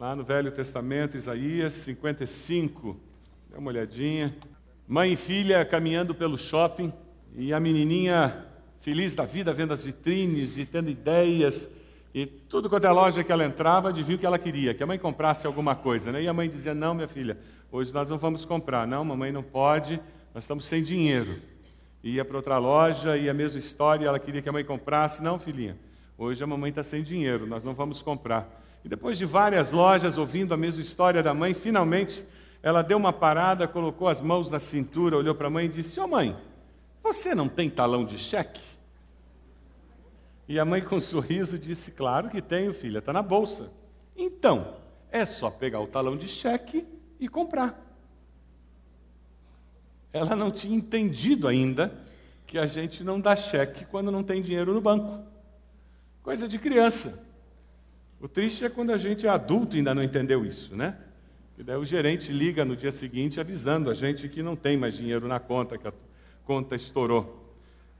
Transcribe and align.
lá 0.00 0.16
no 0.16 0.24
Velho 0.24 0.50
Testamento, 0.50 1.18
Isaías 1.18 1.74
55. 1.74 2.98
Dê 3.50 3.58
uma 3.58 3.68
olhadinha. 3.68 4.34
Mãe 4.88 5.12
e 5.12 5.16
filha 5.16 5.62
caminhando 5.62 6.14
pelo 6.14 6.38
shopping 6.38 6.90
e 7.36 7.52
a 7.52 7.60
menininha 7.60 8.46
feliz 8.80 9.14
da 9.14 9.26
vida, 9.26 9.52
vendo 9.52 9.74
as 9.74 9.84
vitrines 9.84 10.56
e 10.56 10.64
tendo 10.64 10.88
ideias. 10.88 11.68
E 12.14 12.24
tudo 12.24 12.70
quanto 12.70 12.86
é 12.86 12.90
loja 12.90 13.22
que 13.22 13.30
ela 13.30 13.44
entrava, 13.44 13.90
adivinha 13.90 14.16
o 14.16 14.18
que 14.18 14.24
ela 14.24 14.38
queria, 14.38 14.72
que 14.72 14.82
a 14.82 14.86
mãe 14.86 14.98
comprasse 14.98 15.46
alguma 15.46 15.76
coisa. 15.76 16.10
Né? 16.10 16.22
E 16.22 16.28
a 16.28 16.32
mãe 16.32 16.48
dizia: 16.48 16.72
Não, 16.72 16.94
minha 16.94 17.06
filha, 17.06 17.36
hoje 17.70 17.92
nós 17.92 18.08
não 18.08 18.16
vamos 18.16 18.46
comprar. 18.46 18.86
Não, 18.86 19.04
mamãe 19.04 19.30
não 19.30 19.42
pode, 19.42 20.00
nós 20.34 20.44
estamos 20.44 20.64
sem 20.64 20.82
dinheiro. 20.82 21.42
Ia 22.02 22.24
para 22.24 22.38
outra 22.38 22.56
loja 22.56 23.18
e 23.18 23.28
a 23.28 23.34
mesma 23.34 23.58
história, 23.58 24.06
ela 24.06 24.18
queria 24.18 24.40
que 24.40 24.48
a 24.48 24.52
mãe 24.52 24.64
comprasse. 24.64 25.22
Não, 25.22 25.38
filhinha, 25.38 25.76
hoje 26.16 26.42
a 26.42 26.46
mamãe 26.46 26.70
está 26.70 26.82
sem 26.82 27.02
dinheiro, 27.02 27.46
nós 27.46 27.62
não 27.62 27.74
vamos 27.74 28.00
comprar. 28.00 28.60
E 28.84 28.88
depois 28.88 29.18
de 29.18 29.26
várias 29.26 29.72
lojas 29.72 30.16
ouvindo 30.16 30.54
a 30.54 30.56
mesma 30.56 30.82
história 30.82 31.22
da 31.22 31.34
mãe, 31.34 31.54
finalmente 31.54 32.24
ela 32.62 32.82
deu 32.82 32.96
uma 32.96 33.12
parada, 33.12 33.66
colocou 33.66 34.08
as 34.08 34.20
mãos 34.20 34.50
na 34.50 34.58
cintura, 34.58 35.16
olhou 35.16 35.34
para 35.34 35.48
a 35.48 35.50
mãe 35.50 35.66
e 35.66 35.68
disse: 35.68 35.98
Ô 36.00 36.04
oh, 36.04 36.08
mãe, 36.08 36.36
você 37.02 37.34
não 37.34 37.48
tem 37.48 37.70
talão 37.70 38.04
de 38.04 38.18
cheque? 38.18 38.60
E 40.48 40.58
a 40.58 40.64
mãe, 40.64 40.82
com 40.82 40.96
um 40.96 41.00
sorriso, 41.00 41.58
disse: 41.58 41.90
Claro 41.90 42.28
que 42.28 42.42
tenho, 42.42 42.74
filha, 42.74 42.98
está 42.98 43.12
na 43.12 43.22
bolsa. 43.22 43.70
Então, 44.16 44.76
é 45.10 45.24
só 45.24 45.50
pegar 45.50 45.80
o 45.80 45.86
talão 45.86 46.16
de 46.16 46.28
cheque 46.28 46.86
e 47.18 47.28
comprar. 47.28 47.86
Ela 50.12 50.34
não 50.34 50.50
tinha 50.50 50.76
entendido 50.76 51.46
ainda 51.46 51.92
que 52.46 52.58
a 52.58 52.66
gente 52.66 53.04
não 53.04 53.20
dá 53.20 53.36
cheque 53.36 53.84
quando 53.84 54.10
não 54.10 54.24
tem 54.24 54.42
dinheiro 54.42 54.74
no 54.74 54.80
banco. 54.80 55.24
Coisa 56.22 56.48
de 56.48 56.58
criança. 56.58 57.29
O 58.20 58.28
triste 58.28 58.66
é 58.66 58.68
quando 58.68 58.90
a 58.92 58.98
gente 58.98 59.26
é 59.26 59.30
adulto 59.30 59.74
e 59.74 59.78
ainda 59.78 59.94
não 59.94 60.02
entendeu 60.02 60.44
isso, 60.44 60.76
né? 60.76 60.94
E 61.56 61.62
daí 61.62 61.76
o 61.76 61.86
gerente 61.86 62.30
liga 62.30 62.66
no 62.66 62.76
dia 62.76 62.92
seguinte 62.92 63.40
avisando 63.40 63.88
a 63.88 63.94
gente 63.94 64.28
que 64.28 64.42
não 64.42 64.54
tem 64.54 64.76
mais 64.76 64.94
dinheiro 64.94 65.26
na 65.26 65.40
conta, 65.40 65.78
que 65.78 65.88
a 65.88 65.92
conta 66.44 66.76
estourou. 66.76 67.54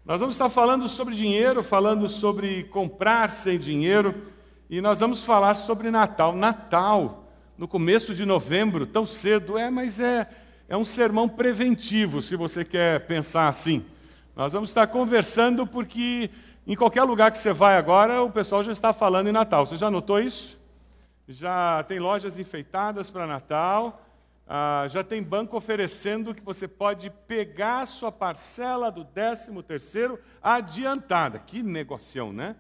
Nós 0.05 0.21
vamos 0.21 0.35
estar 0.35 0.51
falando 0.51 0.87
sobre 0.91 1.15
dinheiro, 1.15 1.63
falando 1.63 2.07
sobre 2.07 2.65
comprar 2.65 3.31
sem 3.31 3.59
dinheiro, 3.59 4.15
e 4.69 4.83
nós 4.83 5.01
vamos 5.01 5.23
falar 5.23 5.55
sobre 5.55 5.91
Natal. 5.91 6.37
Natal, 6.37 7.33
no 7.57 7.67
começo 7.67 8.15
de 8.15 8.27
novembro, 8.27 8.87
tão 8.87 9.07
cedo, 9.07 9.57
é, 9.57 9.71
mas 9.71 9.99
é, 10.01 10.29
é 10.69 10.77
um 10.77 10.85
sermão 10.85 11.31
preventivo, 11.31 12.21
se 12.21 12.37
você 12.37 12.63
quer 12.63 13.07
pensar 13.07 13.49
assim. 13.49 13.87
Nós 14.37 14.53
vamos 14.53 14.69
estar 14.69 14.87
conversando 14.87 15.67
porque 15.67 16.29
em 16.73 16.77
qualquer 16.77 17.03
lugar 17.03 17.33
que 17.33 17.39
você 17.39 17.53
vai 17.53 17.77
agora, 17.77 18.23
o 18.23 18.31
pessoal 18.31 18.63
já 18.63 18.71
está 18.71 18.93
falando 18.93 19.27
em 19.27 19.33
Natal. 19.33 19.67
Você 19.67 19.77
já 19.77 19.91
notou 19.91 20.21
isso? 20.21 20.57
Já 21.27 21.83
tem 21.83 21.99
lojas 21.99 22.39
enfeitadas 22.39 23.11
para 23.11 23.27
Natal, 23.27 24.01
ah, 24.47 24.87
já 24.89 25.03
tem 25.03 25.21
banco 25.21 25.57
oferecendo 25.57 26.33
que 26.33 26.45
você 26.45 26.69
pode 26.69 27.11
pegar 27.27 27.87
sua 27.87 28.13
parcela 28.13 28.89
do 28.89 29.05
13 29.05 29.51
terceiro 29.65 30.17
adiantada. 30.41 31.41
Que 31.41 31.61
negocião, 31.61 32.33
né? 32.33 32.55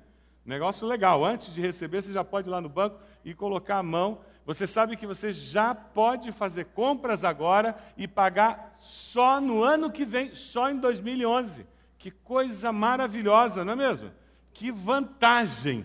Negócio 0.44 0.88
legal. 0.88 1.24
Antes 1.24 1.54
de 1.54 1.60
receber, 1.60 2.02
você 2.02 2.12
já 2.12 2.24
pode 2.24 2.48
ir 2.48 2.50
lá 2.50 2.60
no 2.60 2.68
banco 2.68 2.98
e 3.24 3.32
colocar 3.32 3.76
a 3.76 3.82
mão. 3.84 4.22
Você 4.44 4.66
sabe 4.66 4.96
que 4.96 5.06
você 5.06 5.30
já 5.32 5.72
pode 5.72 6.32
fazer 6.32 6.64
compras 6.64 7.22
agora 7.22 7.76
e 7.96 8.08
pagar 8.08 8.74
só 8.76 9.40
no 9.40 9.62
ano 9.62 9.88
que 9.88 10.04
vem, 10.04 10.34
só 10.34 10.68
em 10.68 10.80
2011. 10.80 11.64
Que 12.00 12.10
coisa 12.10 12.72
maravilhosa, 12.72 13.62
não 13.62 13.74
é 13.74 13.76
mesmo? 13.76 14.10
Que 14.54 14.72
vantagem! 14.72 15.84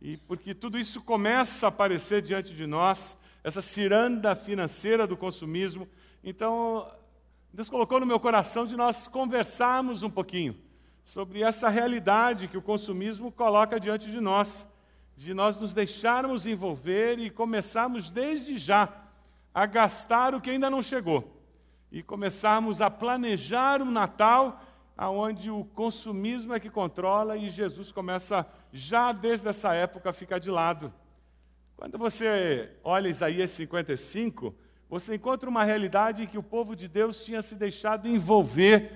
E 0.00 0.16
porque 0.16 0.52
tudo 0.52 0.76
isso 0.76 1.00
começa 1.00 1.66
a 1.66 1.68
aparecer 1.68 2.20
diante 2.20 2.52
de 2.52 2.66
nós, 2.66 3.16
essa 3.44 3.62
ciranda 3.62 4.34
financeira 4.34 5.06
do 5.06 5.16
consumismo. 5.16 5.88
Então, 6.24 6.90
Deus 7.52 7.70
colocou 7.70 8.00
no 8.00 8.06
meu 8.06 8.18
coração 8.18 8.66
de 8.66 8.76
nós 8.76 9.06
conversarmos 9.06 10.02
um 10.02 10.10
pouquinho 10.10 10.56
sobre 11.04 11.40
essa 11.40 11.68
realidade 11.68 12.48
que 12.48 12.58
o 12.58 12.62
consumismo 12.62 13.30
coloca 13.30 13.78
diante 13.78 14.10
de 14.10 14.20
nós, 14.20 14.66
de 15.16 15.32
nós 15.32 15.60
nos 15.60 15.72
deixarmos 15.72 16.46
envolver 16.46 17.20
e 17.20 17.30
começarmos 17.30 18.10
desde 18.10 18.58
já 18.58 18.88
a 19.54 19.66
gastar 19.66 20.34
o 20.34 20.40
que 20.40 20.50
ainda 20.50 20.68
não 20.68 20.82
chegou 20.82 21.40
e 21.92 22.02
começarmos 22.02 22.80
a 22.80 22.90
planejar 22.90 23.80
um 23.80 23.90
Natal 23.90 24.60
aonde 25.02 25.50
o 25.50 25.64
consumismo 25.64 26.54
é 26.54 26.60
que 26.60 26.70
controla 26.70 27.36
e 27.36 27.50
Jesus 27.50 27.90
começa 27.90 28.46
já 28.72 29.10
desde 29.10 29.48
essa 29.48 29.74
época 29.74 30.10
a 30.10 30.12
ficar 30.12 30.38
de 30.38 30.48
lado. 30.48 30.94
Quando 31.74 31.98
você 31.98 32.70
olha 32.84 33.08
Isaías 33.08 33.50
55, 33.50 34.54
você 34.88 35.16
encontra 35.16 35.50
uma 35.50 35.64
realidade 35.64 36.22
em 36.22 36.26
que 36.28 36.38
o 36.38 36.42
povo 36.42 36.76
de 36.76 36.86
Deus 36.86 37.24
tinha 37.24 37.42
se 37.42 37.56
deixado 37.56 38.06
envolver 38.06 38.92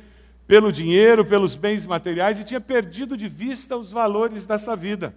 pelo 0.47 0.71
dinheiro, 0.71 1.25
pelos 1.25 1.57
bens 1.57 1.85
materiais 1.89 2.39
e 2.39 2.45
tinha 2.45 2.61
perdido 2.61 3.17
de 3.17 3.27
vista 3.27 3.77
os 3.77 3.91
valores 3.91 4.47
dessa 4.47 4.77
vida. 4.77 5.13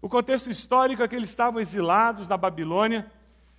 O 0.00 0.08
contexto 0.08 0.48
histórico 0.48 1.02
é 1.02 1.08
que 1.08 1.14
eles 1.14 1.28
estavam 1.28 1.60
exilados 1.60 2.26
na 2.26 2.38
Babilônia. 2.38 3.06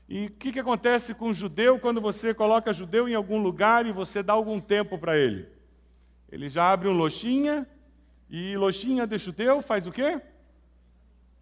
E 0.09 0.25
o 0.25 0.31
que, 0.31 0.51
que 0.51 0.59
acontece 0.59 1.13
com 1.13 1.29
o 1.29 1.35
judeu 1.35 1.77
quando 1.77 2.01
você 2.01 2.33
coloca 2.33 2.73
judeu 2.73 3.07
em 3.07 3.13
algum 3.13 3.39
lugar 3.43 3.85
e 3.85 3.91
você 3.91 4.23
dá 4.23 4.33
algum 4.33 4.59
tempo 4.59 4.97
para 4.97 5.15
ele? 5.15 5.53
Ele 6.33 6.49
já 6.49 6.71
abre 6.71 6.87
um 6.87 6.93
loxinha, 6.93 7.67
e 8.27 8.57
loxinha 8.57 9.05
de 9.05 9.19
judeu 9.19 9.61
faz 9.61 9.85
o 9.85 9.91
quê? 9.91 10.19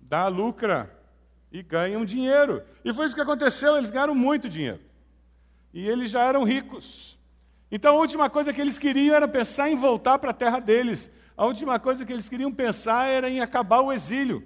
Dá 0.01 0.27
lucra 0.27 0.93
e 1.49 1.63
ganha 1.63 1.97
um 1.97 2.03
dinheiro. 2.03 2.61
E 2.83 2.93
foi 2.93 3.05
isso 3.05 3.15
que 3.15 3.21
aconteceu, 3.21 3.77
eles 3.77 3.89
ganharam 3.89 4.13
muito 4.13 4.49
dinheiro. 4.49 4.81
E 5.73 5.87
eles 5.87 6.11
já 6.11 6.23
eram 6.23 6.43
ricos. 6.43 7.17
Então 7.71 7.95
a 7.95 7.99
última 7.99 8.29
coisa 8.29 8.51
que 8.51 8.59
eles 8.59 8.77
queriam 8.77 9.15
era 9.15 9.29
pensar 9.29 9.69
em 9.69 9.77
voltar 9.77 10.19
para 10.19 10.31
a 10.31 10.33
terra 10.33 10.59
deles. 10.59 11.09
A 11.37 11.45
última 11.45 11.79
coisa 11.79 12.05
que 12.05 12.11
eles 12.11 12.27
queriam 12.27 12.51
pensar 12.51 13.07
era 13.07 13.29
em 13.29 13.39
acabar 13.39 13.79
o 13.79 13.93
exílio. 13.93 14.45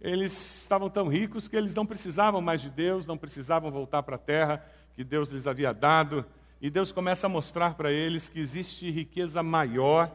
Eles 0.00 0.60
estavam 0.62 0.88
tão 0.88 1.08
ricos 1.08 1.48
que 1.48 1.56
eles 1.56 1.74
não 1.74 1.84
precisavam 1.84 2.40
mais 2.40 2.60
de 2.60 2.70
Deus, 2.70 3.04
não 3.04 3.18
precisavam 3.18 3.68
voltar 3.68 4.04
para 4.04 4.14
a 4.14 4.20
terra 4.20 4.64
que 4.94 5.02
Deus 5.02 5.30
lhes 5.30 5.48
havia 5.48 5.74
dado. 5.74 6.24
E 6.62 6.70
Deus 6.70 6.92
começa 6.92 7.26
a 7.26 7.28
mostrar 7.28 7.74
para 7.74 7.90
eles 7.90 8.28
que 8.28 8.38
existe 8.38 8.88
riqueza 8.88 9.42
maior 9.42 10.08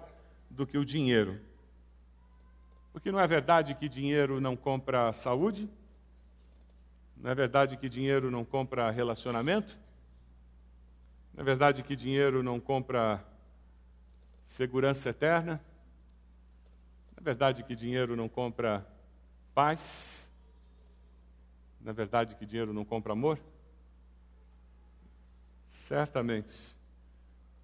do 0.49 0.65
que 0.65 0.77
o 0.77 0.85
dinheiro. 0.85 1.41
Porque 2.93 3.11
não 3.11 3.19
é 3.19 3.27
verdade 3.27 3.75
que 3.75 3.89
dinheiro 3.89 4.39
não 4.39 4.55
compra 4.55 5.11
saúde? 5.11 5.69
Não 7.17 7.29
é 7.29 7.35
verdade 7.35 7.75
que 7.75 7.89
dinheiro 7.89 8.31
não 8.31 8.45
compra 8.45 8.89
relacionamento? 8.89 9.77
Não 11.33 11.41
é 11.41 11.43
verdade 11.43 11.83
que 11.83 11.97
dinheiro 11.97 12.41
não 12.41 12.61
compra 12.61 13.21
segurança 14.45 15.09
eterna? 15.09 15.61
Não 17.11 17.19
é 17.19 17.23
verdade 17.25 17.61
que 17.61 17.75
dinheiro 17.75 18.15
não 18.15 18.29
compra 18.29 18.87
paz? 19.53 20.31
Não 21.81 21.89
é 21.89 21.93
verdade 21.93 22.35
que 22.35 22.45
dinheiro 22.45 22.71
não 22.71 22.85
compra 22.85 23.11
amor? 23.11 23.37
Certamente, 25.87 26.53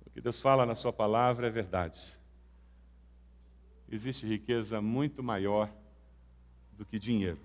o 0.06 0.10
que 0.10 0.22
Deus 0.22 0.40
fala 0.40 0.66
na 0.66 0.76
Sua 0.76 0.94
palavra 0.94 1.48
é 1.48 1.50
verdade. 1.50 2.00
Existe 3.92 4.26
riqueza 4.26 4.82
muito 4.82 5.22
maior 5.22 5.70
do 6.72 6.86
que 6.86 6.98
dinheiro. 6.98 7.38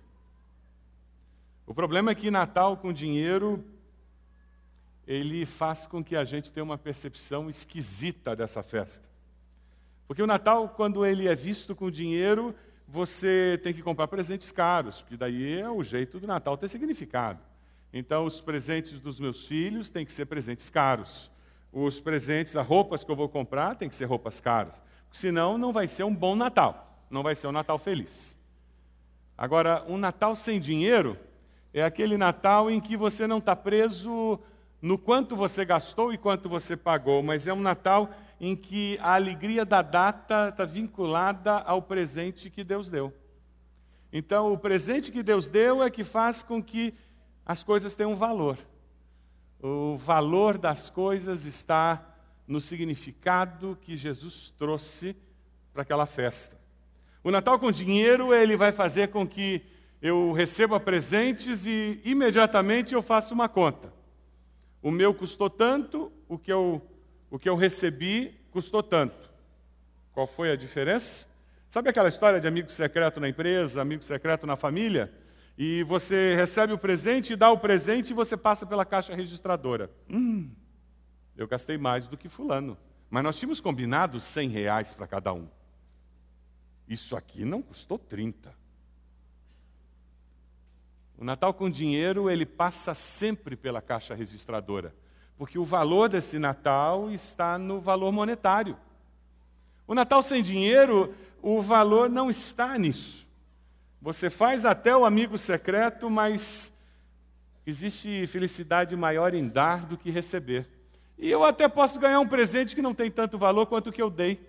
O 1.66 1.74
problema 1.74 2.12
é 2.12 2.14
que 2.14 2.30
Natal 2.30 2.76
com 2.76 2.92
dinheiro, 2.92 3.64
ele 5.04 5.44
faz 5.44 5.84
com 5.84 6.02
que 6.02 6.14
a 6.14 6.22
gente 6.22 6.52
tenha 6.52 6.62
uma 6.62 6.78
percepção 6.78 7.50
esquisita 7.50 8.36
dessa 8.36 8.62
festa. 8.62 9.02
Porque 10.06 10.22
o 10.22 10.28
Natal, 10.28 10.68
quando 10.68 11.04
ele 11.04 11.26
é 11.26 11.34
visto 11.34 11.74
com 11.74 11.90
dinheiro, 11.90 12.54
você 12.86 13.58
tem 13.64 13.74
que 13.74 13.82
comprar 13.82 14.06
presentes 14.06 14.52
caros, 14.52 15.02
porque 15.02 15.16
daí 15.16 15.58
é 15.58 15.68
o 15.68 15.82
jeito 15.82 16.20
do 16.20 16.26
Natal 16.28 16.56
ter 16.56 16.68
significado. 16.68 17.47
Então, 17.92 18.24
os 18.24 18.40
presentes 18.40 19.00
dos 19.00 19.18
meus 19.18 19.46
filhos 19.46 19.90
têm 19.90 20.04
que 20.04 20.12
ser 20.12 20.26
presentes 20.26 20.68
caros. 20.68 21.30
Os 21.72 22.00
presentes, 22.00 22.56
as 22.56 22.66
roupas 22.66 23.04
que 23.04 23.10
eu 23.10 23.16
vou 23.16 23.28
comprar, 23.28 23.76
têm 23.76 23.88
que 23.88 23.94
ser 23.94 24.04
roupas 24.04 24.40
caras. 24.40 24.80
Senão, 25.10 25.56
não 25.56 25.72
vai 25.72 25.88
ser 25.88 26.04
um 26.04 26.14
bom 26.14 26.36
Natal. 26.36 27.04
Não 27.10 27.22
vai 27.22 27.34
ser 27.34 27.46
um 27.46 27.52
Natal 27.52 27.78
feliz. 27.78 28.36
Agora, 29.36 29.84
um 29.88 29.96
Natal 29.96 30.36
sem 30.36 30.60
dinheiro 30.60 31.18
é 31.72 31.82
aquele 31.82 32.16
Natal 32.16 32.70
em 32.70 32.80
que 32.80 32.96
você 32.96 33.26
não 33.26 33.38
está 33.38 33.54
preso 33.54 34.38
no 34.80 34.98
quanto 34.98 35.34
você 35.34 35.64
gastou 35.64 36.12
e 36.12 36.18
quanto 36.18 36.48
você 36.48 36.76
pagou, 36.76 37.22
mas 37.22 37.46
é 37.46 37.52
um 37.52 37.60
Natal 37.60 38.10
em 38.40 38.54
que 38.54 38.98
a 39.00 39.14
alegria 39.14 39.64
da 39.64 39.82
data 39.82 40.48
está 40.50 40.64
vinculada 40.64 41.54
ao 41.58 41.82
presente 41.82 42.50
que 42.50 42.62
Deus 42.62 42.88
deu. 42.88 43.12
Então, 44.12 44.52
o 44.52 44.58
presente 44.58 45.10
que 45.10 45.22
Deus 45.22 45.48
deu 45.48 45.82
é 45.82 45.90
que 45.90 46.04
faz 46.04 46.42
com 46.42 46.62
que 46.62 46.94
as 47.48 47.64
coisas 47.64 47.94
têm 47.94 48.06
um 48.06 48.14
valor. 48.14 48.58
O 49.62 49.96
valor 49.96 50.58
das 50.58 50.90
coisas 50.90 51.46
está 51.46 52.14
no 52.46 52.60
significado 52.60 53.78
que 53.80 53.96
Jesus 53.96 54.52
trouxe 54.58 55.16
para 55.72 55.80
aquela 55.80 56.04
festa. 56.04 56.58
O 57.24 57.30
Natal 57.30 57.58
com 57.58 57.72
dinheiro, 57.72 58.34
ele 58.34 58.54
vai 58.54 58.70
fazer 58.70 59.08
com 59.08 59.26
que 59.26 59.62
eu 60.00 60.30
recebo 60.32 60.78
presentes 60.78 61.64
e 61.64 62.00
imediatamente 62.04 62.94
eu 62.94 63.00
faço 63.00 63.32
uma 63.32 63.48
conta. 63.48 63.92
O 64.82 64.90
meu 64.90 65.14
custou 65.14 65.48
tanto, 65.48 66.12
o 66.28 66.38
que 66.38 66.52
eu, 66.52 66.82
o 67.30 67.38
que 67.38 67.48
eu 67.48 67.56
recebi 67.56 68.38
custou 68.50 68.82
tanto. 68.82 69.30
Qual 70.12 70.26
foi 70.26 70.52
a 70.52 70.56
diferença? 70.56 71.26
Sabe 71.70 71.88
aquela 71.88 72.08
história 72.08 72.38
de 72.38 72.46
amigo 72.46 72.70
secreto 72.70 73.18
na 73.18 73.28
empresa, 73.28 73.80
amigo 73.80 74.04
secreto 74.04 74.46
na 74.46 74.54
família? 74.54 75.12
E 75.60 75.82
você 75.82 76.36
recebe 76.36 76.72
o 76.72 76.78
presente, 76.78 77.34
dá 77.34 77.50
o 77.50 77.58
presente 77.58 78.10
e 78.10 78.14
você 78.14 78.36
passa 78.36 78.64
pela 78.64 78.84
caixa 78.84 79.12
registradora. 79.16 79.90
Hum, 80.08 80.52
eu 81.36 81.48
gastei 81.48 81.76
mais 81.76 82.06
do 82.06 82.16
que 82.16 82.28
fulano. 82.28 82.78
Mas 83.10 83.24
nós 83.24 83.36
tínhamos 83.36 83.60
combinado 83.60 84.20
100 84.20 84.48
reais 84.50 84.92
para 84.92 85.08
cada 85.08 85.32
um. 85.32 85.48
Isso 86.88 87.16
aqui 87.16 87.44
não 87.44 87.60
custou 87.60 87.98
30. 87.98 88.54
O 91.18 91.24
Natal 91.24 91.52
com 91.52 91.68
dinheiro, 91.68 92.30
ele 92.30 92.46
passa 92.46 92.94
sempre 92.94 93.56
pela 93.56 93.82
caixa 93.82 94.14
registradora, 94.14 94.94
porque 95.36 95.58
o 95.58 95.64
valor 95.64 96.08
desse 96.08 96.38
Natal 96.38 97.10
está 97.10 97.58
no 97.58 97.80
valor 97.80 98.12
monetário. 98.12 98.78
O 99.88 99.94
Natal 99.94 100.22
sem 100.22 100.40
dinheiro, 100.40 101.12
o 101.42 101.60
valor 101.60 102.08
não 102.08 102.30
está 102.30 102.78
nisso. 102.78 103.27
Você 104.00 104.30
faz 104.30 104.64
até 104.64 104.96
o 104.96 105.04
amigo 105.04 105.36
secreto, 105.36 106.08
mas 106.08 106.72
existe 107.66 108.26
felicidade 108.28 108.94
maior 108.94 109.34
em 109.34 109.48
dar 109.48 109.86
do 109.86 109.98
que 109.98 110.10
receber. 110.10 110.66
E 111.18 111.28
eu 111.28 111.44
até 111.44 111.68
posso 111.68 111.98
ganhar 111.98 112.20
um 112.20 112.28
presente 112.28 112.76
que 112.76 112.82
não 112.82 112.94
tem 112.94 113.10
tanto 113.10 113.36
valor 113.36 113.66
quanto 113.66 113.90
o 113.90 113.92
que 113.92 114.00
eu 114.00 114.08
dei. 114.08 114.40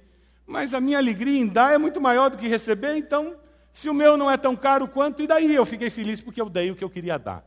Mas 0.46 0.74
a 0.74 0.80
minha 0.80 1.00
alegria 1.00 1.40
em 1.40 1.48
dar 1.48 1.74
é 1.74 1.78
muito 1.78 2.00
maior 2.00 2.30
do 2.30 2.38
que 2.38 2.48
receber, 2.48 2.96
então 2.96 3.38
se 3.74 3.90
o 3.90 3.94
meu 3.94 4.18
não 4.18 4.30
é 4.30 4.38
tão 4.38 4.56
caro 4.56 4.88
quanto, 4.88 5.22
e 5.22 5.28
daí? 5.28 5.54
Eu 5.54 5.66
fiquei 5.66 5.90
feliz 5.90 6.22
porque 6.22 6.42
eu 6.42 6.50
dei 6.50 6.70
o 6.70 6.76
que 6.76 6.84
eu 6.84 6.90
queria 6.90 7.18
dar. 7.18 7.44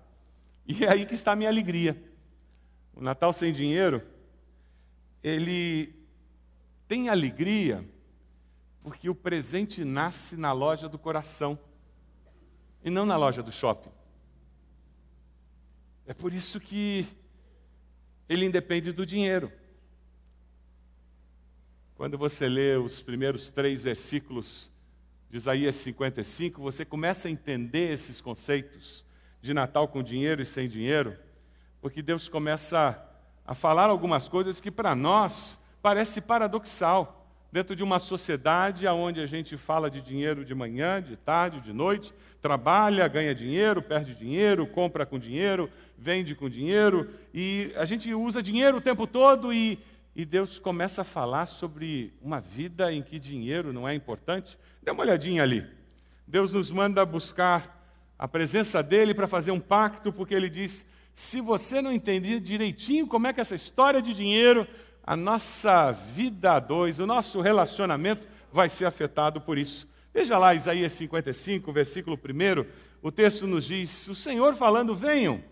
E 0.66 0.84
é 0.84 0.88
aí 0.88 1.06
que 1.06 1.14
está 1.14 1.32
a 1.32 1.36
minha 1.36 1.50
alegria. 1.50 2.00
O 2.94 3.00
Natal 3.00 3.32
sem 3.32 3.52
dinheiro, 3.52 4.02
ele 5.22 5.94
tem 6.88 7.08
alegria 7.08 7.88
porque 8.82 9.08
o 9.08 9.14
presente 9.14 9.84
nasce 9.84 10.36
na 10.36 10.52
loja 10.52 10.88
do 10.88 10.98
coração 10.98 11.58
e 12.84 12.90
não 12.90 13.06
na 13.06 13.16
loja 13.16 13.42
do 13.42 13.52
shopping. 13.52 13.90
É 16.06 16.14
por 16.14 16.32
isso 16.32 16.58
que 16.58 17.06
ele 18.28 18.44
independe 18.44 18.92
do 18.92 19.06
dinheiro. 19.06 19.52
Quando 21.94 22.18
você 22.18 22.48
lê 22.48 22.76
os 22.76 23.00
primeiros 23.00 23.50
três 23.50 23.82
versículos 23.82 24.70
de 25.30 25.36
Isaías 25.36 25.76
55, 25.76 26.60
você 26.60 26.84
começa 26.84 27.28
a 27.28 27.30
entender 27.30 27.92
esses 27.92 28.20
conceitos 28.20 29.04
de 29.40 29.54
Natal 29.54 29.88
com 29.88 30.02
dinheiro 30.02 30.42
e 30.42 30.46
sem 30.46 30.68
dinheiro, 30.68 31.16
porque 31.80 32.02
Deus 32.02 32.28
começa 32.28 33.08
a 33.44 33.54
falar 33.54 33.90
algumas 33.90 34.28
coisas 34.28 34.60
que 34.60 34.70
para 34.70 34.94
nós 34.94 35.58
parece 35.80 36.20
paradoxal. 36.20 37.21
Dentro 37.52 37.76
de 37.76 37.84
uma 37.84 37.98
sociedade 37.98 38.86
onde 38.86 39.20
a 39.20 39.26
gente 39.26 39.58
fala 39.58 39.90
de 39.90 40.00
dinheiro 40.00 40.42
de 40.42 40.54
manhã, 40.54 41.02
de 41.02 41.16
tarde, 41.16 41.60
de 41.60 41.70
noite, 41.70 42.14
trabalha, 42.40 43.06
ganha 43.06 43.34
dinheiro, 43.34 43.82
perde 43.82 44.14
dinheiro, 44.14 44.66
compra 44.66 45.04
com 45.04 45.18
dinheiro, 45.18 45.70
vende 45.98 46.34
com 46.34 46.48
dinheiro, 46.48 47.10
e 47.32 47.70
a 47.76 47.84
gente 47.84 48.12
usa 48.14 48.42
dinheiro 48.42 48.78
o 48.78 48.80
tempo 48.80 49.06
todo 49.06 49.52
e, 49.52 49.78
e 50.16 50.24
Deus 50.24 50.58
começa 50.58 51.02
a 51.02 51.04
falar 51.04 51.44
sobre 51.44 52.14
uma 52.22 52.40
vida 52.40 52.90
em 52.90 53.02
que 53.02 53.18
dinheiro 53.18 53.70
não 53.70 53.86
é 53.86 53.94
importante. 53.94 54.58
Dê 54.82 54.90
uma 54.90 55.02
olhadinha 55.02 55.42
ali. 55.42 55.62
Deus 56.26 56.54
nos 56.54 56.70
manda 56.70 57.04
buscar 57.04 57.86
a 58.18 58.26
presença 58.26 58.82
dele 58.82 59.12
para 59.12 59.28
fazer 59.28 59.50
um 59.50 59.60
pacto, 59.60 60.10
porque 60.10 60.34
ele 60.34 60.48
diz: 60.48 60.86
se 61.14 61.38
você 61.38 61.82
não 61.82 61.92
entender 61.92 62.40
direitinho 62.40 63.06
como 63.06 63.26
é 63.26 63.32
que 63.34 63.42
essa 63.42 63.54
história 63.54 64.00
de 64.00 64.14
dinheiro, 64.14 64.66
a 65.04 65.16
nossa 65.16 65.92
vida 65.92 66.52
a 66.52 66.60
dois, 66.60 66.98
o 66.98 67.06
nosso 67.06 67.40
relacionamento 67.40 68.22
vai 68.52 68.68
ser 68.68 68.84
afetado 68.84 69.40
por 69.40 69.58
isso. 69.58 69.88
Veja 70.14 70.38
lá 70.38 70.54
Isaías 70.54 70.92
55, 70.92 71.72
versículo 71.72 72.16
1, 72.18 72.64
o 73.02 73.10
texto 73.10 73.46
nos 73.46 73.64
diz: 73.64 74.06
O 74.08 74.14
Senhor 74.14 74.54
falando, 74.54 74.94
venham, 74.94 75.42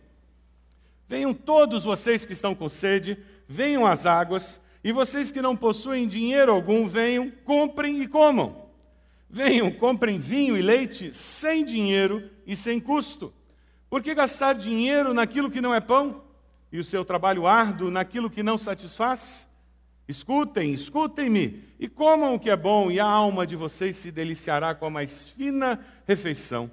venham 1.08 1.34
todos 1.34 1.84
vocês 1.84 2.24
que 2.24 2.32
estão 2.32 2.54
com 2.54 2.68
sede, 2.68 3.18
venham 3.48 3.86
às 3.86 4.06
águas, 4.06 4.60
e 4.84 4.92
vocês 4.92 5.32
que 5.32 5.42
não 5.42 5.56
possuem 5.56 6.06
dinheiro 6.06 6.52
algum, 6.52 6.86
venham, 6.86 7.30
comprem 7.44 8.02
e 8.02 8.06
comam. 8.06 8.68
Venham, 9.28 9.70
comprem 9.70 10.18
vinho 10.18 10.56
e 10.56 10.62
leite 10.62 11.14
sem 11.14 11.64
dinheiro 11.64 12.28
e 12.46 12.56
sem 12.56 12.80
custo. 12.80 13.32
Por 13.88 14.02
que 14.02 14.14
gastar 14.14 14.54
dinheiro 14.54 15.14
naquilo 15.14 15.50
que 15.50 15.60
não 15.60 15.74
é 15.74 15.80
pão? 15.80 16.22
E 16.72 16.78
o 16.78 16.84
seu 16.84 17.04
trabalho 17.04 17.46
árduo 17.46 17.90
naquilo 17.90 18.30
que 18.30 18.42
não 18.42 18.58
satisfaz? 18.58 19.48
Escutem, 20.06 20.72
escutem-me 20.72 21.64
e 21.78 21.88
comam 21.88 22.34
o 22.34 22.38
que 22.38 22.50
é 22.50 22.56
bom, 22.56 22.90
e 22.90 22.98
a 22.98 23.06
alma 23.06 23.46
de 23.46 23.54
vocês 23.54 23.96
se 23.96 24.10
deliciará 24.10 24.74
com 24.74 24.86
a 24.86 24.90
mais 24.90 25.28
fina 25.28 25.78
refeição. 26.06 26.70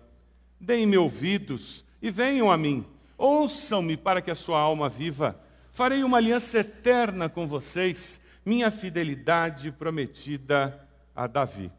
Deem-me 0.59 0.97
ouvidos 0.97 1.85
e 2.01 2.09
venham 2.09 2.51
a 2.51 2.57
mim. 2.57 2.83
Ouçam-me 3.17 3.95
para 3.95 4.21
que 4.21 4.31
a 4.31 4.35
sua 4.35 4.59
alma 4.59 4.89
viva. 4.89 5.39
Farei 5.71 6.03
uma 6.03 6.17
aliança 6.17 6.59
eterna 6.59 7.29
com 7.29 7.47
vocês, 7.47 8.19
minha 8.43 8.71
fidelidade 8.71 9.71
prometida 9.71 10.87
a 11.15 11.27
Davi. 11.27 11.71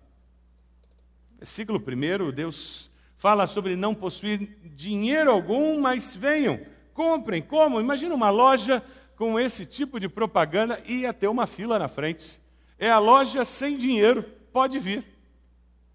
Versículo 1.39 1.81
1, 1.81 2.31
Deus 2.31 2.91
fala 3.17 3.47
sobre 3.47 3.75
não 3.75 3.95
possuir 3.95 4.57
dinheiro 4.65 5.31
algum, 5.31 5.81
mas 5.81 6.15
venham, 6.15 6.61
comprem, 6.99 7.41
como? 7.41 7.81
Imagina 7.81 8.13
uma 8.13 8.29
loja 8.29 8.83
com 9.15 9.39
esse 9.39 9.65
tipo 9.65 10.01
de 10.01 10.09
propaganda 10.09 10.83
e 10.85 11.03
ia 11.03 11.13
ter 11.13 11.29
uma 11.29 11.47
fila 11.47 11.79
na 11.79 11.87
frente. 11.87 12.41
É 12.77 12.91
a 12.91 12.99
loja 12.99 13.45
sem 13.45 13.79
dinheiro, 13.79 14.25
pode 14.53 14.81
vir. 14.81 15.07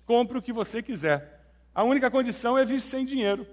Compre 0.05 0.37
o 0.37 0.41
que 0.41 0.53
você 0.53 0.81
quiser. 0.81 1.45
A 1.75 1.83
única 1.83 2.09
condição 2.09 2.57
é 2.57 2.63
vir 2.63 2.79
sem 2.79 3.05
dinheiro. 3.05 3.45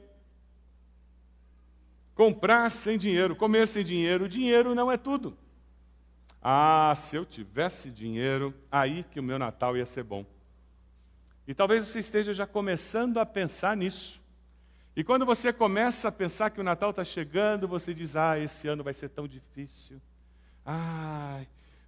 Comprar 2.15 2.71
sem 2.71 2.97
dinheiro, 2.97 3.35
comer 3.35 3.67
sem 3.67 3.83
dinheiro, 3.83 4.29
dinheiro 4.29 4.73
não 4.73 4.93
é 4.93 4.97
tudo. 4.97 5.37
Ah, 6.41 6.95
se 6.97 7.17
eu 7.17 7.27
tivesse 7.27 7.91
dinheiro, 7.91 8.55
aí 8.71 9.03
que 9.03 9.19
o 9.19 9.25
meu 9.25 9.41
Natal 9.41 9.77
ia 9.77 9.87
ser 9.87 10.05
bom. 10.05 10.25
E 11.49 11.53
talvez 11.53 11.89
você 11.89 11.99
esteja 11.99 12.33
já 12.33 12.47
começando 12.47 13.19
a 13.19 13.27
pensar 13.27 13.77
nisso. 13.77 14.20
E 14.97 15.05
quando 15.05 15.25
você 15.25 15.53
começa 15.53 16.09
a 16.09 16.13
pensar 16.13 16.51
que 16.51 16.61
o 16.61 16.65
Natal 16.65 16.91
está 16.91 17.05
chegando, 17.05 17.69
você 17.69 17.95
diz: 17.95 18.17
Ah, 18.17 18.39
esse 18.39 18.67
ano 18.67 18.83
vai 18.83 18.93
ser 18.93 19.09
tão 19.09 19.29
difícil. 19.29 20.01
Ah, 20.67 21.43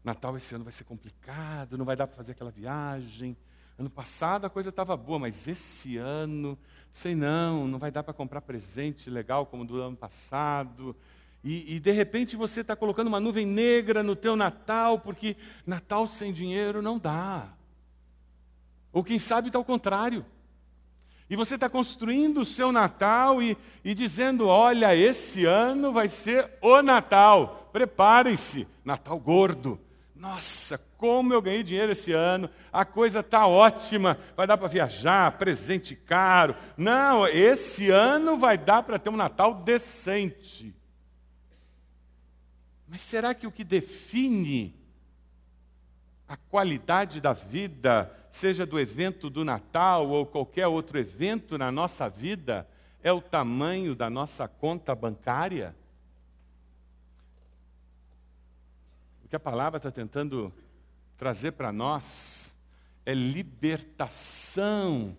Natal 0.05 0.37
esse 0.37 0.55
ano 0.55 0.65
vai 0.65 0.73
ser 0.73 0.85
complicado, 0.85 1.77
não 1.77 1.85
vai 1.85 1.97
dar 1.97 2.07
para 2.07 2.17
fazer 2.17 2.33
aquela 2.33 2.51
viagem. 2.51 3.37
Ano 3.79 3.91
passado 3.91 4.45
a 4.45 4.51
coisa 4.51 4.69
estava 4.69 4.97
boa, 4.97 5.19
mas 5.19 5.49
esse 5.49 5.97
ano, 5.97 6.59
sei 6.93 7.15
não, 7.15 7.67
não 7.67 7.79
vai 7.79 7.91
dar 7.91 8.03
para 8.03 8.15
comprar 8.15 8.41
presente 8.41 9.11
legal 9.11 9.47
como 9.47 9.65
do 9.65 9.81
ano 9.81 9.97
passado. 9.97 10.95
E, 11.43 11.77
e 11.77 11.81
de 11.81 11.91
repente 11.91 12.37
você 12.37 12.61
está 12.61 12.77
colocando 12.77 13.09
uma 13.09 13.19
nuvem 13.19 13.47
negra 13.47 14.03
no 14.03 14.15
teu 14.15 14.37
Natal, 14.37 15.01
porque 15.01 15.37
Natal 15.67 16.07
sem 16.07 16.33
dinheiro 16.33 16.81
não 16.81 16.99
dá. 16.99 17.53
Ou 18.93 19.03
quem 19.03 19.19
sabe 19.19 19.49
está 19.49 19.59
ao 19.59 19.65
contrário. 19.65 20.25
E 21.33 21.37
você 21.37 21.55
está 21.55 21.67
construindo 21.67 22.43
o 22.43 22.45
seu 22.45 22.71
Natal 22.71 23.43
e, 23.43 23.57
e 23.83 23.95
dizendo: 23.95 24.49
olha, 24.49 24.95
esse 24.95 25.47
ano 25.47 25.91
vai 25.91 26.07
ser 26.07 26.59
o 26.61 26.83
Natal. 26.83 27.71
Preparem-se, 27.73 28.69
Natal 28.85 29.19
gordo. 29.19 29.81
Nossa, 30.15 30.77
como 30.99 31.33
eu 31.33 31.41
ganhei 31.41 31.63
dinheiro 31.63 31.93
esse 31.93 32.13
ano, 32.13 32.51
a 32.71 32.85
coisa 32.85 33.21
está 33.21 33.47
ótima, 33.47 34.19
vai 34.37 34.47
dar 34.47 34.59
para 34.59 34.69
viajar, 34.69 35.39
presente 35.39 35.97
caro. 35.97 36.55
Não, 36.77 37.27
esse 37.27 37.89
ano 37.89 38.37
vai 38.37 38.59
dar 38.59 38.83
para 38.83 38.99
ter 38.99 39.09
um 39.09 39.17
Natal 39.17 39.55
decente. 39.55 40.77
Mas 42.87 43.01
será 43.01 43.33
que 43.33 43.47
o 43.47 43.51
que 43.51 43.65
define 43.65 44.79
a 46.29 46.37
qualidade 46.37 47.23
da 47.23 47.33
vida, 47.33 48.15
seja 48.33 48.65
do 48.65 48.81
evento 48.81 49.29
do 49.29 49.45
Natal 49.45 50.09
ou 50.09 50.25
qualquer 50.25 50.67
outro 50.67 50.99
evento 50.99 51.59
na 51.59 51.71
nossa 51.71 52.09
vida, 52.09 52.67
é 53.03 53.13
o 53.13 53.21
tamanho 53.21 53.95
da 53.95 54.09
nossa 54.09 54.49
conta 54.49 54.95
bancária? 54.95 55.77
O 59.23 59.29
que 59.29 59.37
a 59.37 59.41
palavra 59.41 59.77
está 59.77 59.91
tentando 59.91 60.51
trazer 61.19 61.53
para 61.53 61.71
nós 61.71 62.55
é 63.05 63.13
libertação 63.13 65.15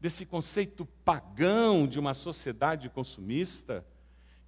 desse 0.00 0.26
conceito 0.26 0.84
pagão 1.04 1.86
de 1.86 2.00
uma 2.00 2.12
sociedade 2.12 2.88
consumista 2.88 3.86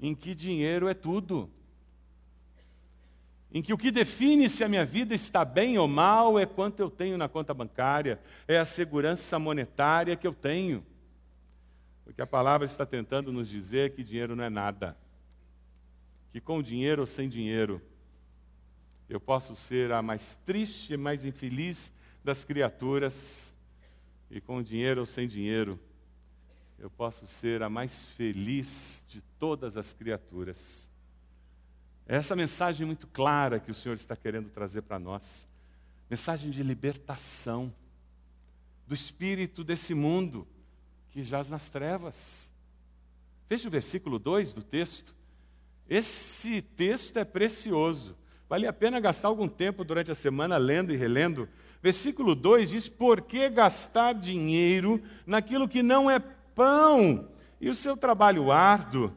em 0.01 0.17
que 0.17 0.35
dinheiro 0.35 0.89
é 0.89 0.95
tudo 0.95 1.49
em 3.55 3.63
que 3.63 3.73
o 3.73 3.79
que 3.79 3.93
define 3.93 4.51
se 4.51 4.65
a 4.65 4.69
minha 4.69 4.85
vida 4.85 5.15
está 5.15 5.45
bem 5.45 5.79
ou 5.79 5.87
mal 5.87 6.37
é 6.41 6.45
quanto 6.45 6.81
eu 6.81 6.91
tenho 6.91 7.17
na 7.17 7.29
conta 7.29 7.55
bancária, 7.55 8.21
é 8.49 8.59
a 8.59 8.65
segurança 8.65 9.39
monetária 9.39 10.17
que 10.17 10.27
eu 10.27 10.35
tenho. 10.35 10.85
Porque 12.03 12.21
a 12.21 12.27
palavra 12.27 12.67
está 12.67 12.85
tentando 12.85 13.33
nos 13.33 13.49
dizer 13.49 13.95
que 13.95 14.03
dinheiro 14.03 14.35
não 14.35 14.43
é 14.43 14.51
nada. 14.51 14.97
Que 16.33 16.41
com 16.41 16.61
dinheiro 16.61 17.03
ou 17.03 17.07
sem 17.07 17.29
dinheiro, 17.29 17.81
eu 19.09 19.21
posso 19.21 19.55
ser 19.55 19.93
a 19.93 20.03
mais 20.03 20.35
triste 20.45 20.95
e 20.95 20.97
mais 20.97 21.25
infeliz 21.25 21.93
das 22.25 22.43
criaturas, 22.43 23.55
e 24.33 24.41
com 24.41 24.61
dinheiro 24.61 25.03
ou 25.03 25.07
sem 25.07 25.29
dinheiro, 25.29 25.79
eu 26.77 26.91
posso 26.91 27.25
ser 27.29 27.63
a 27.63 27.71
mais 27.71 28.05
feliz 28.05 29.05
de 29.07 29.21
todas 29.39 29.77
as 29.77 29.93
criaturas. 29.93 30.91
Essa 32.07 32.37
mensagem 32.37 32.87
muito 32.87 33.07
clara 33.07 33.59
que 33.59 33.71
o 33.71 33.75
Senhor 33.75 33.95
está 33.95 34.15
querendo 34.15 34.51
trazer 34.51 34.83
para 34.83 34.99
nós. 34.99 35.49
Mensagem 36.11 36.51
de 36.51 36.63
libertação 36.63 37.73
do 38.87 38.95
espírito 38.95 39.65
desse 39.65 39.95
mundo 39.95 40.47
que 41.11 41.25
jaz 41.25 41.49
nas 41.49 41.71
trevas. 41.71 42.53
Veja 43.49 43.69
o 43.69 43.71
versículo 43.71 44.19
2 44.19 44.53
do 44.53 44.63
texto. 44.63 45.15
Esse 45.89 46.61
texto 46.61 47.19
é 47.19 47.25
precioso. 47.25 48.15
Vale 48.49 48.67
a 48.67 48.73
pena 48.73 49.01
gastar 49.01 49.29
algum 49.29 49.49
tempo 49.49 49.83
durante 49.83 50.11
a 50.11 50.15
semana 50.15 50.59
lendo 50.59 50.93
e 50.93 50.97
relendo. 50.97 51.49
Versículo 51.83 52.35
2 52.35 52.71
diz: 52.71 52.89
Por 52.89 53.23
que 53.23 53.49
gastar 53.49 54.13
dinheiro 54.13 55.03
naquilo 55.27 55.69
que 55.69 55.83
não 55.83 56.11
é 56.11 56.19
pão 56.19 57.31
e 57.61 57.71
o 57.71 57.75
seu 57.75 57.97
trabalho 57.97 58.53
árduo 58.53 59.11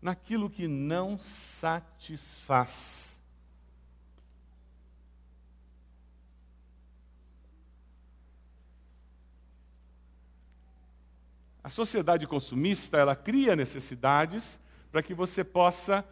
naquilo 0.00 0.48
que 0.48 0.66
não 0.66 1.18
satisfaz. 1.18 3.10
A 11.62 11.68
sociedade 11.68 12.26
consumista, 12.26 12.96
ela 12.96 13.14
cria 13.14 13.54
necessidades 13.54 14.58
para 14.90 15.02
que 15.02 15.12
você 15.12 15.44
possa 15.44 16.04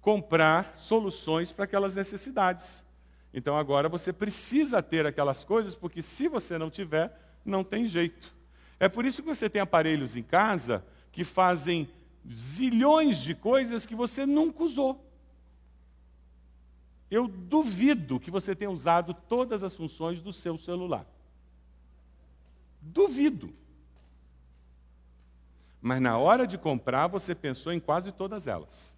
comprar 0.00 0.76
soluções 0.76 1.50
para 1.50 1.64
aquelas 1.64 1.96
necessidades. 1.96 2.84
Então 3.32 3.56
agora 3.56 3.88
você 3.88 4.12
precisa 4.12 4.82
ter 4.82 5.06
aquelas 5.06 5.42
coisas, 5.42 5.74
porque 5.74 6.02
se 6.02 6.28
você 6.28 6.58
não 6.58 6.70
tiver, 6.70 7.18
não 7.44 7.64
tem 7.64 7.86
jeito. 7.86 8.34
É 8.78 8.88
por 8.88 9.04
isso 9.04 9.22
que 9.22 9.28
você 9.28 9.48
tem 9.48 9.62
aparelhos 9.62 10.14
em 10.14 10.22
casa 10.22 10.84
que 11.14 11.22
fazem 11.22 11.88
zilhões 12.28 13.18
de 13.18 13.36
coisas 13.36 13.86
que 13.86 13.94
você 13.94 14.26
nunca 14.26 14.64
usou. 14.64 15.08
Eu 17.08 17.28
duvido 17.28 18.18
que 18.18 18.32
você 18.32 18.54
tenha 18.54 18.70
usado 18.70 19.14
todas 19.14 19.62
as 19.62 19.76
funções 19.76 20.20
do 20.20 20.32
seu 20.32 20.58
celular. 20.58 21.06
Duvido. 22.82 23.54
Mas 25.80 26.02
na 26.02 26.18
hora 26.18 26.48
de 26.48 26.58
comprar, 26.58 27.06
você 27.06 27.32
pensou 27.32 27.72
em 27.72 27.78
quase 27.78 28.10
todas 28.10 28.48
elas. 28.48 28.96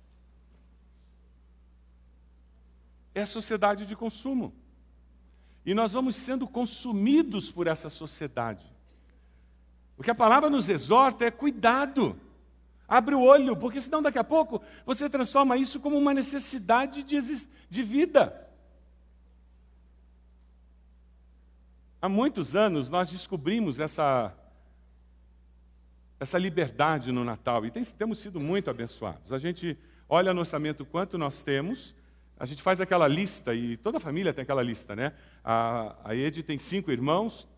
É 3.14 3.22
a 3.22 3.26
sociedade 3.26 3.84
de 3.84 3.94
consumo. 3.94 4.54
E 5.66 5.74
nós 5.74 5.92
vamos 5.92 6.16
sendo 6.16 6.48
consumidos 6.48 7.50
por 7.50 7.66
essa 7.66 7.90
sociedade. 7.90 8.75
O 9.98 10.02
que 10.02 10.10
a 10.10 10.14
palavra 10.14 10.50
nos 10.50 10.68
exorta 10.68 11.24
é 11.24 11.30
cuidado. 11.30 12.20
Abre 12.86 13.14
o 13.14 13.22
olho, 13.22 13.56
porque 13.56 13.80
senão 13.80 14.02
daqui 14.02 14.18
a 14.18 14.24
pouco 14.24 14.62
você 14.84 15.08
transforma 15.10 15.56
isso 15.56 15.80
como 15.80 15.96
uma 15.96 16.14
necessidade 16.14 17.02
de, 17.02 17.18
de 17.68 17.82
vida. 17.82 18.46
Há 22.00 22.08
muitos 22.08 22.54
anos 22.54 22.90
nós 22.90 23.10
descobrimos 23.10 23.80
essa, 23.80 24.32
essa 26.20 26.38
liberdade 26.38 27.10
no 27.10 27.24
Natal 27.24 27.66
e 27.66 27.70
tem, 27.70 27.82
temos 27.82 28.18
sido 28.18 28.38
muito 28.38 28.70
abençoados. 28.70 29.32
A 29.32 29.38
gente 29.38 29.76
olha 30.08 30.32
no 30.32 30.40
orçamento 30.40 30.84
quanto 30.84 31.18
nós 31.18 31.42
temos, 31.42 31.94
a 32.38 32.46
gente 32.46 32.62
faz 32.62 32.80
aquela 32.80 33.08
lista, 33.08 33.54
e 33.54 33.76
toda 33.76 33.96
a 33.96 34.00
família 34.00 34.32
tem 34.32 34.42
aquela 34.42 34.62
lista, 34.62 34.94
né? 34.94 35.14
A, 35.42 35.96
a 36.04 36.14
Ed 36.14 36.42
tem 36.42 36.58
cinco 36.58 36.92
irmãos, 36.92 37.48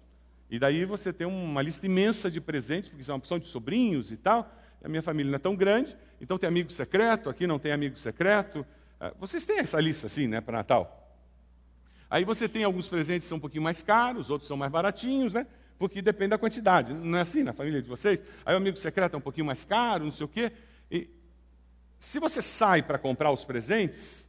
e 0.50 0.58
daí 0.58 0.84
você 0.84 1.12
tem 1.12 1.26
uma 1.26 1.60
lista 1.60 1.84
imensa 1.86 2.30
de 2.30 2.40
presentes, 2.40 2.88
porque 2.88 3.04
são 3.04 3.14
uma 3.14 3.18
opção 3.18 3.38
de 3.38 3.46
sobrinhos 3.46 4.10
e 4.10 4.16
tal. 4.16 4.50
A 4.82 4.88
minha 4.88 5.02
família 5.02 5.30
não 5.30 5.36
é 5.36 5.40
tão 5.40 5.54
grande, 5.56 5.96
então 6.20 6.38
tem 6.38 6.48
amigo 6.48 6.70
secreto, 6.70 7.28
aqui 7.28 7.46
não 7.46 7.58
tem 7.58 7.72
amigo 7.72 7.98
secreto. 7.98 8.66
Ah, 9.00 9.12
vocês 9.18 9.44
têm 9.44 9.58
essa 9.58 9.80
lista 9.80 10.06
assim, 10.06 10.26
né, 10.26 10.40
para 10.40 10.58
Natal? 10.58 11.16
Aí 12.10 12.24
você 12.24 12.48
tem 12.48 12.64
alguns 12.64 12.88
presentes 12.88 13.24
que 13.24 13.28
são 13.28 13.38
um 13.38 13.40
pouquinho 13.40 13.62
mais 13.62 13.82
caros, 13.82 14.30
outros 14.30 14.48
são 14.48 14.56
mais 14.56 14.72
baratinhos, 14.72 15.32
né? 15.32 15.46
Porque 15.78 16.00
depende 16.00 16.30
da 16.30 16.38
quantidade. 16.38 16.92
Não 16.92 17.18
é 17.18 17.20
assim 17.20 17.42
na 17.42 17.52
família 17.52 17.82
de 17.82 17.88
vocês? 17.88 18.22
Aí 18.46 18.54
o 18.54 18.56
amigo 18.56 18.76
secreto 18.76 19.14
é 19.14 19.18
um 19.18 19.20
pouquinho 19.20 19.46
mais 19.46 19.64
caro, 19.64 20.04
não 20.04 20.12
sei 20.12 20.24
o 20.24 20.28
quê. 20.28 20.52
E 20.90 21.10
se 21.98 22.18
você 22.20 22.40
sai 22.40 22.82
para 22.82 22.98
comprar 22.98 23.30
os 23.30 23.44
presentes, 23.44 24.27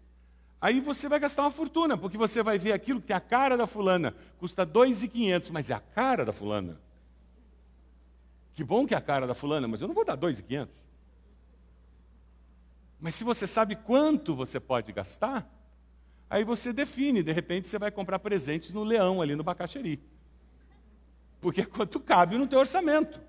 Aí 0.62 0.80
você 0.82 1.08
vai 1.08 1.20
gastar 1.20 1.44
uma 1.44 1.52
fortuna, 1.52 1.98
porque 1.98 2.18
você 2.18 2.44
vai 2.44 2.58
ver 2.58 2.74
aquilo 2.74 3.00
que 3.00 3.08
tem 3.08 3.16
a 3.16 3.22
cara 3.22 3.58
da 3.58 3.66
fulana, 3.66 4.14
custa 4.38 4.66
2.500, 4.66 5.52
mas 5.52 5.70
é 5.70 5.74
a 5.74 5.80
cara 5.80 6.26
da 6.26 6.34
fulana. 6.34 6.80
Que 8.54 8.64
bom 8.64 8.86
que 8.86 8.94
é 8.94 8.98
a 8.98 9.02
cara 9.02 9.26
da 9.26 9.34
fulana, 9.34 9.68
mas 9.68 9.80
eu 9.80 9.88
não 9.88 9.96
vou 9.96 10.04
dar 10.04 10.18
2.500. 10.18 10.68
Mas 13.00 13.16
se 13.16 13.24
você 13.24 13.48
sabe 13.48 13.78
quanto 13.78 14.36
você 14.36 14.60
pode 14.60 14.92
gastar, 14.92 15.50
aí 16.30 16.44
você 16.44 16.74
define, 16.74 17.24
de 17.24 17.32
repente 17.32 17.68
você 17.68 17.80
vai 17.80 17.90
comprar 17.90 18.20
presentes 18.20 18.72
no 18.72 18.84
leão 18.84 19.22
ali 19.22 19.36
no 19.36 19.44
Bacaxeri. 19.44 20.02
Porque 21.40 21.62
é 21.62 21.66
quanto 21.66 22.02
cabe 22.02 22.38
no 22.38 22.46
teu 22.46 22.60
orçamento. 22.60 23.22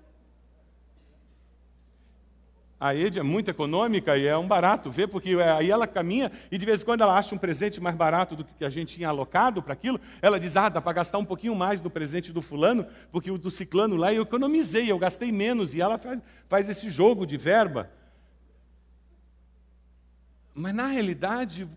A 2.81 2.95
Ed 2.95 3.19
é 3.19 3.21
muito 3.21 3.51
econômica 3.51 4.17
e 4.17 4.25
é 4.25 4.35
um 4.35 4.47
barato 4.47 4.89
ver, 4.89 5.07
porque 5.07 5.35
aí 5.39 5.69
ela 5.69 5.85
caminha 5.85 6.31
e 6.51 6.57
de 6.57 6.65
vez 6.65 6.81
em 6.81 6.85
quando 6.85 7.01
ela 7.01 7.15
acha 7.15 7.35
um 7.35 7.37
presente 7.37 7.79
mais 7.79 7.95
barato 7.95 8.35
do 8.35 8.43
que 8.43 8.65
a 8.65 8.71
gente 8.71 8.95
tinha 8.95 9.07
alocado 9.07 9.61
para 9.61 9.73
aquilo. 9.73 10.01
Ela 10.19 10.39
diz: 10.39 10.57
Ah, 10.57 10.67
dá 10.67 10.81
para 10.81 10.93
gastar 10.93 11.19
um 11.19 11.23
pouquinho 11.23 11.53
mais 11.53 11.79
no 11.79 11.91
presente 11.91 12.33
do 12.33 12.41
fulano, 12.41 12.87
porque 13.11 13.29
o 13.29 13.37
do 13.37 13.51
ciclano 13.51 13.95
lá 13.95 14.11
eu 14.11 14.23
economizei, 14.23 14.91
eu 14.91 14.97
gastei 14.97 15.31
menos. 15.31 15.75
E 15.75 15.79
ela 15.79 15.99
faz, 15.99 16.19
faz 16.49 16.69
esse 16.69 16.89
jogo 16.89 17.23
de 17.23 17.37
verba. 17.37 17.87
Mas 20.55 20.73
na 20.73 20.87
realidade, 20.87 21.69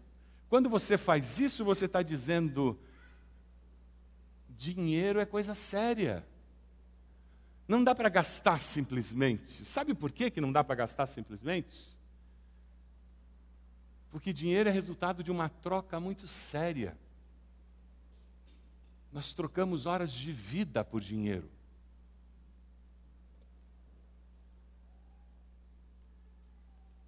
quando 0.49 0.70
você 0.70 0.96
faz 0.96 1.38
isso, 1.38 1.66
você 1.66 1.84
está 1.84 2.00
dizendo: 2.00 2.78
dinheiro 4.49 5.20
é 5.20 5.26
coisa 5.26 5.54
séria. 5.54 6.25
Não 7.66 7.83
dá 7.83 7.94
para 7.94 8.09
gastar 8.09 8.61
simplesmente. 8.61 9.64
Sabe 9.64 9.94
por 9.94 10.12
que, 10.12 10.30
que 10.30 10.40
não 10.40 10.52
dá 10.52 10.62
para 10.62 10.75
gastar 10.75 11.06
simplesmente? 11.06 11.94
Porque 14.11 14.33
dinheiro 14.33 14.68
é 14.68 14.73
resultado 14.73 15.25
de 15.25 15.30
uma 15.30 15.49
troca 15.49 15.99
muito 15.99 16.28
séria. 16.28 16.97
Nós 19.12 19.33
trocamos 19.33 19.87
horas 19.87 20.12
de 20.12 20.33
vida 20.33 20.85
por 20.85 21.00
dinheiro. 21.00 21.50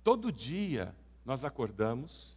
Todo 0.02 0.32
dia 0.32 0.94
nós 1.24 1.44
acordamos 1.44 2.36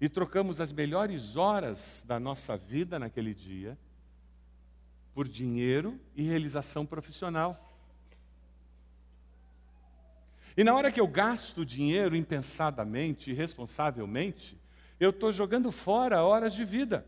e 0.00 0.08
trocamos 0.08 0.60
as 0.60 0.72
melhores 0.72 1.36
horas 1.36 2.04
da 2.06 2.18
nossa 2.18 2.56
vida 2.56 2.98
naquele 2.98 3.34
dia 3.34 3.76
por 5.14 5.28
dinheiro 5.28 6.00
e 6.14 6.22
realização 6.22 6.86
profissional. 6.86 7.68
E 10.56 10.62
na 10.62 10.74
hora 10.74 10.92
que 10.92 11.00
eu 11.00 11.06
gasto 11.06 11.64
dinheiro 11.64 12.14
impensadamente, 12.14 13.30
irresponsavelmente, 13.30 14.58
eu 15.00 15.10
estou 15.10 15.32
jogando 15.32 15.72
fora 15.72 16.22
horas 16.22 16.52
de 16.52 16.64
vida. 16.64 17.06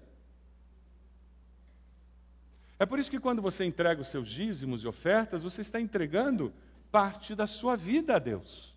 É 2.78 2.87
por 2.87 2.99
isso 2.99 3.11
que 3.11 3.20
quando 3.20 3.40
você 3.40 3.64
entrega 3.64 4.02
os 4.02 4.08
seus 4.08 4.28
dízimos 4.28 4.82
e 4.82 4.87
ofertas, 4.87 5.42
você 5.42 5.61
está 5.61 5.80
entregando 5.80 6.52
parte 6.90 7.34
da 7.34 7.46
sua 7.46 7.76
vida 7.76 8.16
a 8.16 8.18
Deus. 8.18 8.75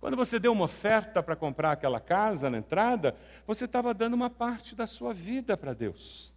Quando 0.00 0.16
você 0.16 0.38
deu 0.38 0.52
uma 0.52 0.64
oferta 0.64 1.22
para 1.22 1.34
comprar 1.34 1.72
aquela 1.72 2.00
casa 2.00 2.48
na 2.48 2.58
entrada, 2.58 3.16
você 3.46 3.64
estava 3.64 3.92
dando 3.92 4.14
uma 4.14 4.30
parte 4.30 4.74
da 4.74 4.86
sua 4.86 5.12
vida 5.12 5.56
para 5.56 5.74
Deus. 5.74 6.32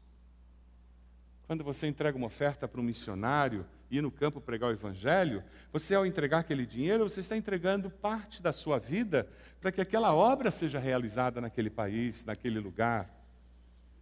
Quando 1.50 1.64
você 1.64 1.88
entrega 1.88 2.16
uma 2.16 2.28
oferta 2.28 2.68
para 2.68 2.80
um 2.80 2.84
missionário 2.84 3.66
ir 3.90 4.04
no 4.04 4.12
campo 4.12 4.40
pregar 4.40 4.70
o 4.70 4.72
evangelho, 4.72 5.44
você 5.74 5.96
ao 5.96 6.06
entregar 6.06 6.42
aquele 6.42 6.64
dinheiro, 6.64 7.10
você 7.10 7.22
está 7.22 7.36
entregando 7.36 7.90
parte 7.90 8.40
da 8.40 8.54
sua 8.54 8.78
vida 8.78 9.28
para 9.60 9.72
que 9.72 9.82
aquela 9.82 10.14
obra 10.14 10.52
seja 10.52 10.78
realizada 10.78 11.42
naquele 11.42 11.72
país, 11.72 12.24
naquele 12.24 12.60
lugar. 12.60 13.10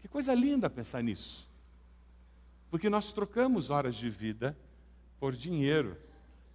Que 0.02 0.10
coisa 0.10 0.34
linda 0.34 0.70
pensar 0.70 1.02
nisso. 1.02 1.50
Porque 2.70 2.90
nós 2.90 3.14
trocamos 3.14 3.70
horas 3.70 3.96
de 3.96 4.10
vida 4.10 4.54
por 5.18 5.34
dinheiro. 5.34 5.96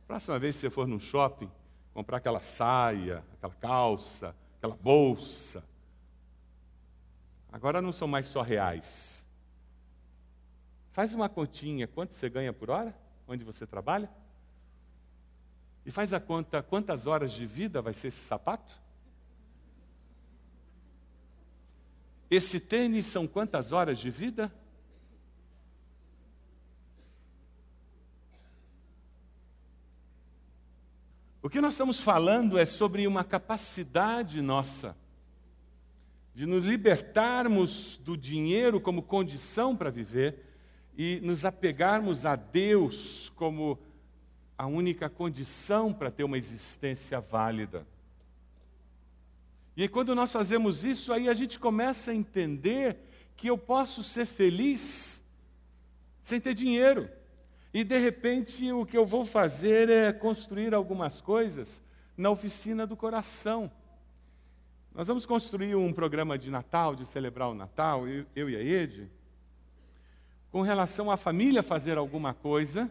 Próxima 0.06 0.38
vez 0.38 0.56
que 0.56 0.60
você 0.60 0.68
for 0.68 0.86
num 0.86 1.00
shopping, 1.00 1.50
comprar 1.94 2.18
aquela 2.18 2.42
saia, 2.42 3.24
aquela 3.32 3.54
calça, 3.54 4.36
aquela 4.58 4.76
bolsa. 4.76 5.64
Agora 7.50 7.80
não 7.80 7.94
são 7.94 8.06
mais 8.06 8.26
só 8.26 8.42
reais 8.42 9.21
Faz 10.92 11.14
uma 11.14 11.26
continha, 11.26 11.88
quanto 11.88 12.12
você 12.12 12.28
ganha 12.28 12.52
por 12.52 12.68
hora? 12.70 12.94
Onde 13.26 13.42
você 13.42 13.66
trabalha? 13.66 14.10
E 15.86 15.90
faz 15.90 16.12
a 16.12 16.20
conta 16.20 16.62
quantas 16.62 17.06
horas 17.06 17.32
de 17.32 17.46
vida 17.46 17.80
vai 17.80 17.94
ser 17.94 18.08
esse 18.08 18.22
sapato? 18.22 18.78
Esse 22.30 22.60
tênis 22.60 23.06
são 23.06 23.26
quantas 23.26 23.72
horas 23.72 23.98
de 23.98 24.10
vida? 24.10 24.52
O 31.42 31.48
que 31.48 31.60
nós 31.60 31.72
estamos 31.72 31.98
falando 32.00 32.58
é 32.58 32.66
sobre 32.66 33.06
uma 33.06 33.24
capacidade 33.24 34.42
nossa 34.42 34.94
de 36.34 36.44
nos 36.44 36.64
libertarmos 36.64 37.96
do 37.96 38.14
dinheiro 38.16 38.78
como 38.78 39.02
condição 39.02 39.74
para 39.74 39.90
viver 39.90 40.51
e 40.96 41.20
nos 41.22 41.44
apegarmos 41.44 42.26
a 42.26 42.36
Deus 42.36 43.32
como 43.36 43.78
a 44.56 44.66
única 44.66 45.08
condição 45.08 45.92
para 45.92 46.10
ter 46.10 46.24
uma 46.24 46.38
existência 46.38 47.20
válida. 47.20 47.86
E 49.76 49.88
quando 49.88 50.14
nós 50.14 50.30
fazemos 50.30 50.84
isso, 50.84 51.12
aí 51.12 51.28
a 51.28 51.34
gente 51.34 51.58
começa 51.58 52.10
a 52.10 52.14
entender 52.14 52.98
que 53.36 53.48
eu 53.48 53.56
posso 53.56 54.02
ser 54.02 54.26
feliz 54.26 55.24
sem 56.22 56.40
ter 56.40 56.54
dinheiro. 56.54 57.08
E 57.72 57.82
de 57.82 57.98
repente 57.98 58.70
o 58.70 58.84
que 58.84 58.96
eu 58.96 59.06
vou 59.06 59.24
fazer 59.24 59.88
é 59.88 60.12
construir 60.12 60.74
algumas 60.74 61.20
coisas 61.20 61.82
na 62.16 62.30
oficina 62.30 62.86
do 62.86 62.96
coração. 62.96 63.70
Nós 64.94 65.08
vamos 65.08 65.24
construir 65.24 65.74
um 65.74 65.90
programa 65.90 66.38
de 66.38 66.50
Natal, 66.50 66.94
de 66.94 67.06
celebrar 67.06 67.48
o 67.48 67.54
Natal, 67.54 68.06
eu 68.06 68.50
e 68.50 68.56
a 68.56 68.60
Ede, 68.60 69.10
com 70.52 70.60
relação 70.60 71.10
à 71.10 71.16
família 71.16 71.62
fazer 71.62 71.96
alguma 71.96 72.34
coisa 72.34 72.90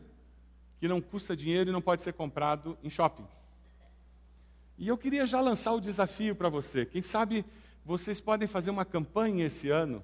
que 0.80 0.88
não 0.88 1.00
custa 1.00 1.38
dinheiro 1.38 1.70
e 1.70 1.74
não 1.74 1.82
pode 1.82 2.02
ser 2.02 2.12
comprado 2.12 2.76
em 2.84 2.90
shopping. 2.90 3.28
E 4.80 4.88
eu 4.88 4.98
queria 4.98 5.28
já 5.28 5.40
lançar 5.40 5.74
o 5.74 5.80
desafio 5.80 6.36
para 6.36 6.50
você. 6.50 6.88
Quem 6.88 7.04
sabe 7.04 7.46
vocês 7.86 8.20
podem 8.20 8.48
fazer 8.48 8.72
uma 8.72 8.84
campanha 8.84 9.46
esse 9.46 9.70
ano 9.70 10.04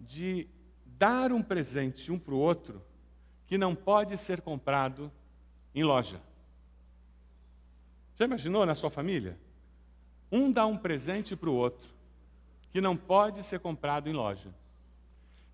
de 0.00 0.48
dar 0.86 1.30
um 1.30 1.42
presente 1.42 2.10
um 2.10 2.18
para 2.18 2.32
o 2.32 2.38
outro 2.38 2.82
que 3.46 3.58
não 3.58 3.74
pode 3.74 4.16
ser 4.16 4.40
comprado 4.40 5.12
em 5.74 5.84
loja. 5.84 6.22
Já 8.18 8.24
imaginou 8.24 8.64
na 8.64 8.74
sua 8.74 8.88
família? 8.88 9.38
Um 10.32 10.50
dá 10.50 10.64
um 10.64 10.78
presente 10.78 11.36
para 11.36 11.50
o 11.50 11.54
outro 11.54 11.86
que 12.72 12.80
não 12.80 12.96
pode 12.96 13.44
ser 13.44 13.60
comprado 13.60 14.08
em 14.08 14.14
loja. 14.14 14.54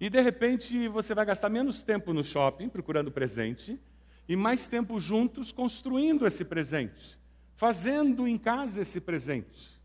E 0.02 0.10
de 0.10 0.20
repente 0.20 0.88
você 0.88 1.14
vai 1.14 1.24
gastar 1.24 1.48
menos 1.48 1.80
tempo 1.80 2.12
no 2.12 2.24
shopping 2.24 2.68
procurando 2.68 3.12
presente 3.12 3.80
e 4.28 4.34
mais 4.34 4.66
tempo 4.66 4.98
juntos 4.98 5.52
construindo 5.52 6.26
esse 6.26 6.44
presente, 6.44 7.16
fazendo 7.54 8.26
em 8.26 8.36
casa 8.36 8.82
esse 8.82 9.00
presente, 9.00 9.80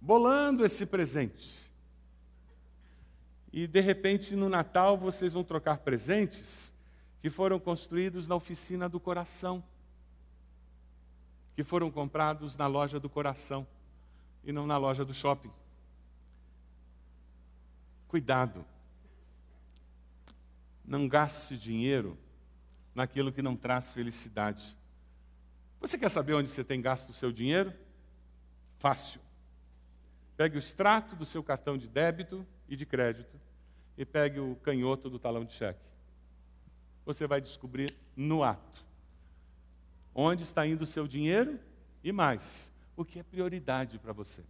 bolando 0.00 0.64
esse 0.64 0.86
presente. 0.86 1.68
E 3.52 3.66
de 3.66 3.80
repente 3.80 4.36
no 4.36 4.48
Natal 4.48 4.96
vocês 4.96 5.32
vão 5.32 5.42
trocar 5.42 5.78
presentes 5.78 6.72
que 7.20 7.28
foram 7.28 7.58
construídos 7.58 8.28
na 8.28 8.36
oficina 8.36 8.88
do 8.88 9.00
coração, 9.00 9.64
que 11.56 11.64
foram 11.64 11.90
comprados 11.90 12.56
na 12.56 12.68
loja 12.68 13.00
do 13.00 13.10
coração 13.10 13.66
e 14.44 14.52
não 14.52 14.64
na 14.64 14.78
loja 14.78 15.04
do 15.04 15.12
shopping. 15.12 15.50
Cuidado. 18.06 18.64
Não 20.90 21.06
gaste 21.06 21.56
dinheiro 21.56 22.18
naquilo 22.92 23.32
que 23.32 23.40
não 23.40 23.54
traz 23.54 23.92
felicidade. 23.92 24.76
Você 25.80 25.96
quer 25.96 26.08
saber 26.08 26.34
onde 26.34 26.50
você 26.50 26.64
tem 26.64 26.82
gasto 26.82 27.10
o 27.10 27.14
seu 27.14 27.30
dinheiro? 27.30 27.72
Fácil. 28.76 29.20
Pegue 30.36 30.56
o 30.56 30.58
extrato 30.58 31.14
do 31.14 31.24
seu 31.24 31.44
cartão 31.44 31.78
de 31.78 31.86
débito 31.86 32.44
e 32.68 32.74
de 32.74 32.84
crédito 32.84 33.40
e 33.96 34.04
pegue 34.04 34.40
o 34.40 34.56
canhoto 34.56 35.08
do 35.08 35.16
talão 35.16 35.44
de 35.44 35.52
cheque. 35.52 35.78
Você 37.06 37.24
vai 37.24 37.40
descobrir 37.40 37.96
no 38.16 38.42
ato 38.42 38.84
onde 40.12 40.42
está 40.42 40.66
indo 40.66 40.82
o 40.82 40.88
seu 40.88 41.06
dinheiro 41.06 41.60
e 42.02 42.10
mais, 42.10 42.72
o 42.96 43.04
que 43.04 43.20
é 43.20 43.22
prioridade 43.22 43.96
para 43.96 44.12
você. 44.12 44.42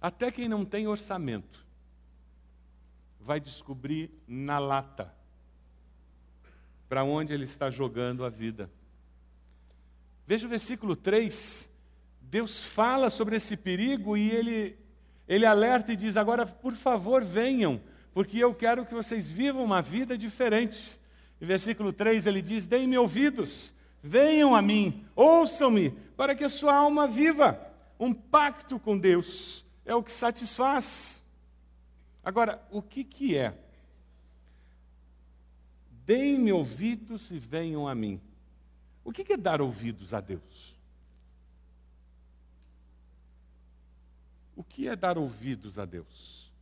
Até 0.00 0.30
quem 0.30 0.48
não 0.48 0.64
tem 0.64 0.86
orçamento 0.86 1.65
vai 3.26 3.40
descobrir 3.40 4.08
na 4.28 4.56
lata 4.60 5.12
para 6.88 7.02
onde 7.02 7.32
ele 7.32 7.42
está 7.42 7.68
jogando 7.68 8.24
a 8.24 8.30
vida. 8.30 8.70
Veja 10.24 10.46
o 10.46 10.50
versículo 10.50 10.94
3. 10.94 11.68
Deus 12.20 12.60
fala 12.60 13.10
sobre 13.10 13.34
esse 13.34 13.56
perigo 13.56 14.16
e 14.16 14.30
ele, 14.30 14.78
ele 15.26 15.44
alerta 15.44 15.92
e 15.92 15.96
diz: 15.96 16.16
Agora, 16.16 16.46
por 16.46 16.74
favor, 16.74 17.24
venham, 17.24 17.80
porque 18.14 18.38
eu 18.38 18.54
quero 18.54 18.86
que 18.86 18.94
vocês 18.94 19.28
vivam 19.28 19.64
uma 19.64 19.82
vida 19.82 20.16
diferente. 20.16 20.96
Em 21.40 21.46
versículo 21.46 21.92
3 21.92 22.26
ele 22.26 22.40
diz: 22.40 22.64
Deem-me 22.64 22.96
ouvidos, 22.96 23.74
venham 24.00 24.54
a 24.54 24.62
mim, 24.62 25.04
ouçam-me, 25.16 25.90
para 26.16 26.32
que 26.36 26.44
a 26.44 26.48
sua 26.48 26.76
alma 26.76 27.08
viva. 27.08 27.60
Um 27.98 28.14
pacto 28.14 28.78
com 28.78 28.96
Deus 28.96 29.64
é 29.84 29.94
o 29.94 30.02
que 30.02 30.12
satisfaz. 30.12 31.25
Agora, 32.26 32.60
o 32.70 32.82
que, 32.82 33.04
que 33.04 33.38
é 33.38 33.56
Deem-me 36.06 36.52
ouvidos 36.52 37.32
e 37.32 37.38
venham 37.38 37.88
a 37.88 37.94
mim. 37.94 38.20
O 39.04 39.10
que 39.10 39.32
é 39.32 39.36
dar 39.36 39.60
ouvidos 39.60 40.14
a 40.14 40.20
Deus? 40.20 40.76
O 44.54 44.62
que 44.62 44.86
é 44.86 44.94
dar 44.94 45.18
ouvidos 45.18 45.80
a 45.80 45.84
Deus? 45.84 46.52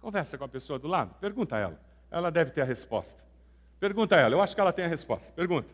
Conversa 0.00 0.38
com 0.38 0.44
a 0.44 0.48
pessoa 0.48 0.78
do 0.78 0.88
lado, 0.88 1.14
pergunta 1.20 1.56
a 1.56 1.58
ela. 1.58 1.80
Ela 2.10 2.30
deve 2.30 2.50
ter 2.50 2.62
a 2.62 2.64
resposta. 2.64 3.22
Pergunta 3.78 4.16
a 4.16 4.20
ela, 4.20 4.34
eu 4.34 4.40
acho 4.40 4.54
que 4.54 4.60
ela 4.60 4.72
tem 4.72 4.86
a 4.86 4.88
resposta. 4.88 5.30
Pergunta. 5.32 5.68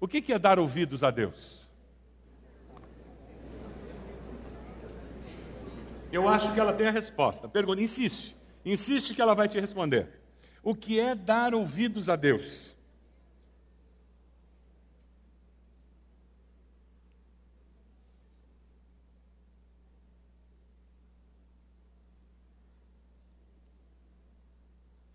O 0.00 0.08
que 0.08 0.32
é 0.32 0.38
dar 0.40 0.58
ouvidos 0.58 1.04
a 1.04 1.12
Deus? 1.12 1.57
Eu 6.10 6.26
acho 6.26 6.52
que 6.54 6.60
ela 6.60 6.72
tem 6.72 6.86
a 6.86 6.90
resposta. 6.90 7.48
Pergunta, 7.48 7.82
insiste. 7.82 8.34
Insiste 8.64 9.14
que 9.14 9.20
ela 9.20 9.34
vai 9.34 9.48
te 9.48 9.60
responder 9.60 10.18
o 10.62 10.74
que 10.74 10.98
é 10.98 11.14
dar 11.14 11.54
ouvidos 11.54 12.08
a 12.08 12.16
Deus. 12.16 12.74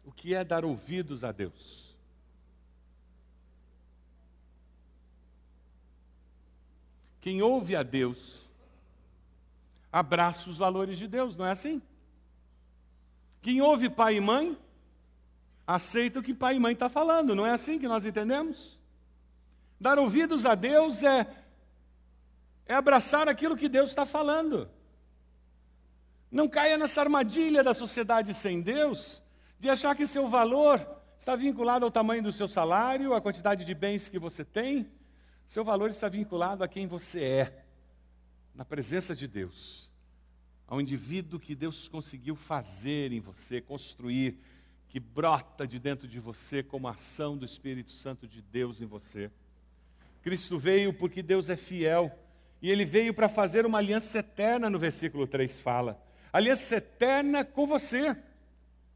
O 0.06 0.12
que 0.12 0.34
é 0.34 0.44
dar 0.44 0.64
ouvidos 0.64 1.24
a 1.24 1.32
Deus? 1.32 1.96
Quem 7.20 7.42
ouve 7.42 7.76
a 7.76 7.84
Deus 7.84 8.43
abraça 9.94 10.50
os 10.50 10.58
valores 10.58 10.98
de 10.98 11.08
Deus, 11.08 11.38
não 11.38 11.46
é 11.46 11.52
assim? 11.52 11.80
Quem 13.44 13.62
ouve 13.62 13.92
pai 13.92 14.16
e 14.16 14.22
mãe 14.22 14.58
aceita 15.68 16.20
o 16.20 16.24
que 16.24 16.34
pai 16.34 16.56
e 16.56 16.60
mãe 16.60 16.74
estão 16.74 16.90
tá 16.90 16.94
falando, 16.94 17.36
não 17.36 17.46
é 17.46 17.52
assim 17.52 17.78
que 17.78 17.88
nós 17.88 18.04
entendemos? 18.04 18.80
Dar 19.80 20.00
ouvidos 20.00 20.48
a 20.48 20.56
Deus 20.56 21.04
é, 21.04 21.28
é 22.66 22.74
abraçar 22.74 23.30
aquilo 23.30 23.56
que 23.56 23.70
Deus 23.70 23.90
está 23.90 24.04
falando. 24.04 24.68
Não 26.32 26.50
caia 26.50 26.76
nessa 26.76 27.02
armadilha 27.02 27.64
da 27.64 27.76
sociedade 27.76 28.34
sem 28.34 28.62
Deus, 28.62 29.22
de 29.60 29.70
achar 29.70 29.96
que 29.96 30.08
seu 30.08 30.28
valor 30.28 30.84
está 31.20 31.36
vinculado 31.36 31.86
ao 31.86 31.92
tamanho 31.92 32.24
do 32.24 32.32
seu 32.32 32.48
salário, 32.48 33.14
à 33.14 33.22
quantidade 33.22 33.64
de 33.64 33.76
bens 33.76 34.10
que 34.10 34.18
você 34.18 34.44
tem. 34.44 34.92
Seu 35.48 35.64
valor 35.64 35.92
está 35.92 36.10
vinculado 36.10 36.64
a 36.64 36.68
quem 36.68 36.88
você 36.88 37.24
é, 37.24 37.63
na 38.54 38.64
presença 38.64 39.16
de 39.16 39.28
Deus, 39.28 39.90
ao 40.68 40.80
indivíduo 40.80 41.40
que 41.40 41.56
Deus 41.56 41.88
conseguiu 41.88 42.36
fazer 42.36 43.12
em 43.12 43.20
você, 43.20 43.60
construir, 43.60 44.38
que 44.90 45.00
brota 45.00 45.68
de 45.68 45.80
dentro 45.80 46.08
de 46.08 46.20
você 46.20 46.62
como 46.62 46.88
ação 46.88 47.36
do 47.36 47.46
Espírito 47.46 47.92
Santo 47.92 48.28
de 48.28 48.42
Deus 48.42 48.80
em 48.80 48.86
você. 48.86 49.32
Cristo 50.22 50.60
veio 50.60 50.94
porque 50.94 51.24
Deus 51.24 51.50
é 51.50 51.56
fiel 51.56 52.18
e 52.62 52.70
ele 52.70 52.86
veio 52.86 53.14
para 53.14 53.28
fazer 53.28 53.66
uma 53.66 53.80
aliança 53.80 54.20
eterna, 54.20 54.70
no 54.70 54.80
versículo 54.80 55.28
3 55.28 55.60
fala. 55.60 56.02
Aliança 56.32 56.76
eterna 56.76 57.44
com 57.44 57.68
você. 57.68 58.16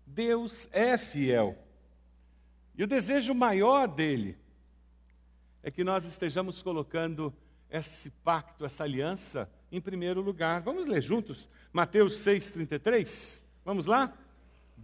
Deus 0.06 0.70
é 0.72 0.98
fiel. 0.98 1.58
E 2.78 2.84
o 2.84 2.88
desejo 2.88 3.34
maior 3.34 3.88
dele 3.88 4.38
é 5.62 5.70
que 5.70 5.84
nós 5.84 6.06
estejamos 6.06 6.62
colocando 6.62 7.34
esse 7.69 8.10
pacto, 8.10 8.65
essa 8.65 8.84
aliança, 8.84 9.49
em 9.71 9.82
primeiro 9.82 10.21
lugar. 10.21 10.62
Vamos 10.62 10.88
ler 10.88 11.01
juntos 11.01 11.49
Mateus 11.73 12.17
6,33? 12.25 13.41
Vamos 13.65 13.86
lá? 13.86 14.13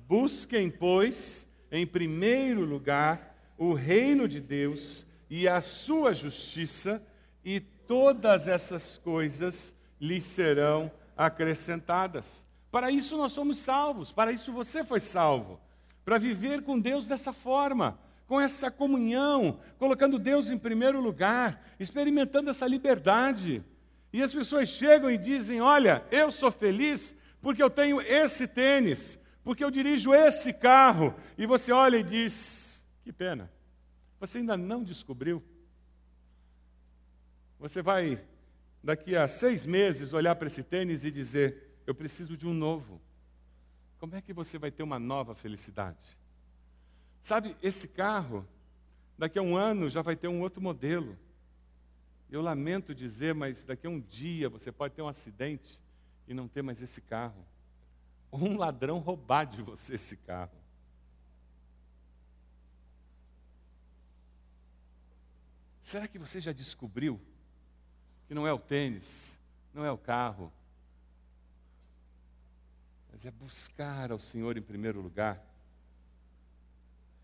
Busquem, 0.08 0.69
pois, 0.69 1.48
em 1.72 1.88
primeiro 1.88 2.65
lugar 2.65 3.34
o 3.58 3.74
reino 3.74 4.28
de 4.28 4.39
Deus 4.39 5.06
e 5.30 5.48
a 5.48 5.62
sua 5.62 6.13
justiça, 6.13 7.02
e 7.43 7.60
todas 7.60 8.48
essas 8.48 8.98
coisas 8.98 9.74
lhe 10.00 10.22
serão 10.22 10.91
acrescentadas. 11.17 12.46
Para 12.72 12.91
isso 12.91 13.17
nós 13.17 13.32
somos 13.32 13.60
salvos, 13.60 14.12
para 14.12 14.32
isso 14.32 14.52
você 14.52 14.84
foi 14.84 15.00
salvo, 15.00 15.60
para 16.04 16.17
viver 16.17 16.62
com 16.63 16.80
Deus 16.80 17.08
dessa 17.08 17.32
forma, 17.34 17.98
com 18.28 18.40
essa 18.40 18.72
comunhão, 18.72 19.60
colocando 19.78 20.18
Deus 20.18 20.50
em 20.50 20.58
primeiro 20.58 21.02
lugar, 21.02 21.62
experimentando 21.80 22.50
essa 22.50 22.68
liberdade. 22.68 23.64
E 24.12 24.22
as 24.22 24.34
pessoas 24.34 24.70
chegam 24.70 25.10
e 25.10 25.18
dizem: 25.18 25.62
Olha, 25.62 26.06
eu 26.12 26.32
sou 26.32 26.52
feliz 26.52 27.16
porque 27.42 27.62
eu 27.62 27.70
tenho 27.70 28.00
esse 28.00 28.48
tênis, 28.48 29.20
porque 29.44 29.64
eu 29.64 29.72
dirijo 29.72 30.14
esse 30.14 30.54
carro. 30.54 31.14
E 31.38 31.46
você 31.46 31.72
olha 31.72 31.98
e 31.98 32.04
diz: 32.04 32.86
Que 33.04 33.12
pena, 33.12 33.52
você 34.20 34.38
ainda 34.38 34.56
não 34.56 34.84
descobriu. 34.84 35.44
Você 37.60 37.82
vai, 37.82 38.24
daqui 38.84 39.16
a 39.16 39.28
seis 39.28 39.66
meses, 39.66 40.14
olhar 40.14 40.36
para 40.36 40.48
esse 40.48 40.64
tênis 40.64 41.04
e 41.04 41.12
dizer: 41.12 41.78
Eu 41.86 41.94
preciso 41.94 42.38
de 42.38 42.48
um 42.48 42.54
novo. 42.54 43.02
Como 44.00 44.16
é 44.16 44.22
que 44.22 44.34
você 44.34 44.58
vai 44.58 44.70
ter 44.70 44.84
uma 44.84 45.00
nova 45.00 45.34
felicidade? 45.34 46.18
Sabe, 47.24 47.56
esse 47.64 47.88
carro, 47.88 48.46
daqui 49.18 49.40
a 49.40 49.42
um 49.42 49.56
ano 49.56 49.90
já 49.90 50.02
vai 50.02 50.14
ter 50.14 50.28
um 50.28 50.42
outro 50.42 50.62
modelo. 50.62 51.18
Eu 52.30 52.42
lamento 52.42 52.94
dizer, 52.94 53.34
mas 53.34 53.64
daqui 53.64 53.88
a 53.88 53.90
um 53.90 54.02
dia 54.02 54.50
você 54.50 54.74
pode 54.74 54.94
ter 54.94 55.02
um 55.02 55.08
acidente 55.08 55.82
e 56.28 56.34
não 56.34 56.50
ter 56.50 56.62
mais 56.62 56.82
esse 56.82 57.00
carro. 57.00 57.46
Ou 58.30 58.42
um 58.42 58.58
ladrão 58.58 59.00
roubar 59.00 59.46
de 59.46 59.62
você 59.62 59.96
esse 59.96 60.18
carro. 60.18 60.52
Será 65.82 66.10
que 66.10 66.20
você 66.20 66.42
já 66.42 66.52
descobriu 66.52 67.22
que 68.28 68.34
não 68.34 68.46
é 68.46 68.52
o 68.52 68.60
tênis, 68.60 69.40
não 69.74 69.86
é 69.86 69.92
o 69.92 69.98
carro, 69.98 70.52
mas 73.10 73.24
é 73.26 73.32
buscar 73.32 74.12
ao 74.12 74.20
Senhor 74.20 74.58
em 74.58 74.62
primeiro 74.62 75.00
lugar? 75.00 75.53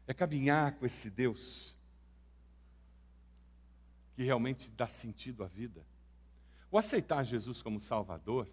É 0.09 0.13
caminhar 0.13 0.71
com 0.71 0.87
esse 0.87 1.07
Deus 1.07 1.77
que 4.15 4.23
realmente 4.23 4.71
dá 4.71 4.87
sentido 4.87 5.43
à 5.43 5.47
vida. 5.47 5.85
O 6.71 6.79
aceitar 6.79 7.23
Jesus 7.23 7.61
como 7.61 7.79
Salvador 7.79 8.49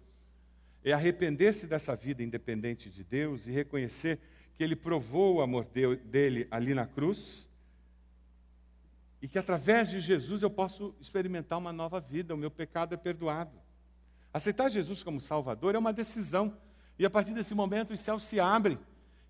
é 0.83 0.93
arrepender-se 0.93 1.65
dessa 1.65 1.95
vida 1.95 2.21
independente 2.21 2.91
de 2.91 3.03
Deus 3.03 3.47
e 3.47 3.51
reconhecer 3.51 4.19
que 4.53 4.63
Ele 4.63 4.75
provou 4.75 5.37
o 5.37 5.41
amor 5.41 5.65
dele 5.65 6.47
ali 6.51 6.75
na 6.75 6.85
cruz 6.85 7.47
e 9.19 9.27
que 9.27 9.39
através 9.39 9.89
de 9.89 9.99
Jesus 9.99 10.43
eu 10.43 10.51
posso 10.51 10.95
experimentar 11.01 11.57
uma 11.57 11.73
nova 11.73 11.99
vida, 11.99 12.35
o 12.35 12.37
meu 12.37 12.51
pecado 12.51 12.93
é 12.93 12.97
perdoado. 12.97 13.59
Aceitar 14.31 14.69
Jesus 14.69 15.01
como 15.01 15.19
Salvador 15.19 15.73
é 15.73 15.79
uma 15.79 15.91
decisão, 15.91 16.55
e 16.99 17.05
a 17.05 17.09
partir 17.09 17.33
desse 17.33 17.55
momento 17.55 17.95
os 17.95 18.01
céus 18.01 18.23
se 18.25 18.39
abrem 18.39 18.77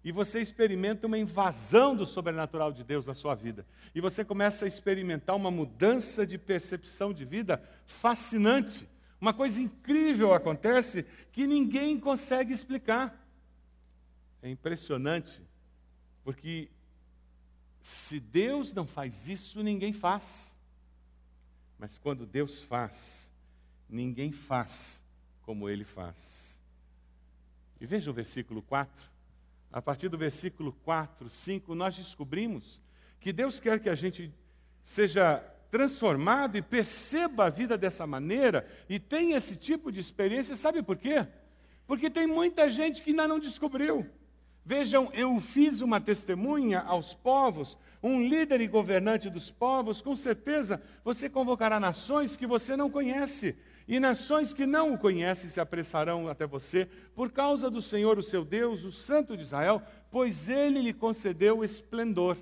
e 0.03 0.11
você 0.11 0.39
experimenta 0.39 1.07
uma 1.07 1.17
invasão 1.17 1.95
do 1.95 2.05
sobrenatural 2.05 2.71
de 2.71 2.83
Deus 2.83 3.07
na 3.07 3.13
sua 3.13 3.35
vida. 3.35 3.65
E 3.93 3.99
você 3.99 4.23
começa 4.23 4.65
a 4.65 4.67
experimentar 4.67 5.35
uma 5.35 5.51
mudança 5.51 6.25
de 6.25 6.37
percepção 6.37 7.13
de 7.13 7.25
vida 7.25 7.61
fascinante. 7.85 8.87
Uma 9.19 9.33
coisa 9.33 9.59
incrível 9.59 10.33
acontece 10.33 11.05
que 11.31 11.47
ninguém 11.47 11.99
consegue 11.99 12.53
explicar. 12.53 13.27
É 14.41 14.49
impressionante, 14.49 15.41
porque 16.23 16.69
se 17.81 18.19
Deus 18.19 18.73
não 18.73 18.85
faz 18.85 19.27
isso, 19.27 19.63
ninguém 19.63 19.91
faz. 19.91 20.55
Mas 21.79 21.97
quando 21.97 22.25
Deus 22.25 22.61
faz, 22.61 23.31
ninguém 23.89 24.31
faz 24.31 25.01
como 25.41 25.69
ele 25.69 25.83
faz. 25.83 26.59
E 27.79 27.85
veja 27.85 28.09
o 28.09 28.13
versículo 28.13 28.61
4. 28.61 28.93
A 29.71 29.81
partir 29.81 30.09
do 30.09 30.17
versículo 30.17 30.73
4, 30.83 31.29
5, 31.29 31.75
nós 31.75 31.95
descobrimos 31.95 32.81
que 33.19 33.33
Deus 33.33 33.59
quer 33.59 33.79
que 33.79 33.89
a 33.89 33.95
gente 33.95 34.33
seja 34.83 35.43
transformado 35.69 36.57
e 36.57 36.61
perceba 36.61 37.45
a 37.45 37.49
vida 37.49 37.77
dessa 37.77 38.07
maneira 38.07 38.65
e 38.87 38.99
tenha 38.99 39.37
esse 39.37 39.55
tipo 39.55 39.91
de 39.91 39.99
experiência, 39.99 40.55
sabe 40.55 40.81
por 40.81 40.97
quê? 40.97 41.27
Porque 41.85 42.09
tem 42.09 42.25
muita 42.25 42.69
gente 42.69 43.01
que 43.01 43.11
ainda 43.11 43.27
não 43.27 43.39
descobriu. 43.39 44.09
Vejam, 44.65 45.09
eu 45.13 45.39
fiz 45.39 45.79
uma 45.79 46.01
testemunha 46.01 46.81
aos 46.81 47.13
povos, 47.13 47.77
um 48.03 48.21
líder 48.21 48.59
e 48.59 48.67
governante 48.67 49.29
dos 49.29 49.49
povos, 49.49 50.01
com 50.01 50.15
certeza 50.15 50.81
você 51.03 51.29
convocará 51.29 51.79
nações 51.79 52.35
que 52.35 52.45
você 52.45 52.75
não 52.75 52.89
conhece, 52.89 53.55
e 53.87 53.99
nações 53.99 54.51
que 54.51 54.65
não 54.65 54.93
o 54.93 54.97
conhecem 54.97 55.49
se 55.49 55.61
apressarão 55.61 56.27
até 56.27 56.45
você, 56.45 56.89
por 57.15 57.31
causa 57.31 57.69
do 57.71 57.81
Senhor, 57.81 58.19
o 58.19 58.23
seu 58.23 58.43
Deus, 58.43 58.83
o 58.83 58.91
Santo 58.91 59.37
de 59.37 59.43
Israel, 59.43 59.81
pois 60.11 60.49
ele 60.49 60.81
lhe 60.81 60.93
concedeu 60.93 61.63
esplendor. 61.63 62.37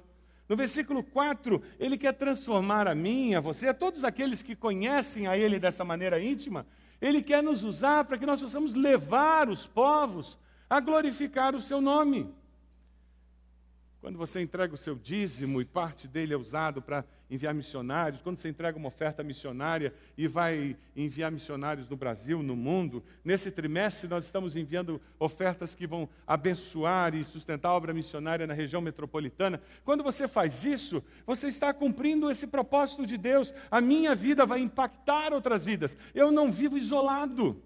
No 0.49 0.55
versículo 0.55 1.03
4, 1.03 1.61
ele 1.79 1.97
quer 1.97 2.13
transformar 2.13 2.87
a 2.87 2.95
mim, 2.95 3.35
a 3.35 3.39
você, 3.39 3.67
a 3.67 3.73
todos 3.73 4.03
aqueles 4.03 4.41
que 4.41 4.55
conhecem 4.55 5.27
a 5.27 5.37
ele 5.37 5.59
dessa 5.59 5.83
maneira 5.83 6.19
íntima, 6.19 6.65
ele 7.01 7.21
quer 7.21 7.43
nos 7.43 7.63
usar 7.63 8.05
para 8.05 8.17
que 8.17 8.25
nós 8.25 8.41
possamos 8.41 8.73
levar 8.73 9.49
os 9.49 9.67
povos 9.67 10.39
a 10.69 10.79
glorificar 10.79 11.55
o 11.55 11.61
seu 11.61 11.79
nome. 11.81 12.33
Quando 14.05 14.19
você 14.19 14.39
entrega 14.39 14.71
o 14.71 14.77
seu 14.77 14.93
dízimo 14.93 15.59
e 15.59 15.65
parte 15.65 16.07
dele 16.07 16.31
é 16.31 16.37
usado 16.37 16.79
para 16.79 17.03
enviar 17.27 17.55
missionários, 17.55 18.21
quando 18.21 18.37
você 18.37 18.47
entrega 18.47 18.77
uma 18.77 18.87
oferta 18.87 19.23
missionária 19.23 19.91
e 20.15 20.27
vai 20.27 20.77
enviar 20.95 21.31
missionários 21.31 21.89
no 21.89 21.97
Brasil, 21.97 22.43
no 22.43 22.55
mundo, 22.55 23.03
nesse 23.23 23.49
trimestre 23.49 24.07
nós 24.07 24.23
estamos 24.23 24.55
enviando 24.55 25.01
ofertas 25.17 25.73
que 25.73 25.87
vão 25.87 26.07
abençoar 26.27 27.15
e 27.15 27.23
sustentar 27.23 27.69
a 27.69 27.73
obra 27.73 27.95
missionária 27.95 28.45
na 28.45 28.53
região 28.53 28.79
metropolitana. 28.79 29.59
Quando 29.83 30.03
você 30.03 30.27
faz 30.27 30.63
isso, 30.63 31.03
você 31.25 31.47
está 31.47 31.73
cumprindo 31.73 32.29
esse 32.29 32.45
propósito 32.45 33.07
de 33.07 33.17
Deus. 33.17 33.55
A 33.71 33.81
minha 33.81 34.13
vida 34.13 34.45
vai 34.45 34.59
impactar 34.59 35.33
outras 35.33 35.65
vidas. 35.65 35.97
Eu 36.13 36.31
não 36.31 36.51
vivo 36.51 36.77
isolado 36.77 37.59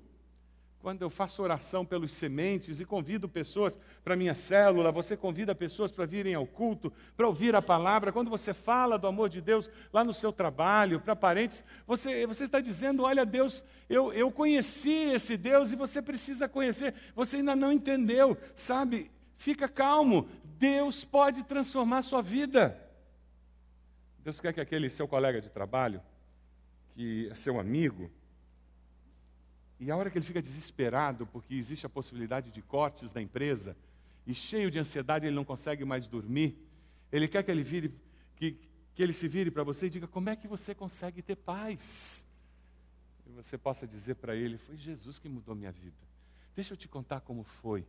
quando 0.82 1.02
eu 1.02 1.10
faço 1.10 1.44
oração 1.44 1.86
pelos 1.86 2.14
sementes 2.14 2.80
e 2.80 2.86
convido 2.86 3.28
pessoas 3.28 3.78
para 4.04 4.16
minha 4.16 4.34
célula, 4.34 4.92
você 4.92 5.18
convida 5.18 5.54
pessoas 5.54 5.92
para 5.92 6.06
virem 6.06 6.34
ao 6.34 6.48
culto, 6.48 6.92
para 7.18 7.28
ouvir 7.28 7.54
a 7.54 7.62
palavra, 7.62 8.14
quando 8.14 8.30
você 8.30 8.54
fala 8.54 8.98
do 8.98 9.06
amor 9.06 9.30
de 9.30 9.42
Deus 9.42 9.70
lá 9.92 10.04
no 10.06 10.14
seu 10.14 10.32
trabalho, 10.32 11.02
para 11.02 11.16
parentes, 11.16 11.64
você, 11.86 12.26
você 12.26 12.46
está 12.46 12.62
dizendo: 12.62 13.04
olha, 13.04 13.26
Deus, 13.26 13.64
eu, 13.90 14.14
eu 14.14 14.32
conheci 14.32 15.12
esse 15.12 15.36
Deus 15.36 15.72
e 15.74 15.76
você 15.76 16.02
precisa 16.02 16.48
conhecer, 16.48 16.94
você 17.14 17.38
ainda 17.38 17.56
não 17.56 17.74
entendeu, 17.74 18.38
sabe? 18.56 19.12
Fica 19.36 19.68
calmo, 19.68 20.30
Deus 20.58 21.04
pode 21.04 21.44
transformar 21.44 22.00
a 22.00 22.04
sua 22.04 22.22
vida. 22.22 22.80
Deus 24.24 24.40
quer 24.40 24.54
que 24.54 24.62
aquele 24.62 24.90
seu 24.90 25.08
colega 25.08 25.42
de 25.42 25.50
trabalho, 25.50 26.02
que 26.94 27.28
é 27.30 27.36
seu 27.36 27.60
amigo, 27.60 28.10
e 29.80 29.90
a 29.90 29.96
hora 29.96 30.10
que 30.10 30.18
ele 30.18 30.26
fica 30.26 30.42
desesperado, 30.42 31.26
porque 31.26 31.54
existe 31.54 31.86
a 31.86 31.90
possibilidade 31.90 32.52
de 32.52 32.62
cortes 32.62 33.12
da 33.12 33.22
empresa, 33.22 33.78
e 34.28 34.34
cheio 34.34 34.70
de 34.70 34.78
ansiedade, 34.78 35.26
ele 35.26 35.36
não 35.36 35.46
consegue 35.46 35.86
mais 35.86 36.06
dormir, 36.06 36.58
ele 37.12 37.28
quer 37.28 37.44
que 37.44 37.50
ele 37.50 37.64
vire, 37.64 37.94
que, 38.36 38.58
que 38.94 39.02
ele 39.02 39.14
se 39.14 39.28
vire 39.28 39.50
para 39.50 39.64
você 39.64 39.88
e 39.88 39.90
diga: 39.90 40.08
como 40.08 40.30
é 40.30 40.36
que 40.36 40.48
você 40.48 40.76
consegue 40.76 41.22
ter 41.22 41.38
paz? 41.38 42.26
E 43.26 43.32
você 43.32 43.58
possa 43.58 43.88
dizer 43.88 44.16
para 44.16 44.36
ele: 44.36 44.58
foi 44.58 44.76
Jesus 44.76 45.18
que 45.18 45.30
mudou 45.30 45.56
minha 45.56 45.72
vida. 45.72 45.98
Deixa 46.56 46.74
eu 46.74 46.78
te 46.78 46.88
contar 46.88 47.22
como 47.22 47.44
foi. 47.44 47.88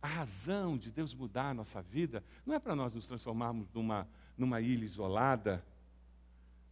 A 0.00 0.06
razão 0.06 0.78
de 0.78 0.90
Deus 0.90 1.12
mudar 1.14 1.50
a 1.50 1.54
nossa 1.54 1.82
vida 1.82 2.22
não 2.44 2.54
é 2.54 2.60
para 2.60 2.76
nós 2.76 2.94
nos 2.94 3.08
transformarmos 3.08 3.68
numa, 3.72 4.08
numa 4.38 4.60
ilha 4.60 4.84
isolada. 4.84 5.64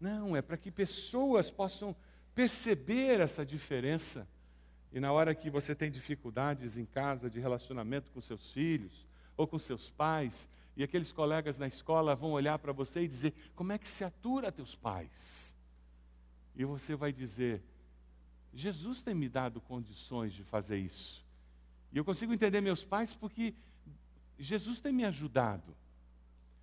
Não, 0.00 0.36
é 0.36 0.40
para 0.40 0.56
que 0.56 0.70
pessoas 0.70 1.50
possam 1.50 1.96
perceber 2.34 3.20
essa 3.20 3.44
diferença. 3.44 4.26
E 4.92 5.00
na 5.00 5.12
hora 5.12 5.34
que 5.34 5.50
você 5.50 5.74
tem 5.74 5.90
dificuldades 5.90 6.76
em 6.76 6.84
casa 6.84 7.30
de 7.30 7.40
relacionamento 7.40 8.10
com 8.10 8.20
seus 8.20 8.50
filhos 8.52 9.06
ou 9.36 9.46
com 9.46 9.58
seus 9.58 9.90
pais, 9.90 10.48
e 10.76 10.82
aqueles 10.82 11.12
colegas 11.12 11.58
na 11.58 11.66
escola 11.66 12.14
vão 12.14 12.32
olhar 12.32 12.58
para 12.58 12.72
você 12.72 13.02
e 13.02 13.08
dizer: 13.08 13.34
Como 13.54 13.72
é 13.72 13.78
que 13.78 13.88
se 13.88 14.04
atura 14.04 14.50
teus 14.50 14.74
pais? 14.74 15.54
E 16.56 16.64
você 16.64 16.94
vai 16.94 17.12
dizer: 17.12 17.62
Jesus 18.52 19.02
tem 19.02 19.14
me 19.14 19.28
dado 19.28 19.60
condições 19.60 20.32
de 20.32 20.42
fazer 20.42 20.78
isso. 20.78 21.24
E 21.92 21.98
eu 21.98 22.04
consigo 22.04 22.32
entender 22.32 22.60
meus 22.60 22.84
pais 22.84 23.14
porque 23.14 23.54
Jesus 24.38 24.80
tem 24.80 24.92
me 24.92 25.04
ajudado. 25.04 25.76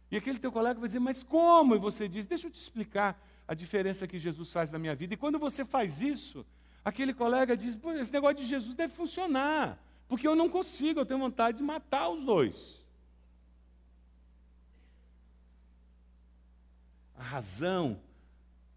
E 0.09 0.17
aquele 0.17 0.39
teu 0.39 0.51
colega 0.51 0.79
vai 0.79 0.87
dizer: 0.87 0.99
Mas 0.99 1.23
como? 1.23 1.75
E 1.75 1.79
você 1.79 2.07
diz: 2.07 2.25
Deixa 2.25 2.47
eu 2.47 2.51
te 2.51 2.59
explicar 2.59 3.21
a 3.51 3.53
diferença 3.53 4.07
que 4.07 4.17
Jesus 4.17 4.49
faz 4.49 4.71
na 4.71 4.79
minha 4.79 4.95
vida. 4.95 5.13
E 5.13 5.17
quando 5.17 5.37
você 5.37 5.65
faz 5.65 6.01
isso, 6.01 6.45
aquele 6.85 7.13
colega 7.13 7.57
diz: 7.57 7.77
esse 7.99 8.13
negócio 8.13 8.37
de 8.37 8.45
Jesus 8.45 8.73
deve 8.73 8.93
funcionar, 8.93 9.77
porque 10.07 10.25
eu 10.25 10.37
não 10.37 10.47
consigo, 10.47 11.01
eu 11.01 11.05
tenho 11.05 11.19
vontade 11.19 11.57
de 11.57 11.63
matar 11.63 12.07
os 12.07 12.23
dois. 12.23 12.79
razão 17.17 18.01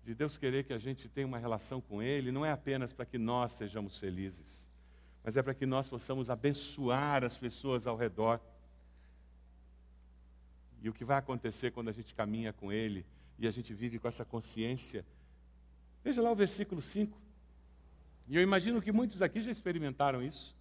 de 0.05 0.13
Deus 0.13 0.37
querer 0.37 0.65
que 0.65 0.73
a 0.73 0.79
gente 0.79 1.09
tenha 1.09 1.27
uma 1.27 1.39
relação 1.39 1.81
com 1.81 2.03
Ele 2.03 2.31
não 2.31 2.45
é 2.45 2.51
apenas 2.51 2.93
para 2.93 3.07
que 3.07 3.17
nós 3.17 3.53
sejamos 3.53 3.97
felizes, 3.97 4.67
mas 5.23 5.37
é 5.37 5.43
para 5.43 5.55
que 5.55 5.65
nós 5.65 5.89
possamos 5.89 6.29
abençoar 6.29 7.25
as 7.25 7.39
pessoas 7.39 7.87
ao 7.87 7.97
redor. 7.97 8.41
E 10.83 10.89
o 10.89 10.93
que 10.93 11.05
vai 11.05 11.17
acontecer 11.17 11.71
quando 11.71 11.89
a 11.89 11.93
gente 11.93 12.13
caminha 12.13 12.53
com 12.53 12.71
Ele 12.71 13.07
e 13.38 13.47
a 13.47 13.51
gente 13.51 13.73
vive 13.75 13.99
com 13.99 14.09
essa 14.09 14.25
consciência? 14.25 15.05
Veja 16.03 16.20
lá 16.23 16.31
o 16.31 16.37
versículo 16.37 16.81
5. 16.81 17.18
E 18.29 18.37
eu 18.37 18.42
imagino 18.42 18.81
que 18.81 18.92
muitos 18.92 19.23
aqui 19.23 19.42
já 19.42 19.51
experimentaram 19.51 20.23
isso. 20.23 20.55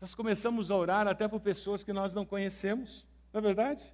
Nós 0.00 0.14
começamos 0.14 0.70
a 0.70 0.76
orar 0.76 1.06
até 1.06 1.28
por 1.28 1.40
pessoas 1.40 1.82
que 1.82 1.92
nós 1.92 2.14
não 2.14 2.24
conhecemos, 2.24 3.06
não 3.32 3.38
é 3.38 3.42
verdade? 3.42 3.92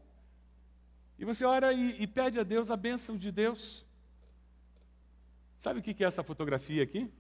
E 1.19 1.25
você 1.25 1.45
ora 1.45 1.73
e, 1.73 2.03
e 2.03 2.07
pede 2.07 2.39
a 2.39 2.43
Deus 2.43 2.71
a 2.71 2.77
bênção 2.77 3.17
de 3.17 3.31
Deus. 3.31 3.85
Sabe 5.59 5.81
o 5.81 5.83
que 5.83 6.03
é 6.03 6.07
essa 6.07 6.23
fotografia 6.23 6.83
aqui? 6.83 7.11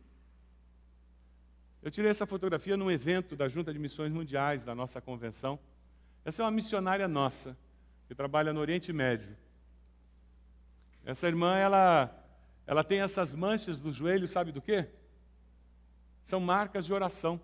Eu 1.82 1.90
tirei 1.90 2.10
essa 2.10 2.26
fotografia 2.26 2.76
num 2.76 2.90
evento 2.90 3.36
da 3.36 3.48
Junta 3.48 3.72
de 3.72 3.78
Missões 3.78 4.12
Mundiais, 4.12 4.64
da 4.64 4.74
nossa 4.74 5.00
convenção. 5.00 5.58
Essa 6.24 6.42
é 6.42 6.44
uma 6.44 6.50
missionária 6.50 7.06
nossa, 7.08 7.56
que 8.06 8.14
trabalha 8.14 8.52
no 8.52 8.60
Oriente 8.60 8.92
Médio. 8.92 9.36
Essa 11.08 11.26
irmã, 11.26 11.56
ela, 11.56 12.14
ela 12.66 12.84
tem 12.84 13.00
essas 13.00 13.32
manchas 13.32 13.80
no 13.80 13.90
joelho, 13.90 14.28
sabe 14.28 14.52
do 14.52 14.60
quê? 14.60 14.90
São 16.22 16.38
marcas 16.38 16.84
de 16.84 16.92
oração. 16.92 17.40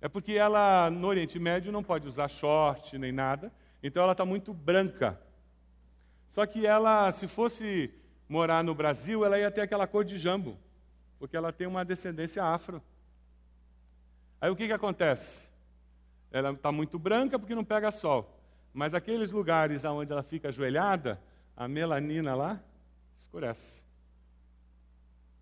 É 0.00 0.08
porque 0.08 0.32
ela, 0.32 0.88
no 0.88 1.06
Oriente 1.06 1.38
Médio, 1.38 1.70
não 1.70 1.82
pode 1.82 2.08
usar 2.08 2.28
short 2.28 2.96
nem 2.96 3.12
nada, 3.12 3.52
então 3.82 4.02
ela 4.02 4.12
está 4.12 4.24
muito 4.24 4.54
branca. 4.54 5.20
Só 6.30 6.46
que 6.46 6.66
ela, 6.66 7.12
se 7.12 7.28
fosse 7.28 7.92
morar 8.26 8.64
no 8.64 8.74
Brasil, 8.74 9.22
ela 9.22 9.38
ia 9.38 9.50
ter 9.50 9.60
aquela 9.60 9.86
cor 9.86 10.06
de 10.06 10.16
jambo, 10.16 10.58
porque 11.18 11.36
ela 11.36 11.52
tem 11.52 11.66
uma 11.66 11.84
descendência 11.84 12.42
afro. 12.42 12.82
Aí 14.40 14.48
o 14.48 14.56
que, 14.56 14.68
que 14.68 14.72
acontece? 14.72 15.50
Ela 16.30 16.52
está 16.52 16.72
muito 16.72 16.98
branca 16.98 17.38
porque 17.38 17.54
não 17.54 17.62
pega 17.62 17.90
sol. 17.90 18.40
Mas 18.72 18.94
aqueles 18.94 19.30
lugares 19.30 19.84
onde 19.84 20.10
ela 20.10 20.22
fica 20.22 20.48
ajoelhada, 20.48 21.20
a 21.58 21.66
melanina 21.66 22.36
lá 22.36 22.62
escurece. 23.18 23.82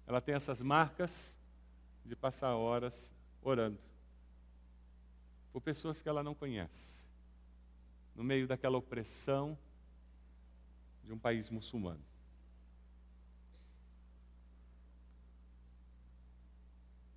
Ela 0.07 0.18
tem 0.18 0.35
essas 0.35 0.62
marcas 0.62 1.38
de 2.07 2.16
passar 2.16 2.57
horas 2.57 3.12
orando 3.42 3.79
por 5.52 5.61
pessoas 5.61 6.00
que 6.00 6.09
ela 6.09 6.22
não 6.22 6.35
conhece, 6.35 7.07
no 8.14 8.24
meio 8.24 8.48
daquela 8.48 8.79
opressão 8.79 9.59
de 11.05 11.12
um 11.12 11.18
país 11.18 11.50
muçulmano. 11.50 12.02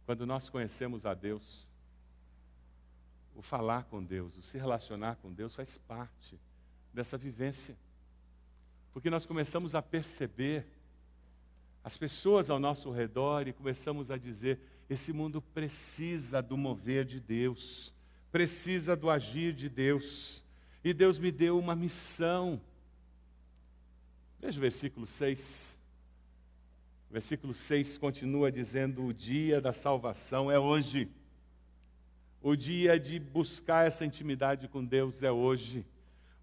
Quando 0.05 0.25
nós 0.25 0.49
conhecemos 0.49 1.05
a 1.05 1.13
Deus, 1.13 1.69
o 3.33 3.41
falar 3.41 3.85
com 3.85 4.03
Deus, 4.03 4.37
o 4.37 4.43
se 4.43 4.57
relacionar 4.57 5.15
com 5.15 5.31
Deus 5.31 5.55
faz 5.55 5.77
parte 5.77 6.37
dessa 6.93 7.17
vivência. 7.17 7.77
Porque 8.93 9.09
nós 9.09 9.25
começamos 9.25 9.75
a 9.75 9.81
perceber 9.81 10.65
as 11.83 11.95
pessoas 11.95 12.49
ao 12.49 12.59
nosso 12.59 12.91
redor 12.91 13.47
e 13.47 13.53
começamos 13.53 14.11
a 14.11 14.17
dizer: 14.17 14.59
esse 14.89 15.13
mundo 15.13 15.41
precisa 15.41 16.41
do 16.41 16.57
mover 16.57 17.05
de 17.05 17.19
Deus, 17.19 17.93
precisa 18.31 18.95
do 18.95 19.09
agir 19.09 19.53
de 19.53 19.69
Deus. 19.69 20.43
E 20.83 20.93
Deus 20.93 21.17
me 21.17 21.31
deu 21.31 21.59
uma 21.59 21.75
missão. 21.75 22.59
Veja 24.39 24.57
o 24.57 24.61
versículo 24.61 25.05
6. 25.05 25.77
O 27.09 27.13
versículo 27.13 27.53
6 27.53 27.97
continua 27.97 28.51
dizendo: 28.51 29.05
O 29.05 29.13
dia 29.13 29.61
da 29.61 29.73
salvação 29.73 30.49
é 30.51 30.59
hoje. 30.59 31.09
O 32.41 32.55
dia 32.55 32.97
de 32.97 33.19
buscar 33.19 33.85
essa 33.85 34.05
intimidade 34.05 34.67
com 34.67 34.83
Deus 34.83 35.21
é 35.23 35.31
hoje. 35.31 35.85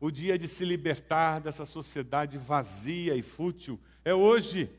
O 0.00 0.10
dia 0.10 0.38
de 0.38 0.46
se 0.46 0.64
libertar 0.64 1.40
dessa 1.40 1.64
sociedade 1.64 2.36
vazia 2.38 3.14
e 3.14 3.22
fútil 3.22 3.80
é 4.04 4.14
hoje. 4.14 4.70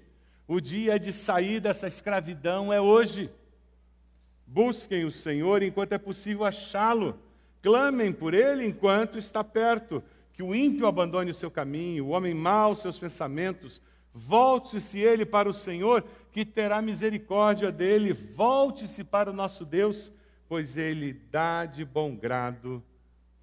O 0.47 0.59
dia 0.59 0.99
de 0.99 1.11
sair 1.11 1.59
dessa 1.59 1.87
escravidão 1.87 2.71
é 2.71 2.79
hoje. 2.79 3.29
Busquem 4.45 5.05
o 5.05 5.11
Senhor 5.11 5.63
enquanto 5.63 5.93
é 5.93 5.97
possível 5.97 6.45
achá-lo. 6.45 7.19
Clamem 7.61 8.13
por 8.13 8.33
ele 8.33 8.65
enquanto 8.65 9.17
está 9.17 9.43
perto. 9.43 10.03
Que 10.33 10.43
o 10.43 10.53
ímpio 10.53 10.85
abandone 10.85 11.31
o 11.31 11.35
seu 11.35 11.49
caminho, 11.49 12.05
o 12.05 12.09
homem 12.09 12.33
mau 12.33 12.75
seus 12.75 12.99
pensamentos 12.99 13.81
Volte-se 14.19 14.97
ele 14.97 15.27
para 15.27 15.47
o 15.47 15.53
Senhor, 15.53 16.03
que 16.31 16.43
terá 16.43 16.81
misericórdia 16.81 17.71
dele. 17.71 18.13
Volte-se 18.13 19.03
para 19.03 19.29
o 19.29 19.33
nosso 19.33 19.63
Deus, 19.63 20.11
pois 20.49 20.75
ele 20.75 21.13
dá 21.13 21.67
de 21.67 21.85
bom 21.85 22.15
grado 22.15 22.83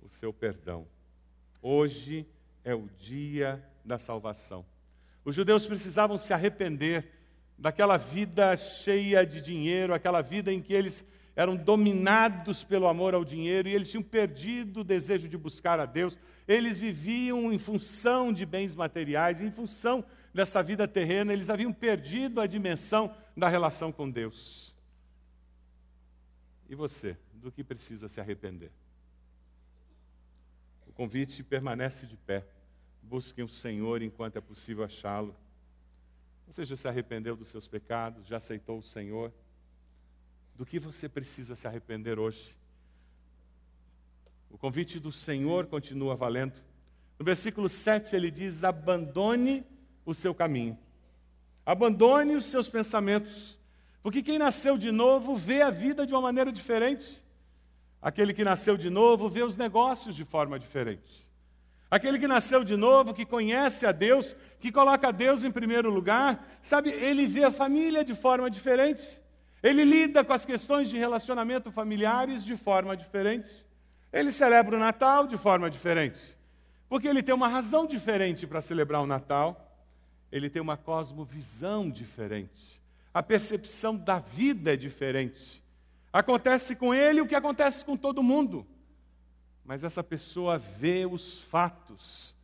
o 0.02 0.08
seu 0.08 0.32
perdão. 0.32 0.84
Hoje 1.66 2.26
é 2.62 2.74
o 2.74 2.90
dia 2.98 3.66
da 3.82 3.98
salvação. 3.98 4.66
Os 5.24 5.34
judeus 5.34 5.64
precisavam 5.64 6.18
se 6.18 6.30
arrepender 6.34 7.10
daquela 7.56 7.96
vida 7.96 8.54
cheia 8.54 9.24
de 9.24 9.40
dinheiro, 9.40 9.94
aquela 9.94 10.20
vida 10.20 10.52
em 10.52 10.60
que 10.60 10.74
eles 10.74 11.02
eram 11.34 11.56
dominados 11.56 12.62
pelo 12.62 12.86
amor 12.86 13.14
ao 13.14 13.24
dinheiro 13.24 13.66
e 13.66 13.72
eles 13.72 13.90
tinham 13.90 14.02
perdido 14.02 14.80
o 14.80 14.84
desejo 14.84 15.26
de 15.26 15.38
buscar 15.38 15.80
a 15.80 15.86
Deus. 15.86 16.18
Eles 16.46 16.78
viviam 16.78 17.50
em 17.50 17.58
função 17.58 18.30
de 18.30 18.44
bens 18.44 18.74
materiais, 18.74 19.40
em 19.40 19.50
função 19.50 20.04
dessa 20.34 20.62
vida 20.62 20.86
terrena, 20.86 21.32
eles 21.32 21.48
haviam 21.48 21.72
perdido 21.72 22.42
a 22.42 22.46
dimensão 22.46 23.16
da 23.34 23.48
relação 23.48 23.90
com 23.90 24.10
Deus. 24.10 24.74
E 26.68 26.74
você, 26.74 27.16
do 27.32 27.50
que 27.50 27.64
precisa 27.64 28.06
se 28.06 28.20
arrepender? 28.20 28.70
Convite 30.94 31.42
permanece 31.42 32.06
de 32.06 32.16
pé. 32.16 32.46
Busquem 33.02 33.44
o 33.44 33.48
Senhor 33.48 34.00
enquanto 34.02 34.36
é 34.36 34.40
possível 34.40 34.84
achá-lo. 34.84 35.34
Você 36.46 36.64
já 36.64 36.76
se 36.76 36.86
arrependeu 36.86 37.36
dos 37.36 37.48
seus 37.48 37.66
pecados? 37.66 38.26
Já 38.26 38.36
aceitou 38.36 38.78
o 38.78 38.82
Senhor? 38.82 39.32
Do 40.54 40.64
que 40.64 40.78
você 40.78 41.08
precisa 41.08 41.56
se 41.56 41.66
arrepender 41.66 42.18
hoje? 42.18 42.56
O 44.50 44.56
convite 44.56 45.00
do 45.00 45.10
Senhor 45.10 45.66
continua 45.66 46.14
valendo. 46.14 46.54
No 47.18 47.24
versículo 47.24 47.68
7 47.68 48.14
ele 48.14 48.30
diz: 48.30 48.62
abandone 48.62 49.64
o 50.06 50.14
seu 50.14 50.32
caminho. 50.32 50.78
Abandone 51.66 52.36
os 52.36 52.46
seus 52.46 52.68
pensamentos. 52.68 53.58
Porque 54.02 54.22
quem 54.22 54.38
nasceu 54.38 54.76
de 54.76 54.92
novo 54.92 55.34
vê 55.34 55.62
a 55.62 55.70
vida 55.70 56.06
de 56.06 56.12
uma 56.12 56.20
maneira 56.20 56.52
diferente. 56.52 57.24
Aquele 58.04 58.32
que 58.32 58.44
nasceu 58.44 58.76
de 58.76 58.88
novo 58.88 59.28
vê 59.28 59.42
os 59.42 59.56
negócios 59.56 60.14
de 60.14 60.24
forma 60.24 60.58
diferente. 60.58 61.28
Aquele 61.90 62.18
que 62.18 62.28
nasceu 62.28 62.62
de 62.62 62.76
novo, 62.76 63.14
que 63.14 63.24
conhece 63.24 63.86
a 63.86 63.92
Deus, 63.92 64.36
que 64.60 64.70
coloca 64.70 65.12
Deus 65.12 65.42
em 65.42 65.50
primeiro 65.50 65.90
lugar, 65.90 66.46
sabe, 66.62 66.90
ele 66.90 67.26
vê 67.26 67.44
a 67.44 67.50
família 67.50 68.04
de 68.04 68.14
forma 68.14 68.50
diferente. 68.50 69.02
Ele 69.62 69.82
lida 69.84 70.22
com 70.22 70.32
as 70.32 70.44
questões 70.44 70.90
de 70.90 70.98
relacionamento 70.98 71.72
familiares 71.72 72.44
de 72.44 72.54
forma 72.54 72.94
diferente. 72.94 73.50
Ele 74.12 74.30
celebra 74.30 74.76
o 74.76 74.78
Natal 74.78 75.26
de 75.26 75.38
forma 75.38 75.70
diferente. 75.70 76.36
Porque 76.88 77.08
ele 77.08 77.22
tem 77.22 77.34
uma 77.34 77.48
razão 77.48 77.86
diferente 77.86 78.46
para 78.46 78.60
celebrar 78.60 79.02
o 79.02 79.06
Natal 79.06 79.64
ele 80.34 80.50
tem 80.50 80.60
uma 80.60 80.76
cosmovisão 80.76 81.88
diferente. 81.88 82.82
A 83.14 83.22
percepção 83.22 83.96
da 83.96 84.18
vida 84.18 84.72
é 84.72 84.76
diferente. 84.76 85.62
Acontece 86.14 86.76
com 86.76 86.94
ele 86.94 87.20
o 87.20 87.26
que 87.26 87.34
acontece 87.34 87.84
com 87.84 87.96
todo 87.96 88.22
mundo. 88.22 88.64
Mas 89.64 89.82
essa 89.82 90.00
pessoa 90.00 90.56
vê 90.56 91.04
os 91.04 91.40
fatos 91.40 92.36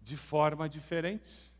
de 0.00 0.16
forma 0.16 0.68
diferente. 0.68 1.52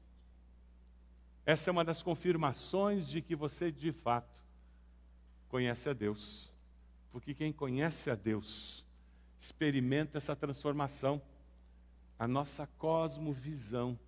Essa 1.44 1.70
é 1.70 1.72
uma 1.72 1.84
das 1.84 2.00
confirmações 2.02 3.08
de 3.08 3.20
que 3.20 3.34
você 3.34 3.72
de 3.72 3.90
fato 3.90 4.44
conhece 5.48 5.88
a 5.88 5.92
Deus. 5.92 6.52
Porque 7.10 7.34
quem 7.34 7.52
conhece 7.52 8.12
a 8.12 8.14
Deus 8.14 8.84
experimenta 9.36 10.18
essa 10.18 10.36
transformação. 10.36 11.20
A 12.16 12.28
nossa 12.28 12.64
cosmovisão 12.78 13.98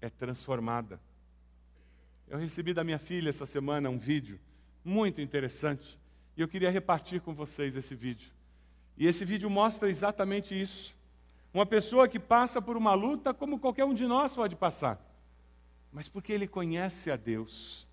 é 0.00 0.08
transformada. 0.08 0.98
Eu 2.26 2.38
recebi 2.38 2.72
da 2.72 2.82
minha 2.82 2.98
filha 2.98 3.28
essa 3.28 3.44
semana 3.44 3.90
um 3.90 3.98
vídeo 3.98 4.40
muito 4.82 5.20
interessante 5.20 5.98
e 6.38 6.40
eu 6.40 6.46
queria 6.48 6.70
repartir 6.70 7.20
com 7.20 7.34
vocês 7.34 7.74
esse 7.74 7.94
vídeo. 7.96 8.30
E 8.96 9.06
esse 9.06 9.24
vídeo 9.24 9.50
mostra 9.50 9.90
exatamente 9.90 10.58
isso. 10.58 10.96
Uma 11.52 11.66
pessoa 11.66 12.06
que 12.06 12.20
passa 12.20 12.62
por 12.62 12.76
uma 12.76 12.94
luta 12.94 13.34
como 13.34 13.58
qualquer 13.58 13.84
um 13.84 13.92
de 13.92 14.06
nós 14.06 14.34
pode 14.36 14.54
passar, 14.54 15.04
mas 15.92 16.08
porque 16.08 16.32
ele 16.32 16.46
conhece 16.46 17.10
a 17.10 17.16
Deus, 17.16 17.86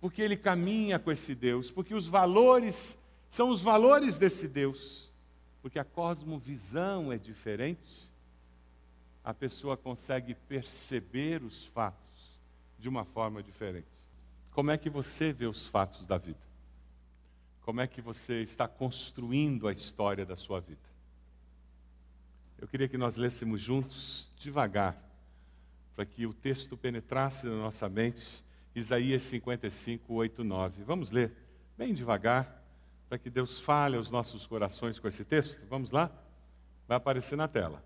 porque 0.00 0.22
ele 0.22 0.36
caminha 0.36 0.98
com 0.98 1.12
esse 1.12 1.34
Deus, 1.34 1.70
porque 1.70 1.94
os 1.94 2.06
valores 2.06 2.98
são 3.28 3.50
os 3.50 3.60
valores 3.60 4.16
desse 4.16 4.48
Deus, 4.48 5.12
porque 5.60 5.78
a 5.78 5.84
cosmovisão 5.84 7.12
é 7.12 7.18
diferente 7.18 8.10
a 9.24 9.32
pessoa 9.32 9.74
consegue 9.74 10.34
perceber 10.34 11.42
os 11.42 11.64
fatos 11.64 12.38
de 12.78 12.90
uma 12.90 13.06
forma 13.06 13.42
diferente. 13.42 13.86
Como 14.52 14.70
é 14.70 14.76
que 14.76 14.90
você 14.90 15.32
vê 15.32 15.46
os 15.46 15.66
fatos 15.66 16.04
da 16.04 16.18
vida? 16.18 16.53
Como 17.64 17.80
é 17.80 17.86
que 17.88 18.00
você 18.00 18.42
está 18.42 18.68
construindo 18.68 19.66
a 19.66 19.72
história 19.72 20.24
da 20.24 20.36
sua 20.36 20.60
vida? 20.60 20.88
Eu 22.58 22.68
queria 22.68 22.86
que 22.86 22.96
nós 22.96 23.16
lêssemos 23.16 23.60
juntos, 23.60 24.30
devagar, 24.38 24.96
para 25.96 26.06
que 26.06 26.26
o 26.26 26.32
texto 26.32 26.76
penetrasse 26.76 27.46
na 27.46 27.56
nossa 27.56 27.88
mente, 27.88 28.44
Isaías 28.74 29.22
55, 29.22 30.14
8, 30.14 30.44
9. 30.44 30.84
Vamos 30.84 31.10
ler 31.10 31.32
bem 31.76 31.92
devagar, 31.92 32.62
para 33.08 33.18
que 33.18 33.28
Deus 33.28 33.58
fale 33.58 33.96
aos 33.96 34.10
nossos 34.10 34.46
corações 34.46 35.00
com 35.00 35.08
esse 35.08 35.24
texto. 35.24 35.66
Vamos 35.68 35.90
lá? 35.90 36.10
Vai 36.86 36.96
aparecer 36.96 37.36
na 37.36 37.48
tela 37.48 37.82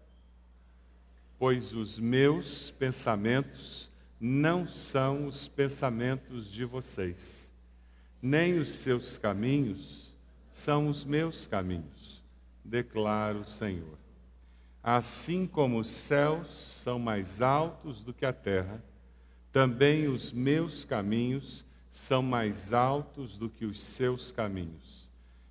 pois 1.39 1.73
os 1.73 1.99
meus 1.99 2.71
pensamentos 2.73 3.89
não 4.21 4.67
são 4.67 5.27
os 5.27 5.47
pensamentos 5.47 6.51
de 6.51 6.65
vocês, 6.65 7.48
nem 8.21 8.59
os 8.59 8.69
seus 8.69 9.17
caminhos 9.17 10.15
são 10.53 10.89
os 10.89 11.05
meus 11.05 11.47
caminhos, 11.47 12.23
declara 12.65 13.39
o 13.39 13.45
Senhor. 13.45 13.97
Assim 14.83 15.47
como 15.47 15.79
os 15.79 15.89
céus 15.89 16.49
são 16.83 16.99
mais 16.99 17.41
altos 17.41 18.01
do 18.03 18.13
que 18.13 18.27
a 18.27 18.33
terra, 18.33 18.83
também 19.53 20.09
os 20.09 20.33
meus 20.33 20.85
caminhos 20.85 21.65
são 21.93 22.23
mais 22.23 22.73
altos 22.73 23.37
do 23.37 23.49
que 23.49 23.65
os 23.65 23.81
seus 23.81 24.33
caminhos, 24.33 25.09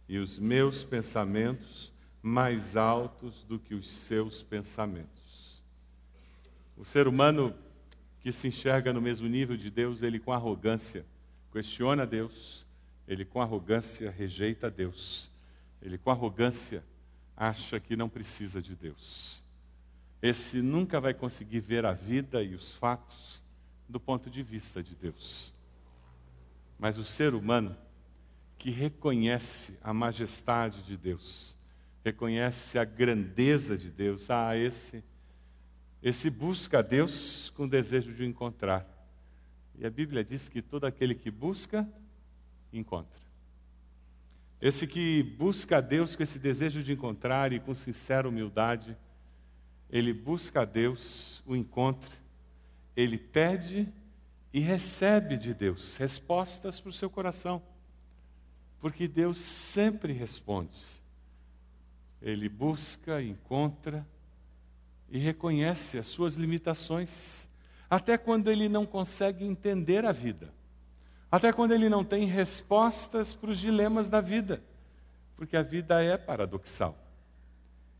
e 0.08 0.18
os 0.18 0.40
meus 0.40 0.84
pensamentos 0.84 1.94
mais 2.22 2.76
altos 2.76 3.44
do 3.44 3.58
que 3.58 3.76
os 3.76 3.90
seus 3.90 4.44
pensamentos. 4.44 5.62
O 6.76 6.84
ser 6.84 7.08
humano 7.08 7.54
que 8.20 8.32
se 8.32 8.48
enxerga 8.48 8.92
no 8.92 9.02
mesmo 9.02 9.28
nível 9.28 9.56
de 9.56 9.70
Deus, 9.70 10.02
ele 10.02 10.20
com 10.20 10.34
arrogância 10.34 11.06
questiona 11.52 12.06
Deus, 12.06 12.66
ele 13.08 13.26
com 13.26 13.42
arrogância 13.42 14.12
rejeita 14.12 14.70
Deus, 14.70 15.32
ele 15.82 15.98
com 15.98 16.12
arrogância 16.12 16.84
acha 17.36 17.80
que 17.80 17.96
não 17.96 18.10
precisa 18.10 18.62
de 18.62 18.76
Deus. 18.76 19.44
Esse 20.22 20.62
nunca 20.62 21.00
vai 21.00 21.14
conseguir 21.14 21.60
ver 21.60 21.86
a 21.86 21.94
vida 21.94 22.42
e 22.42 22.56
os 22.56 22.74
fatos 22.74 23.42
do 23.88 24.00
ponto 24.00 24.30
de 24.30 24.42
vista 24.42 24.82
de 24.82 24.96
Deus. 24.96 25.54
Mas 26.80 26.98
o 26.98 27.06
ser 27.06 27.34
humano 27.34 27.78
que 28.58 28.72
reconhece 28.72 29.78
a 29.84 29.94
majestade 29.94 30.82
de 30.84 30.98
Deus, 30.98 31.56
reconhece 32.04 32.80
a 32.80 32.84
grandeza 32.84 33.78
de 33.78 33.92
Deus, 33.92 34.30
ah, 34.30 34.58
esse 34.58 35.04
esse 36.02 36.30
busca 36.30 36.80
a 36.80 36.82
Deus 36.82 37.50
com 37.56 37.68
desejo 37.68 38.14
de 38.14 38.24
o 38.24 38.26
encontrar. 38.26 38.86
E 39.78 39.86
a 39.86 39.90
Bíblia 39.90 40.24
diz 40.24 40.50
que 40.50 40.62
todo 40.62 40.86
aquele 40.86 41.14
que 41.14 41.30
busca, 41.30 41.88
encontra. 42.74 43.22
Esse 44.60 44.88
que 44.88 45.22
busca 45.22 45.78
a 45.78 45.82
Deus 45.82 46.16
com 46.16 46.24
esse 46.24 46.40
desejo 46.40 46.82
de 46.82 46.92
encontrar 46.92 47.54
e 47.54 47.60
com 47.60 47.76
sincera 47.76 48.28
humildade, 48.28 48.98
ele 49.90 50.12
busca 50.12 50.62
a 50.62 50.66
Deus, 50.66 51.44
o 51.46 51.56
encontra, 51.56 52.12
ele 52.96 53.18
pede 53.18 53.88
e 54.52 54.60
recebe 54.60 55.38
de 55.38 55.54
Deus 55.54 55.96
respostas 55.98 56.80
para 56.80 56.90
o 56.90 56.94
seu 56.94 57.10
coração. 57.10 57.62
Porque 58.80 59.08
Deus 59.08 59.40
sempre 59.40 60.12
responde. 60.14 60.76
Ele 62.22 62.50
busca, 62.50 63.22
encontra, 63.22 64.06
e 65.10 65.18
reconhece 65.18 65.98
as 65.98 66.08
suas 66.08 66.36
limitações, 66.36 67.47
até 67.90 68.18
quando 68.18 68.50
ele 68.50 68.68
não 68.68 68.86
consegue 68.86 69.46
entender 69.46 70.06
a 70.06 70.12
vida, 70.12 70.54
até 71.32 71.54
quando 71.54 71.74
ele 71.74 71.90
não 71.90 72.04
tem 72.04 72.26
respostas 72.26 73.34
para 73.34 73.50
os 73.50 73.60
dilemas 73.60 74.10
da 74.10 74.22
vida, 74.22 74.62
porque 75.36 75.56
a 75.56 75.62
vida 75.62 76.02
é 76.02 76.18
paradoxal. 76.18 76.98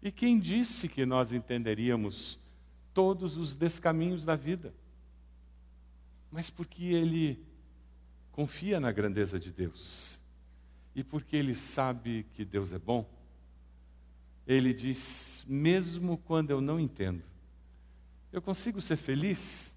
E 0.02 0.12
quem 0.12 0.40
disse 0.40 0.88
que 0.88 1.06
nós 1.06 1.32
entenderíamos 1.32 2.40
todos 2.94 3.38
os 3.38 3.56
descaminhos 3.56 4.24
da 4.24 4.36
vida? 4.36 4.74
Mas 6.32 6.50
porque 6.50 6.86
ele 6.86 7.44
confia 8.32 8.80
na 8.80 8.92
grandeza 8.92 9.40
de 9.40 9.52
Deus. 9.52 10.20
E 10.94 11.04
porque 11.04 11.36
ele 11.36 11.56
sabe 11.56 12.26
que 12.34 12.44
Deus 12.44 12.74
é 12.74 12.80
bom. 12.80 13.08
Ele 14.46 14.74
diz: 14.74 15.46
mesmo 15.48 16.18
quando 16.18 16.52
eu 16.52 16.62
não 16.62 16.80
entendo, 16.80 17.24
eu 18.32 18.42
consigo 18.42 18.82
ser 18.82 18.98
feliz 18.98 19.76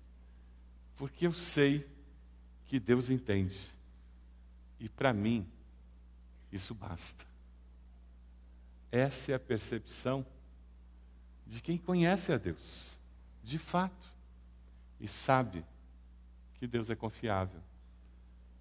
porque 1.00 1.26
eu 1.26 1.32
sei 1.32 1.88
que 2.66 2.78
Deus 2.78 3.08
entende. 3.08 3.70
E 4.78 4.86
para 4.86 5.14
mim, 5.14 5.50
isso 6.52 6.74
basta. 6.74 7.24
Essa 8.92 9.32
é 9.32 9.34
a 9.34 9.40
percepção 9.40 10.26
de 11.46 11.62
quem 11.62 11.78
conhece 11.78 12.34
a 12.34 12.36
Deus, 12.36 13.00
de 13.42 13.58
fato, 13.58 14.12
e 15.00 15.08
sabe 15.08 15.64
que 16.56 16.66
Deus 16.66 16.90
é 16.90 16.94
confiável. 16.94 17.62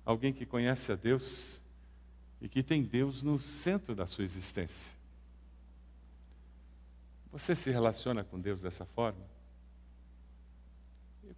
Alguém 0.05 0.31
que 0.31 0.45
conhece 0.45 0.93
a 0.93 0.95
Deus 0.95 1.61
e 2.39 2.47
que 2.47 2.63
tem 2.63 2.83
Deus 2.83 3.21
no 3.21 3.37
centro 3.37 3.93
da 3.93 4.07
sua 4.07 4.23
existência. 4.23 4.93
Você 7.33 7.53
se 7.53 7.69
relaciona 7.69 8.23
com 8.23 8.39
Deus 8.39 8.61
dessa 8.61 8.85
forma? 8.85 9.38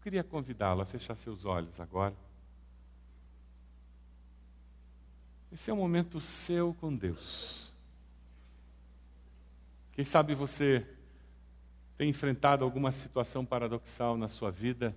Queria 0.02 0.24
convidá-lo 0.24 0.82
a 0.82 0.86
fechar 0.86 1.16
seus 1.16 1.46
olhos 1.46 1.80
agora. 1.80 2.16
Esse 5.52 5.70
é 5.70 5.74
um 5.74 5.78
momento 5.78 6.20
seu 6.20 6.74
com 6.74 6.96
Deus. 6.96 7.72
Quem 9.92 10.06
sabe 10.06 10.34
você 10.34 10.88
tem 11.98 12.10
enfrentado 12.10 12.64
alguma 12.64 12.92
situação 12.92 13.46
paradoxal 13.46 14.18
na 14.18 14.28
sua 14.28 14.50
vida, 14.50 14.96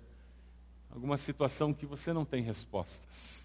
alguma 0.90 1.18
situação 1.18 1.74
que 1.74 1.84
você 1.84 2.12
não 2.12 2.24
tem 2.24 2.42
respostas. 2.42 3.44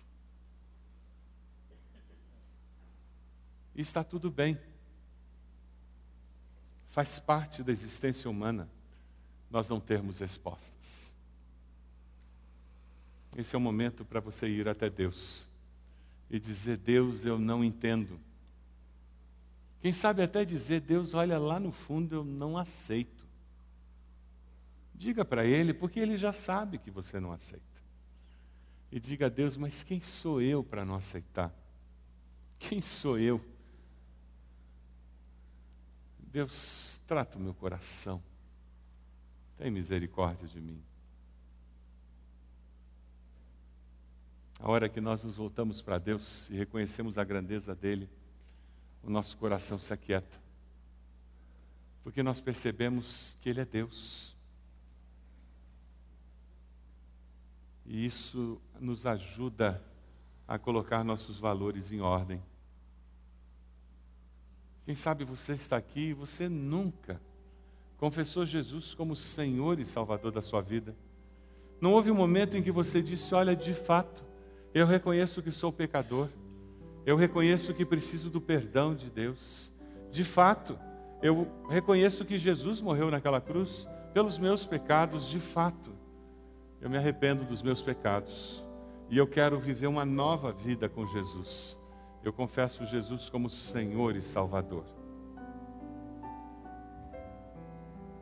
E 3.76 3.82
está 3.82 4.04
tudo 4.04 4.30
bem. 4.30 4.58
Faz 6.89 7.19
parte 7.19 7.63
da 7.63 7.72
existência 7.72 8.30
humana 8.30 8.69
nós 9.50 9.67
não 9.67 9.80
termos 9.80 10.19
respostas. 10.19 11.09
Esse 13.38 13.56
é 13.56 13.58
o 13.58 13.62
momento 13.62 14.04
para 14.04 14.20
você 14.20 14.48
ir 14.48 14.68
até 14.68 14.89
Deus 14.89 15.48
e 16.30 16.39
dizer: 16.39 16.78
Deus, 16.78 17.26
eu 17.26 17.38
não 17.39 17.63
entendo. 17.63 18.20
Quem 19.82 19.94
sabe 19.94 20.22
até 20.22 20.44
dizer: 20.44 20.82
Deus, 20.82 21.13
olha 21.13 21.38
lá 21.38 21.60
no 21.60 21.72
fundo, 21.72 22.15
eu 22.15 22.24
não 22.24 22.58
aceito. 22.58 23.28
Diga 24.94 25.24
para 25.24 25.46
Ele, 25.46 25.74
porque 25.74 26.00
Ele 26.00 26.18
já 26.18 26.34
sabe 26.34 26.78
que 26.78 26.92
você 26.92 27.20
não 27.20 27.32
aceita. 27.32 27.65
E 28.92 29.00
diga 29.00 29.28
a 29.28 29.30
Deus: 29.30 29.56
Mas 29.56 29.84
quem 29.84 30.02
sou 30.02 30.42
eu 30.42 30.63
para 30.63 30.84
não 30.84 30.96
aceitar? 30.96 31.54
Quem 32.58 32.82
sou 32.82 33.18
eu? 33.18 33.44
Deus, 36.20 37.00
trata 37.08 37.38
o 37.38 37.42
meu 37.42 37.54
coração. 37.54 38.22
Tem 39.58 39.72
misericórdia 39.72 40.48
de 40.48 40.60
mim. 40.60 40.84
A 44.60 44.69
hora 44.69 44.89
que 44.89 45.00
nós 45.00 45.24
nos 45.24 45.38
voltamos 45.38 45.82
para 45.82 45.98
Deus 45.98 46.50
e 46.50 46.58
reconhecemos 46.58 47.17
a 47.17 47.24
grandeza 47.24 47.74
dele, 47.74 48.10
o 49.02 49.10
nosso 49.10 49.38
coração 49.38 49.79
se 49.79 49.94
aquieta. 49.94 50.38
Porque 52.04 52.21
nós 52.21 52.42
percebemos 52.42 53.38
que 53.40 53.50
Ele 53.50 53.62
é 53.62 53.65
Deus. 53.65 54.36
E 57.86 58.06
isso 58.06 58.62
nos 58.79 59.06
ajuda 59.06 59.81
a 60.46 60.60
colocar 60.60 61.06
nossos 61.06 61.40
valores 61.40 61.92
em 61.94 62.02
ordem. 62.02 62.44
Quem 64.86 64.96
sabe 64.96 65.23
você 65.23 65.54
está 65.54 65.77
aqui 65.77 66.10
e 66.10 66.13
você 66.13 66.50
nunca 66.50 67.21
confessou 67.98 68.46
Jesus 68.46 68.94
como 68.94 69.15
Senhor 69.15 69.79
e 69.79 69.86
Salvador 69.86 70.31
da 70.31 70.42
sua 70.42 70.62
vida. 70.62 70.96
Não 71.79 71.94
houve 71.94 72.12
um 72.12 72.15
momento 72.15 72.58
em 72.58 72.63
que 72.63 72.71
você 72.71 73.02
disse: 73.02 73.34
Olha, 73.34 73.56
de 73.56 73.73
fato, 73.73 74.29
eu 74.74 74.86
reconheço 74.86 75.42
que 75.42 75.52
sou 75.52 75.72
pecador, 75.72 76.30
eu 77.06 77.15
reconheço 77.15 77.74
que 77.74 77.86
preciso 77.86 78.30
do 78.30 78.40
perdão 78.40 78.94
de 78.94 79.10
Deus. 79.10 79.72
De 80.12 80.24
fato, 80.24 80.78
eu 81.22 81.48
reconheço 81.70 82.26
que 82.26 82.38
Jesus 82.38 82.82
morreu 82.82 83.10
naquela 83.10 83.42
cruz 83.42 83.88
pelos 84.13 84.38
meus 84.38 84.65
pecados, 84.65 85.28
de 85.28 85.40
fato. 85.40 85.92
Eu 86.82 86.90
me 86.90 86.98
arrependo 86.98 87.44
dos 87.44 87.62
meus 87.62 87.82
pecados 87.82 88.63
e 89.10 89.17
eu 89.17 89.28
quero 89.28 89.60
viver 89.60 89.88
uma 89.88 90.06
nova 90.06 90.52
vida 90.52 90.88
com 90.88 91.06
Jesus 91.08 91.80
eu 92.24 92.34
confesso 92.34 92.86
Jesus 92.86 93.30
como 93.30 93.50
Senhor 93.50 94.15
e 94.15 94.22
Salvador. 94.22 94.86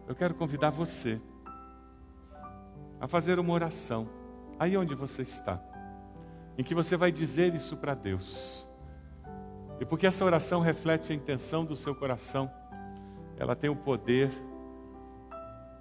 Eu 0.07 0.15
quero 0.15 0.35
convidar 0.35 0.69
você 0.69 1.19
a 2.99 3.07
fazer 3.07 3.39
uma 3.39 3.53
oração, 3.53 4.07
aí 4.57 4.77
onde 4.77 4.95
você 4.95 5.21
está, 5.21 5.61
em 6.57 6.63
que 6.63 6.73
você 6.73 6.97
vai 6.97 7.11
dizer 7.11 7.53
isso 7.53 7.77
para 7.77 7.93
Deus. 7.93 8.67
E 9.79 9.85
porque 9.85 10.07
essa 10.07 10.25
oração 10.25 10.59
reflete 10.59 11.11
a 11.11 11.15
intenção 11.15 11.63
do 11.63 11.75
seu 11.75 11.93
coração, 11.93 12.51
ela 13.37 13.55
tem 13.55 13.69
o 13.69 13.75
poder 13.75 14.31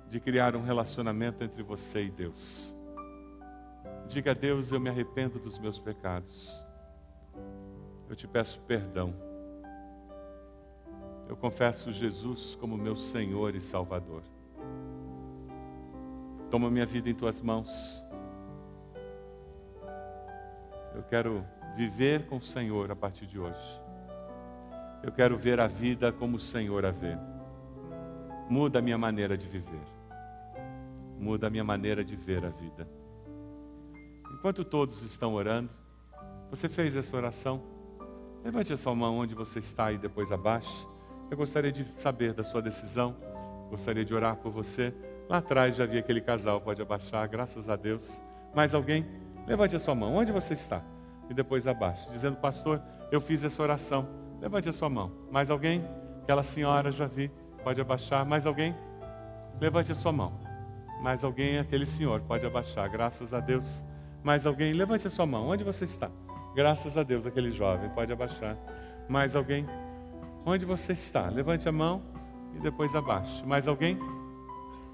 de 0.09 0.21
criar 0.21 0.55
um 0.55 0.63
relacionamento 0.63 1.43
entre 1.43 1.63
você 1.63 2.05
e 2.05 2.11
Deus. 2.11 2.77
Diga 4.07 4.33
a 4.33 4.35
Deus: 4.35 4.71
Eu 4.71 4.79
me 4.79 4.91
arrependo 4.91 5.39
dos 5.39 5.59
meus 5.59 5.79
pecados. 5.79 6.65
Eu 8.09 8.15
te 8.15 8.29
peço 8.29 8.61
perdão. 8.61 9.15
Eu 11.29 11.37
confesso 11.37 11.91
Jesus 11.91 12.55
como 12.61 12.77
meu 12.77 12.95
Senhor 12.95 13.55
e 13.57 13.61
Salvador. 13.61 14.23
Toma 16.51 16.71
minha 16.71 16.87
vida 16.87 17.11
em 17.11 17.15
tuas 17.15 17.41
mãos. 17.41 18.06
Eu 20.97 21.03
quero 21.03 21.45
viver 21.77 22.25
com 22.25 22.39
o 22.39 22.43
Senhor 22.43 22.91
a 22.91 22.97
partir 22.97 23.27
de 23.27 23.39
hoje. 23.39 23.81
Eu 25.03 25.13
quero 25.13 25.37
ver 25.37 25.61
a 25.61 25.67
vida 25.67 26.11
como 26.11 26.39
o 26.39 26.41
Senhor 26.41 26.87
a 26.87 26.91
vê. 26.91 27.19
Muda 28.49 28.79
a 28.79 28.83
minha 28.83 28.97
maneira 28.97 29.37
de 29.37 29.47
viver. 29.47 29.87
Muda 31.21 31.49
a 31.49 31.51
minha 31.51 31.63
maneira 31.63 32.03
de 32.03 32.17
ver 32.17 32.43
a 32.47 32.49
vida. 32.49 32.89
Enquanto 34.33 34.65
todos 34.65 35.03
estão 35.03 35.35
orando, 35.35 35.69
você 36.51 36.67
fez 36.67 36.97
essa 36.97 37.15
oração? 37.15 37.63
Levante 38.43 38.73
a 38.73 38.77
sua 38.79 38.95
mão 38.95 39.19
onde 39.19 39.35
você 39.35 39.59
está 39.59 39.93
e 39.93 39.99
depois 39.99 40.33
abaixe. 40.33 40.87
Eu 41.31 41.37
gostaria 41.37 41.71
de 41.71 41.87
saber 41.99 42.33
da 42.33 42.43
sua 42.43 42.63
decisão. 42.63 43.15
Gostaria 43.69 44.05
de 44.05 44.15
orar 44.15 44.37
por 44.37 44.51
você. 44.51 44.95
Lá 45.29 45.39
atrás 45.39 45.77
já 45.77 45.85
vi 45.85 45.99
aquele 45.99 46.23
casal, 46.23 46.59
pode 46.59 46.81
abaixar, 46.81 47.29
graças 47.29 47.69
a 47.69 47.77
Deus. 47.77 48.19
Mais 48.55 48.75
alguém? 48.75 49.26
Levante 49.47 49.77
a 49.77 49.79
sua 49.79 49.95
mão, 49.95 50.15
onde 50.15 50.33
você 50.33 50.55
está? 50.55 50.83
E 51.31 51.35
depois 51.35 51.67
abaixe, 51.67 52.09
dizendo, 52.11 52.37
pastor, 52.37 52.83
eu 53.11 53.21
fiz 53.21 53.45
essa 53.45 53.63
oração. 53.63 54.09
Levante 54.41 54.69
a 54.69 54.73
sua 54.73 54.89
mão. 54.89 55.13
Mais 55.31 55.51
alguém? 55.51 55.85
Aquela 56.23 56.43
senhora, 56.43 56.91
já 56.91 57.07
vi, 57.07 57.31
pode 57.63 57.81
abaixar. 57.81 58.27
Mais 58.27 58.47
alguém? 58.47 58.75
Levante 59.61 59.93
a 59.93 59.95
sua 59.95 60.13
mão. 60.13 60.33
Mais 61.01 61.23
alguém? 61.23 61.59
Aquele 61.59 61.87
senhor, 61.87 62.21
pode 62.23 62.45
abaixar, 62.45 62.91
graças 62.91 63.33
a 63.33 63.41
Deus. 63.41 63.83
Mais 64.23 64.47
alguém? 64.47 64.73
Levante 64.73 65.07
a 65.07 65.11
sua 65.11 65.27
mão, 65.27 65.49
onde 65.49 65.63
você 65.63 65.85
está? 65.85 66.11
Graças 66.55 66.97
a 66.97 67.03
Deus, 67.03 67.27
aquele 67.27 67.53
jovem, 67.53 67.89
pode 67.91 68.13
abaixar. 68.13 68.57
Mais 69.09 69.37
alguém? 69.37 69.67
Onde 70.45 70.65
você 70.65 70.93
está? 70.93 71.29
Levante 71.29 71.69
a 71.69 71.73
mão 71.73 72.03
e 72.55 72.59
depois 72.59 72.95
abaixe. 72.95 73.45
Mais 73.45 73.69
alguém? 73.69 73.99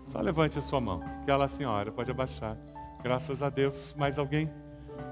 Só 0.05 0.21
levante 0.21 0.59
a 0.59 0.63
sua 0.63 0.81
mão. 0.81 1.03
Aquela 1.23 1.49
senhora 1.49 1.91
pode 1.93 2.11
abaixar. 2.11 2.57
Graças 3.03 3.43
a 3.43 3.51
Deus. 3.51 3.95
Mais 3.99 4.19
alguém? 4.19 4.51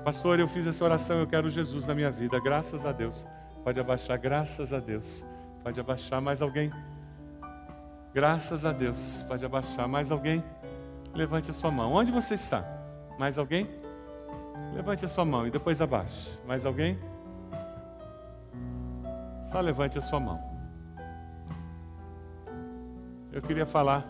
Pastor, 0.05 0.38
eu 0.38 0.49
fiz 0.49 0.66
essa 0.66 0.84
oração, 0.84 1.18
eu 1.18 1.26
quero 1.26 1.51
Jesus 1.51 1.86
na 1.86 1.95
minha 1.95 2.11
vida. 2.11 2.41
Graças 2.41 2.86
a 2.86 2.93
Deus. 2.93 3.26
Pode 3.64 3.78
abaixar. 3.78 4.18
Graças 4.18 4.72
a 4.72 4.78
Deus. 4.78 5.24
Pode 5.62 5.78
abaixar. 5.78 6.20
Mais 6.20 6.41
alguém? 6.41 6.72
Graças 8.14 8.64
a 8.64 8.72
Deus. 8.72 9.24
Pode 9.28 9.45
abaixar. 9.45 9.88
Mais 9.88 10.11
alguém? 10.11 10.43
Levante 11.14 11.51
a 11.51 11.53
sua 11.53 11.70
mão. 11.70 11.93
Onde 11.93 12.11
você 12.11 12.34
está? 12.34 12.64
Mais 13.18 13.36
alguém? 13.36 13.68
Levante 14.74 15.05
a 15.05 15.09
sua 15.09 15.24
mão 15.24 15.47
e 15.47 15.51
depois 15.51 15.80
abaixe. 15.80 16.38
Mais 16.47 16.64
alguém? 16.64 16.99
Só 19.45 19.61
levante 19.61 19.99
a 19.99 20.03
sua 20.03 20.20
mão. 20.20 20.41
Eu 23.32 23.43
queria 23.43 23.66
falar 23.66 24.07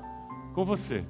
com 0.54 0.64
você. 0.64 1.04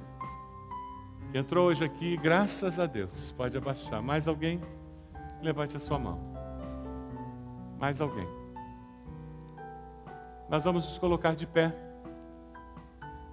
Que 1.31 1.37
entrou 1.37 1.69
hoje 1.69 1.81
aqui, 1.81 2.17
graças 2.17 2.77
a 2.77 2.85
Deus. 2.85 3.31
Pode 3.37 3.57
abaixar. 3.57 4.01
Mais 4.01 4.27
alguém? 4.27 4.59
Levante 5.41 5.77
a 5.77 5.79
sua 5.79 5.97
mão. 5.97 6.19
Mais 7.79 8.01
alguém? 8.01 8.27
Nós 10.49 10.65
vamos 10.65 10.85
nos 10.85 10.97
colocar 10.97 11.33
de 11.33 11.47
pé. 11.47 11.73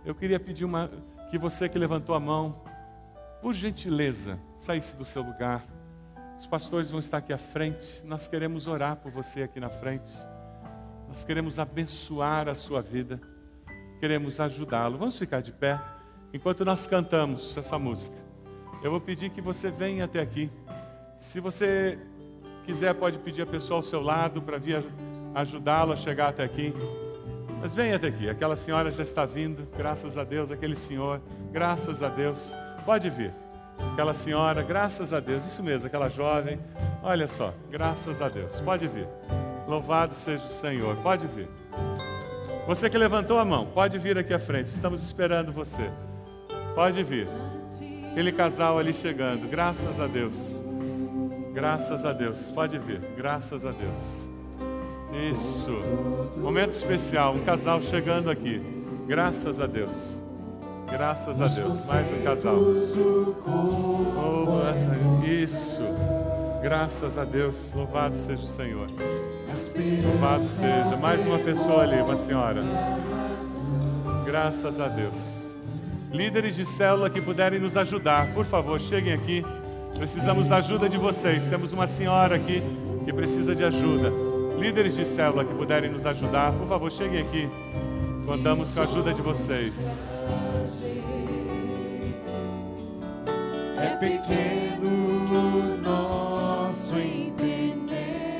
Eu 0.05 0.15
queria 0.15 0.39
pedir 0.39 0.65
uma, 0.65 0.89
que 1.29 1.37
você 1.37 1.69
que 1.69 1.77
levantou 1.77 2.15
a 2.15 2.21
mão, 2.21 2.63
por 3.43 3.53
gentileza, 3.53 4.39
saísse 4.61 4.95
do 4.95 5.05
seu 5.05 5.21
lugar. 5.21 5.67
Os 6.39 6.47
pastores 6.47 6.93
vão 6.93 7.01
estar 7.01 7.19
aqui 7.19 7.33
à 7.33 7.39
frente. 7.39 8.01
Nós 8.05 8.29
queremos 8.29 8.69
orar 8.69 8.95
por 8.95 9.11
você 9.11 9.43
aqui 9.43 9.59
na 9.59 9.71
frente. 9.71 10.17
Nós 11.09 11.25
queremos 11.25 11.59
abençoar 11.59 12.49
a 12.49 12.55
sua 12.55 12.81
vida. 12.81 13.21
Queremos 13.99 14.39
ajudá-lo. 14.39 14.99
Vamos 14.99 15.19
ficar 15.19 15.41
de 15.41 15.51
pé 15.51 15.81
enquanto 16.33 16.65
nós 16.65 16.87
cantamos 16.87 17.57
essa 17.57 17.79
música. 17.79 18.17
Eu 18.83 18.91
vou 18.91 19.01
pedir 19.01 19.31
que 19.31 19.41
você 19.41 19.71
venha 19.71 20.05
até 20.05 20.21
aqui. 20.21 20.51
Se 21.19 21.41
você 21.41 21.99
quiser, 22.65 22.95
pode 22.95 23.19
pedir 23.19 23.43
a 23.43 23.47
pessoa 23.47 23.79
ao 23.79 23.83
seu 23.83 24.01
lado 24.01 24.41
para 24.41 24.59
vir 24.59 24.85
ajudá-lo 25.35 25.93
a 25.93 25.97
chegar 25.97 26.29
até 26.29 26.45
aqui. 26.45 26.73
Mas 27.61 27.75
venha 27.75 27.97
até 27.97 28.09
aqui. 28.09 28.29
Aquela 28.29 28.55
senhora 28.55 28.91
já 28.91 29.03
está 29.03 29.25
vindo, 29.25 29.67
graças 29.77 30.17
a 30.17 30.25
Deus. 30.25 30.51
Aquele 30.51 30.77
senhor, 30.77 31.21
graças 31.51 32.03
a 32.03 32.09
Deus. 32.09 32.55
Pode 32.85 33.11
vir. 33.11 33.33
Aquela 33.93 34.15
senhora, 34.15 34.63
graças 34.63 35.13
a 35.13 35.21
Deus. 35.21 35.45
Isso 35.45 35.63
mesmo, 35.63 35.87
aquela 35.87 36.09
jovem. 36.09 36.61
Olha 37.03 37.27
só, 37.27 37.53
graças 37.71 38.23
a 38.23 38.29
Deus. 38.29 38.61
Pode 38.61 38.87
vir. 38.87 39.09
Louvado 39.67 40.15
seja 40.15 40.45
o 40.45 40.51
Senhor. 40.51 40.97
Pode 40.97 41.27
vir. 41.27 41.49
Você 42.67 42.89
que 42.89 42.99
levantou 42.99 43.39
a 43.39 43.45
mão, 43.45 43.67
pode 43.67 43.99
vir 43.99 44.17
aqui 44.19 44.33
à 44.33 44.39
frente. 44.39 44.71
Estamos 44.71 45.03
esperando 45.03 45.53
você. 45.53 45.91
Pode 46.79 47.03
vir. 47.03 47.27
Aquele 48.13 48.31
casal 48.31 48.79
ali 48.79 48.95
chegando. 48.95 49.51
Graças 49.51 49.99
a 49.99 50.07
Deus. 50.07 50.63
Graças 51.53 52.05
a 52.05 52.13
Deus. 52.13 52.53
Pode 52.53 52.79
vir. 52.79 53.01
Graças 53.17 53.67
a 53.67 53.73
Deus. 53.73 54.31
Isso. 55.29 55.73
Momento 56.37 56.75
especial. 56.75 57.35
Um 57.35 57.41
casal 57.41 57.83
chegando 57.83 58.31
aqui. 58.31 58.63
Graças 59.09 59.59
a 59.59 59.67
Deus. 59.67 60.23
Graças 60.89 61.41
a 61.41 61.49
Deus. 61.49 61.85
Mais 61.87 62.07
um 62.13 62.23
casal. 62.23 62.57
Isso. 65.25 65.83
Graças 66.63 67.19
a 67.19 67.25
Deus. 67.25 67.73
Louvado 67.75 68.15
seja 68.15 68.45
o 68.45 68.47
Senhor. 68.47 68.89
Louvado 70.05 70.45
seja. 70.45 70.97
Mais 70.97 71.27
uma 71.27 71.41
pessoa 71.41 71.83
ali, 71.83 72.01
uma 72.01 72.17
senhora. 72.17 72.63
Graças 74.25 74.79
a 74.79 74.87
Deus. 74.87 75.38
Líderes 76.13 76.57
de 76.57 76.65
célula 76.65 77.11
que 77.11 77.21
puderem 77.21 77.61
nos 77.61 77.77
ajudar, 77.77 78.33
por 78.35 78.47
favor, 78.47 78.81
cheguem 78.81 79.13
aqui. 79.13 79.45
Precisamos 79.95 80.49
da 80.49 80.57
ajuda 80.57 80.89
de 80.89 80.97
vocês. 80.97 81.49
Temos 81.49 81.73
uma 81.73 81.87
senhora 81.87 82.37
aqui 82.37 82.63
que 83.05 83.13
precisa 83.13 83.55
de 83.55 83.63
ajuda. 83.65 84.11
Líderes 84.59 84.97
de 84.97 85.07
célula 85.07 85.45
que 85.45 85.53
puderem 85.55 85.91
nos 85.91 86.07
ajudar, 86.07 86.53
por 86.53 86.67
favor, 86.67 86.91
cheguem 86.91 87.21
aqui. 87.21 87.49
Contamos 88.27 88.73
com 88.75 88.81
a 88.81 88.85
ajuda 88.85 89.13
de 89.13 89.23
vocês. 89.23 89.75
É 93.77 93.97
pequeno 93.97 95.77
nosso 95.79 96.95
entender, 96.97 98.39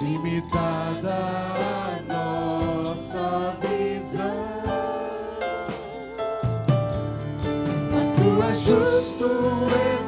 limitada 0.00 1.14
a 1.14 2.02
nossa 2.06 3.56
visão, 3.60 3.69
justo, 8.52 9.26
eterno, 9.26 9.99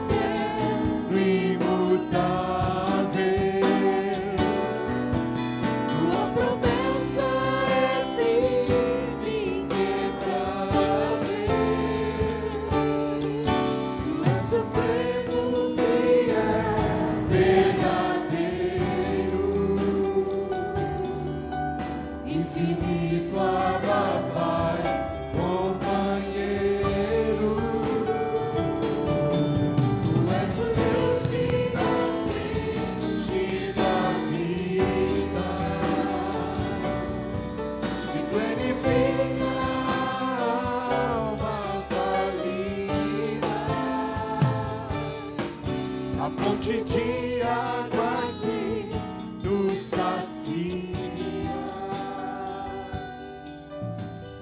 a 46.23 46.31
fonte 46.31 46.85
de 46.85 47.43
água 47.43 48.33
que 48.41 49.49
nos 49.49 49.79
sacia. 49.81 50.53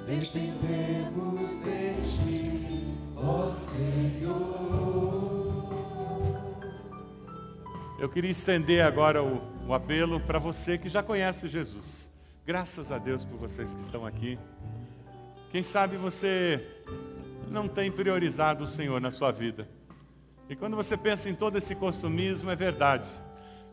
Dependemos 0.06 1.50
de 1.64 1.94
ti, 2.04 2.96
ó 3.16 3.48
Senhor. 3.48 4.90
Eu 7.98 8.10
queria 8.10 8.30
estender 8.30 8.84
agora 8.84 9.22
o, 9.22 9.40
o 9.66 9.72
apelo 9.72 10.20
para 10.20 10.38
você 10.38 10.76
que 10.76 10.90
já 10.90 11.02
conhece 11.02 11.48
Jesus. 11.48 12.10
Graças 12.44 12.92
a 12.92 12.98
Deus 12.98 13.24
por 13.24 13.38
vocês 13.38 13.72
que 13.72 13.80
estão 13.80 14.04
aqui. 14.04 14.38
Quem 15.50 15.62
sabe 15.62 15.96
você 15.96 16.62
não 17.48 17.66
tem 17.66 17.90
priorizado 17.90 18.64
o 18.64 18.68
Senhor 18.68 19.00
na 19.00 19.10
sua 19.10 19.32
vida 19.32 19.79
e 20.50 20.56
quando 20.56 20.74
você 20.74 20.96
pensa 20.96 21.30
em 21.30 21.34
todo 21.34 21.56
esse 21.56 21.76
consumismo, 21.76 22.50
é 22.50 22.56
verdade. 22.56 23.06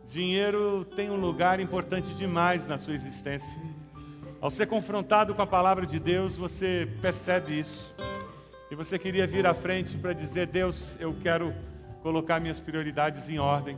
Dinheiro 0.05 0.85
tem 0.95 1.09
um 1.09 1.15
lugar 1.15 1.59
importante 1.59 2.13
demais 2.13 2.67
na 2.67 2.77
sua 2.77 2.93
existência. 2.93 3.59
Ao 4.39 4.51
ser 4.51 4.67
confrontado 4.67 5.33
com 5.33 5.41
a 5.41 5.47
palavra 5.47 5.87
de 5.87 5.97
Deus, 5.97 6.37
você 6.37 6.87
percebe 7.01 7.59
isso. 7.59 7.95
E 8.69 8.75
você 8.75 8.99
queria 8.99 9.25
vir 9.25 9.47
à 9.47 9.55
frente 9.55 9.97
para 9.97 10.13
dizer: 10.13 10.45
Deus, 10.45 10.95
eu 10.99 11.15
quero 11.19 11.51
colocar 12.03 12.39
minhas 12.39 12.59
prioridades 12.59 13.27
em 13.27 13.39
ordem. 13.39 13.75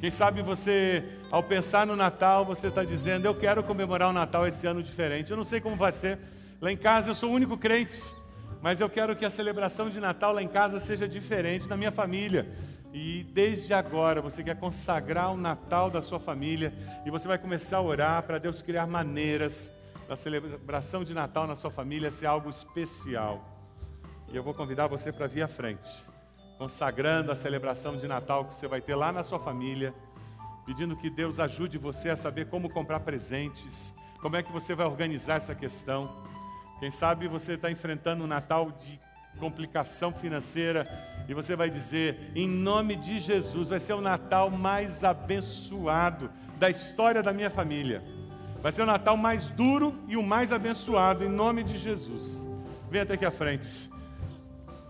Quem 0.00 0.10
sabe 0.10 0.40
você, 0.40 1.04
ao 1.30 1.42
pensar 1.42 1.86
no 1.86 1.94
Natal, 1.94 2.46
você 2.46 2.68
está 2.68 2.82
dizendo: 2.84 3.26
Eu 3.26 3.34
quero 3.34 3.62
comemorar 3.62 4.08
o 4.08 4.14
Natal 4.14 4.46
esse 4.46 4.66
ano 4.66 4.82
diferente. 4.82 5.30
Eu 5.30 5.36
não 5.36 5.44
sei 5.44 5.60
como 5.60 5.76
vai 5.76 5.92
ser. 5.92 6.18
Lá 6.58 6.72
em 6.72 6.76
casa 6.76 7.10
eu 7.10 7.14
sou 7.14 7.28
o 7.28 7.34
único 7.34 7.58
crente, 7.58 8.02
mas 8.62 8.80
eu 8.80 8.88
quero 8.88 9.16
que 9.16 9.24
a 9.24 9.30
celebração 9.30 9.90
de 9.90 9.98
Natal 9.98 10.32
lá 10.32 10.40
em 10.40 10.46
casa 10.46 10.78
seja 10.78 11.08
diferente 11.08 11.68
na 11.68 11.76
minha 11.76 11.90
família. 11.90 12.48
E 12.94 13.24
desde 13.24 13.74
agora 13.74 14.22
você 14.22 14.44
quer 14.44 14.54
consagrar 14.54 15.32
o 15.32 15.36
Natal 15.36 15.90
da 15.90 16.00
sua 16.00 16.20
família 16.20 16.72
e 17.04 17.10
você 17.10 17.26
vai 17.26 17.38
começar 17.38 17.78
a 17.78 17.82
orar 17.82 18.22
para 18.22 18.38
Deus 18.38 18.62
criar 18.62 18.86
maneiras 18.86 19.72
da 20.08 20.14
celebração 20.14 21.02
de 21.02 21.12
Natal 21.12 21.44
na 21.46 21.56
sua 21.56 21.72
família 21.72 22.08
ser 22.10 22.26
algo 22.26 22.50
especial. 22.50 23.44
E 24.32 24.36
eu 24.36 24.44
vou 24.44 24.54
convidar 24.54 24.86
você 24.86 25.10
para 25.10 25.26
vir 25.26 25.42
à 25.42 25.48
frente, 25.48 25.90
consagrando 26.56 27.32
a 27.32 27.34
celebração 27.34 27.96
de 27.96 28.06
Natal 28.06 28.44
que 28.44 28.56
você 28.56 28.68
vai 28.68 28.80
ter 28.80 28.94
lá 28.94 29.10
na 29.10 29.24
sua 29.24 29.40
família, 29.40 29.92
pedindo 30.64 30.96
que 30.96 31.10
Deus 31.10 31.40
ajude 31.40 31.78
você 31.78 32.10
a 32.10 32.16
saber 32.16 32.46
como 32.46 32.70
comprar 32.70 33.00
presentes, 33.00 33.92
como 34.20 34.36
é 34.36 34.42
que 34.42 34.52
você 34.52 34.72
vai 34.72 34.86
organizar 34.86 35.36
essa 35.38 35.54
questão. 35.54 36.22
Quem 36.82 36.90
sabe 36.90 37.28
você 37.28 37.52
está 37.52 37.70
enfrentando 37.70 38.24
um 38.24 38.26
Natal 38.26 38.72
de 38.72 38.98
complicação 39.38 40.12
financeira 40.12 40.84
e 41.28 41.32
você 41.32 41.54
vai 41.54 41.70
dizer, 41.70 42.32
em 42.34 42.48
nome 42.48 42.96
de 42.96 43.20
Jesus, 43.20 43.68
vai 43.68 43.78
ser 43.78 43.92
o 43.92 44.00
Natal 44.00 44.50
mais 44.50 45.04
abençoado 45.04 46.28
da 46.58 46.68
história 46.68 47.22
da 47.22 47.32
minha 47.32 47.48
família. 47.48 48.02
Vai 48.60 48.72
ser 48.72 48.82
o 48.82 48.86
Natal 48.86 49.16
mais 49.16 49.48
duro 49.50 49.96
e 50.08 50.16
o 50.16 50.24
mais 50.24 50.50
abençoado, 50.50 51.22
em 51.22 51.28
nome 51.28 51.62
de 51.62 51.78
Jesus. 51.78 52.48
Venha 52.90 53.04
até 53.04 53.14
aqui 53.14 53.26
à 53.26 53.30
frente. 53.30 53.88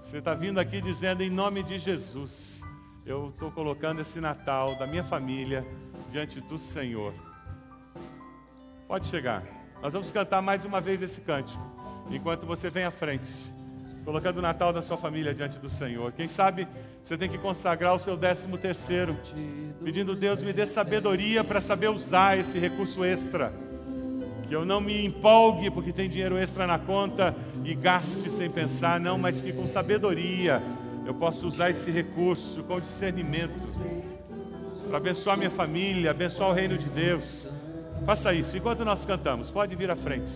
Você 0.01 0.17
está 0.17 0.33
vindo 0.33 0.59
aqui 0.59 0.81
dizendo, 0.81 1.23
em 1.23 1.29
nome 1.29 1.63
de 1.63 1.77
Jesus, 1.79 2.63
eu 3.05 3.29
estou 3.29 3.51
colocando 3.51 4.01
esse 4.01 4.19
Natal 4.19 4.79
da 4.79 4.87
minha 4.87 5.05
família 5.05 5.63
diante 6.11 6.41
do 6.41 6.59
Senhor. 6.59 7.13
Pode 8.89 9.09
chegar. 9.09 9.61
Nós 9.83 9.95
vamos 9.95 10.13
cantar 10.13 10.41
mais 10.41 10.65
uma 10.65 10.81
vez 10.81 11.03
esse 11.03 11.21
cântico, 11.21 11.61
enquanto 12.11 12.47
você 12.47 12.71
vem 12.71 12.85
à 12.85 12.91
frente 12.91 13.29
colocando 14.05 14.39
o 14.39 14.43
Natal 14.43 14.73
da 14.73 14.83
sua 14.83 14.97
família 14.97 15.35
diante 15.35 15.59
do 15.59 15.71
Senhor. 15.71 16.13
Quem 16.13 16.27
sabe 16.27 16.67
você 17.03 17.17
tem 17.17 17.29
que 17.29 17.39
consagrar 17.39 17.95
o 17.95 18.01
seu 18.01 18.17
décimo 18.17 18.59
terceiro, 18.59 19.17
pedindo 19.83 20.15
Deus 20.15 20.43
me 20.43 20.53
dê 20.53 20.67
sabedoria 20.67 21.43
para 21.43 21.61
saber 21.61 21.89
usar 21.89 22.39
esse 22.39 22.59
recurso 22.59 23.05
extra. 23.05 23.53
Que 24.49 24.55
eu 24.55 24.65
não 24.65 24.81
me 24.81 25.07
empolgue 25.07 25.71
porque 25.71 25.93
tem 25.93 26.09
dinheiro 26.09 26.37
extra 26.37 26.67
na 26.67 26.79
conta 26.79 27.35
e 27.65 27.75
gaste 27.75 28.31
sem 28.31 28.51
pensar, 28.51 29.01
não, 29.01 29.19
mas 29.19 29.41
que 29.41 29.53
com 29.53 29.67
sabedoria 29.67 30.63
eu 31.07 31.15
possa 31.15 31.47
usar 31.47 31.71
esse 31.71 31.91
recurso 31.91 32.63
com 32.65 32.81
discernimento 32.81 33.53
para 34.89 34.97
abençoar 34.97 35.37
minha 35.37 35.51
família, 35.51 36.11
abençoar 36.11 36.51
o 36.51 36.53
reino 36.53 36.77
de 36.77 36.87
Deus. 36.87 37.51
Faça 38.05 38.33
isso 38.35 38.57
enquanto 38.57 38.85
nós 38.85 39.07
cantamos. 39.07 39.49
Pode 39.49 39.75
vir 39.75 39.91
à 39.91 39.97
frente 39.97 40.31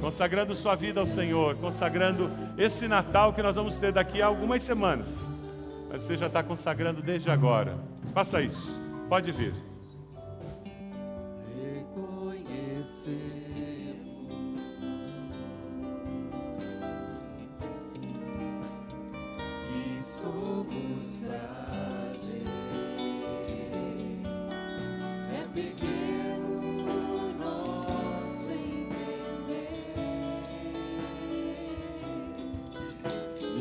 consagrando 0.00 0.54
sua 0.54 0.74
vida 0.74 1.00
ao 1.00 1.06
Senhor, 1.06 1.56
consagrando 1.56 2.30
esse 2.56 2.88
Natal 2.88 3.32
que 3.32 3.42
nós 3.42 3.56
vamos 3.56 3.78
ter 3.78 3.92
daqui 3.92 4.22
a 4.22 4.26
algumas 4.26 4.62
semanas. 4.62 5.28
Mas 5.90 6.02
você 6.02 6.16
já 6.16 6.26
está 6.26 6.42
consagrando 6.42 7.02
desde 7.02 7.30
agora. 7.30 7.76
Faça 8.12 8.40
isso. 8.40 8.78
Pode 9.08 9.32
vir. 9.32 9.67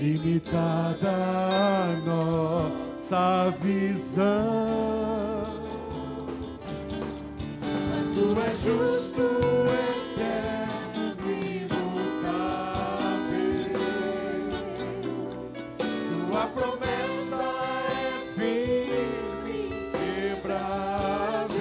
Limitada 0.08 1.18
nossa 2.06 3.54
visão. 3.62 4.26
Mas 7.92 8.06
tu 8.14 8.40
és 8.40 8.58
justo, 8.64 9.26
eterno, 10.16 11.06
imutável. 11.30 12.48
Tua 16.30 16.46
promessa 16.48 17.48
é 17.92 18.02
firme, 18.36 19.62
quebrável. 19.92 21.58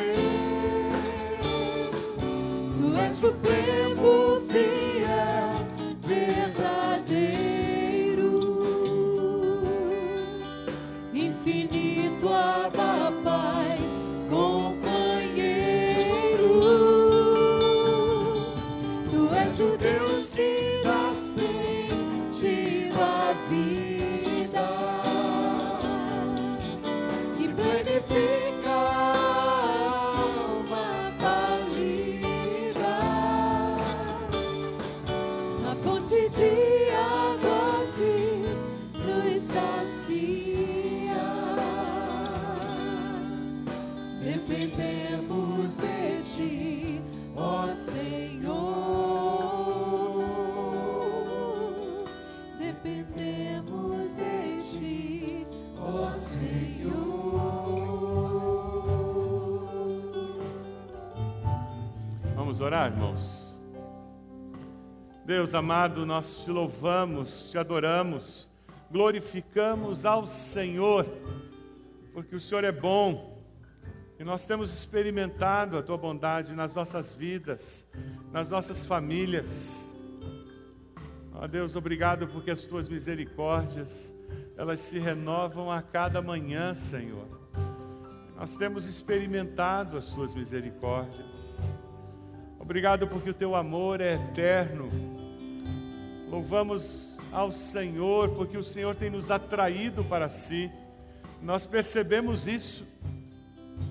Tu 2.78 2.86
és 3.00 3.12
supremo, 3.12 3.85
Deus 65.26 65.54
amado, 65.54 66.06
nós 66.06 66.44
te 66.44 66.52
louvamos, 66.52 67.50
te 67.50 67.58
adoramos, 67.58 68.48
glorificamos 68.88 70.04
ao 70.04 70.28
Senhor, 70.28 71.04
porque 72.12 72.36
o 72.36 72.40
Senhor 72.40 72.62
é 72.62 72.70
bom 72.70 73.42
e 74.20 74.22
nós 74.22 74.46
temos 74.46 74.72
experimentado 74.72 75.76
a 75.76 75.82
tua 75.82 75.98
bondade 75.98 76.52
nas 76.52 76.76
nossas 76.76 77.12
vidas, 77.12 77.84
nas 78.30 78.50
nossas 78.50 78.84
famílias. 78.84 79.90
Ó 81.34 81.48
Deus, 81.48 81.74
obrigado 81.74 82.28
porque 82.28 82.52
as 82.52 82.62
tuas 82.62 82.88
misericórdias, 82.88 84.14
elas 84.56 84.78
se 84.78 84.96
renovam 84.96 85.72
a 85.72 85.82
cada 85.82 86.22
manhã, 86.22 86.72
Senhor. 86.72 87.26
Nós 88.36 88.56
temos 88.56 88.86
experimentado 88.86 89.98
as 89.98 90.06
tuas 90.06 90.32
misericórdias. 90.32 91.26
Obrigado 92.60 93.08
porque 93.08 93.30
o 93.30 93.34
teu 93.34 93.56
amor 93.56 94.00
é 94.00 94.14
eterno. 94.14 95.15
Louvamos 96.36 97.16
ao 97.32 97.50
Senhor 97.50 98.28
porque 98.34 98.58
o 98.58 98.62
Senhor 98.62 98.94
tem 98.94 99.08
nos 99.08 99.30
atraído 99.30 100.04
para 100.04 100.28
si. 100.28 100.70
Nós 101.40 101.64
percebemos 101.64 102.46
isso. 102.46 102.86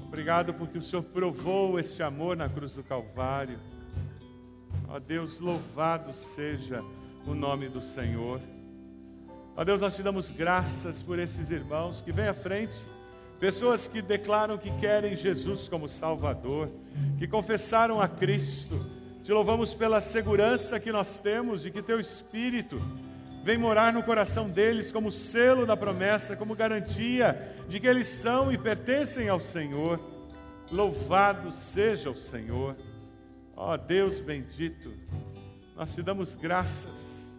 Obrigado 0.05 0.53
porque 0.53 0.77
o 0.77 0.81
Senhor 0.83 1.01
provou 1.01 1.79
este 1.79 2.03
amor 2.03 2.37
na 2.37 2.47
cruz 2.47 2.75
do 2.75 2.83
Calvário. 2.83 3.57
Ó 4.87 4.99
Deus, 4.99 5.39
louvado 5.39 6.13
seja 6.13 6.83
o 7.25 7.33
nome 7.33 7.67
do 7.67 7.81
Senhor. 7.81 8.39
Ó 9.57 9.63
Deus, 9.63 9.81
nós 9.81 9.95
te 9.95 10.03
damos 10.03 10.29
graças 10.29 11.01
por 11.01 11.17
esses 11.17 11.49
irmãos 11.49 11.99
que 11.99 12.11
vêm 12.11 12.27
à 12.27 12.33
frente 12.35 12.75
pessoas 13.39 13.87
que 13.87 14.03
declaram 14.03 14.55
que 14.55 14.69
querem 14.77 15.15
Jesus 15.15 15.67
como 15.67 15.89
Salvador, 15.89 16.69
que 17.17 17.27
confessaram 17.27 17.99
a 17.99 18.07
Cristo. 18.07 18.79
Te 19.25 19.33
louvamos 19.33 19.73
pela 19.73 19.99
segurança 19.99 20.79
que 20.79 20.91
nós 20.91 21.17
temos 21.17 21.63
de 21.63 21.71
que 21.71 21.81
Teu 21.81 21.99
Espírito 21.99 22.79
vem 23.43 23.57
morar 23.57 23.91
no 23.91 24.03
coração 24.03 24.47
deles 24.47 24.91
como 24.91 25.11
selo 25.11 25.65
da 25.65 25.75
promessa, 25.75 26.35
como 26.35 26.53
garantia 26.53 27.55
de 27.67 27.79
que 27.79 27.87
eles 27.87 28.05
são 28.05 28.53
e 28.53 28.57
pertencem 28.57 29.27
ao 29.27 29.39
Senhor. 29.39 29.99
Louvado 30.69 31.51
seja 31.51 32.11
o 32.11 32.15
Senhor. 32.15 32.75
Ó 33.55 33.73
oh, 33.73 33.77
Deus 33.79 34.19
bendito, 34.19 34.93
nós 35.75 35.95
te 35.95 36.03
damos 36.03 36.35
graças, 36.35 37.35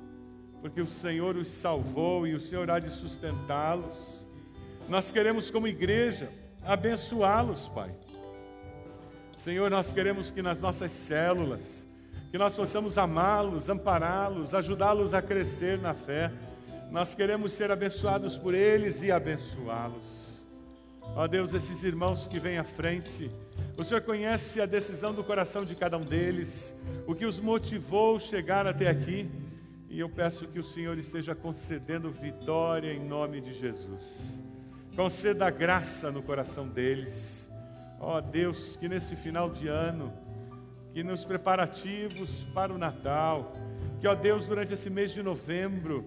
porque 0.60 0.80
o 0.80 0.88
Senhor 0.88 1.36
os 1.36 1.46
salvou 1.46 2.26
e 2.26 2.34
o 2.34 2.40
Senhor 2.40 2.68
há 2.68 2.80
de 2.80 2.90
sustentá-los. 2.90 4.26
Nós 4.88 5.12
queremos, 5.12 5.52
como 5.52 5.68
igreja, 5.68 6.32
abençoá-los, 6.64 7.68
Pai. 7.68 7.94
Senhor, 9.36 9.70
nós 9.70 9.92
queremos 9.92 10.30
que 10.30 10.40
nas 10.40 10.62
nossas 10.62 10.90
células, 10.92 11.86
que 12.30 12.38
nós 12.38 12.56
possamos 12.56 12.96
amá-los, 12.96 13.68
ampará-los, 13.68 14.54
ajudá-los 14.54 15.12
a 15.12 15.20
crescer 15.20 15.78
na 15.78 15.92
fé. 15.92 16.32
Nós 16.90 17.14
queremos 17.14 17.52
ser 17.52 17.70
abençoados 17.70 18.38
por 18.38 18.54
eles 18.54 19.02
e 19.02 19.12
abençoá-los. 19.12 20.42
Ó 21.14 21.26
Deus, 21.28 21.52
esses 21.52 21.84
irmãos 21.84 22.26
que 22.26 22.40
vêm 22.40 22.58
à 22.58 22.64
frente, 22.64 23.30
o 23.76 23.84
Senhor 23.84 24.00
conhece 24.00 24.60
a 24.60 24.66
decisão 24.66 25.12
do 25.12 25.22
coração 25.22 25.64
de 25.64 25.74
cada 25.74 25.98
um 25.98 26.04
deles, 26.04 26.74
o 27.06 27.14
que 27.14 27.26
os 27.26 27.38
motivou 27.38 28.18
chegar 28.18 28.66
até 28.66 28.88
aqui, 28.88 29.30
e 29.88 30.00
eu 30.00 30.08
peço 30.08 30.48
que 30.48 30.58
o 30.58 30.64
Senhor 30.64 30.98
esteja 30.98 31.34
concedendo 31.34 32.10
vitória 32.10 32.92
em 32.92 33.00
nome 33.00 33.40
de 33.40 33.52
Jesus. 33.52 34.42
Conceda 34.96 35.48
graça 35.50 36.10
no 36.10 36.22
coração 36.22 36.66
deles. 36.66 37.45
Ó 38.00 38.20
Deus, 38.20 38.76
que 38.76 38.88
nesse 38.88 39.16
final 39.16 39.50
de 39.50 39.68
ano, 39.68 40.12
que 40.92 41.02
nos 41.02 41.24
preparativos 41.24 42.46
para 42.54 42.72
o 42.72 42.78
Natal, 42.78 43.52
que, 44.00 44.08
ó 44.08 44.14
Deus, 44.14 44.46
durante 44.46 44.74
esse 44.74 44.88
mês 44.88 45.12
de 45.12 45.22
novembro, 45.22 46.04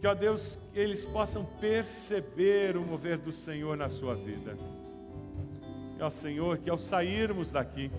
que, 0.00 0.06
ó 0.06 0.14
Deus, 0.14 0.58
eles 0.74 1.04
possam 1.04 1.44
perceber 1.60 2.76
o 2.76 2.82
mover 2.82 3.18
do 3.18 3.32
Senhor 3.32 3.76
na 3.76 3.88
sua 3.88 4.14
vida. 4.14 4.56
E, 5.98 6.02
ó 6.02 6.10
Senhor, 6.10 6.58
que 6.58 6.70
ao 6.70 6.78
sairmos 6.78 7.50
daqui, 7.50 7.90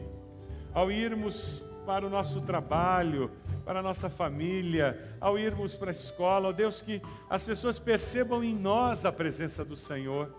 ao 0.74 0.92
irmos 0.92 1.64
para 1.86 2.06
o 2.06 2.10
nosso 2.10 2.42
trabalho, 2.42 3.32
para 3.66 3.80
a 3.80 3.84
nossa 3.84 4.10
família, 4.10 5.16
ao 5.20 5.38
irmos 5.38 5.76
para 5.76 5.92
a 5.92 5.94
escola, 5.94 6.50
ó 6.50 6.52
Deus, 6.52 6.82
que 6.82 7.02
as 7.30 7.46
pessoas 7.46 7.80
percebam 7.80 8.44
em 8.44 8.54
nós 8.54 9.06
a 9.06 9.12
presença 9.12 9.64
do 9.64 9.76
Senhor, 9.76 10.34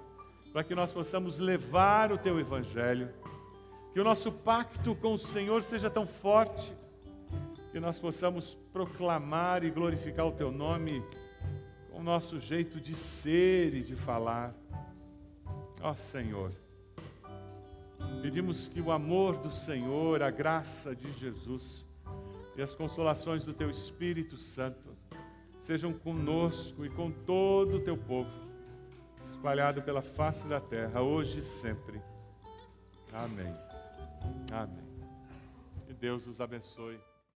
para 0.55 0.63
que 0.63 0.73
nós 0.73 0.93
possamos 0.93 1.41
levar 1.41 2.13
o 2.13 2.17
Teu 2.17 2.39
Evangelho 2.39 3.13
que 3.93 3.99
o 3.99 4.05
nosso 4.05 4.31
pacto 4.31 4.95
com 4.95 5.15
o 5.15 5.19
Senhor 5.19 5.65
seja 5.65 5.91
tão 5.91 6.07
forte 6.07 6.73
que 7.73 7.81
nós 7.81 7.99
possamos 7.99 8.57
proclamar 8.73 9.65
e 9.65 9.71
glorificar 9.71 10.25
o 10.25 10.31
Teu 10.31 10.53
nome 10.53 11.03
com 11.91 11.99
o 11.99 12.03
nosso 12.05 12.39
jeito 12.39 12.81
de 12.81 12.95
ser 12.95 13.75
e 13.75 13.83
de 13.83 13.97
falar. 13.97 14.55
Ó 15.83 15.93
Senhor, 15.93 16.53
pedimos 18.23 18.69
que 18.69 18.81
o 18.81 18.93
amor 18.93 19.37
do 19.37 19.51
Senhor, 19.51 20.23
a 20.23 20.31
graça 20.31 20.95
de 20.95 21.11
Jesus 21.15 21.85
e 22.57 22.63
as 22.63 22.77
consolações 22.77 23.45
do 23.45 23.53
Teu 23.53 23.71
Espírito 23.71 24.37
Santo 24.37 24.97
sejam 25.63 25.93
conosco 25.93 26.87
e 26.87 26.91
com 26.91 27.11
todo 27.11 27.79
o 27.79 27.81
Teu 27.81 27.97
povo, 27.97 28.43
espalhado 29.25 29.83
pela 29.83 30.03
face 30.03 30.47
da 30.47 30.61
terra, 30.61 31.03
hoje 31.03 31.41
e 31.41 31.43
sempre. 31.43 32.01
Amém. 33.12 33.55
Amém. 34.53 34.85
Que 35.87 35.93
Deus 35.95 36.27
os 36.27 36.41
abençoe. 36.41 36.99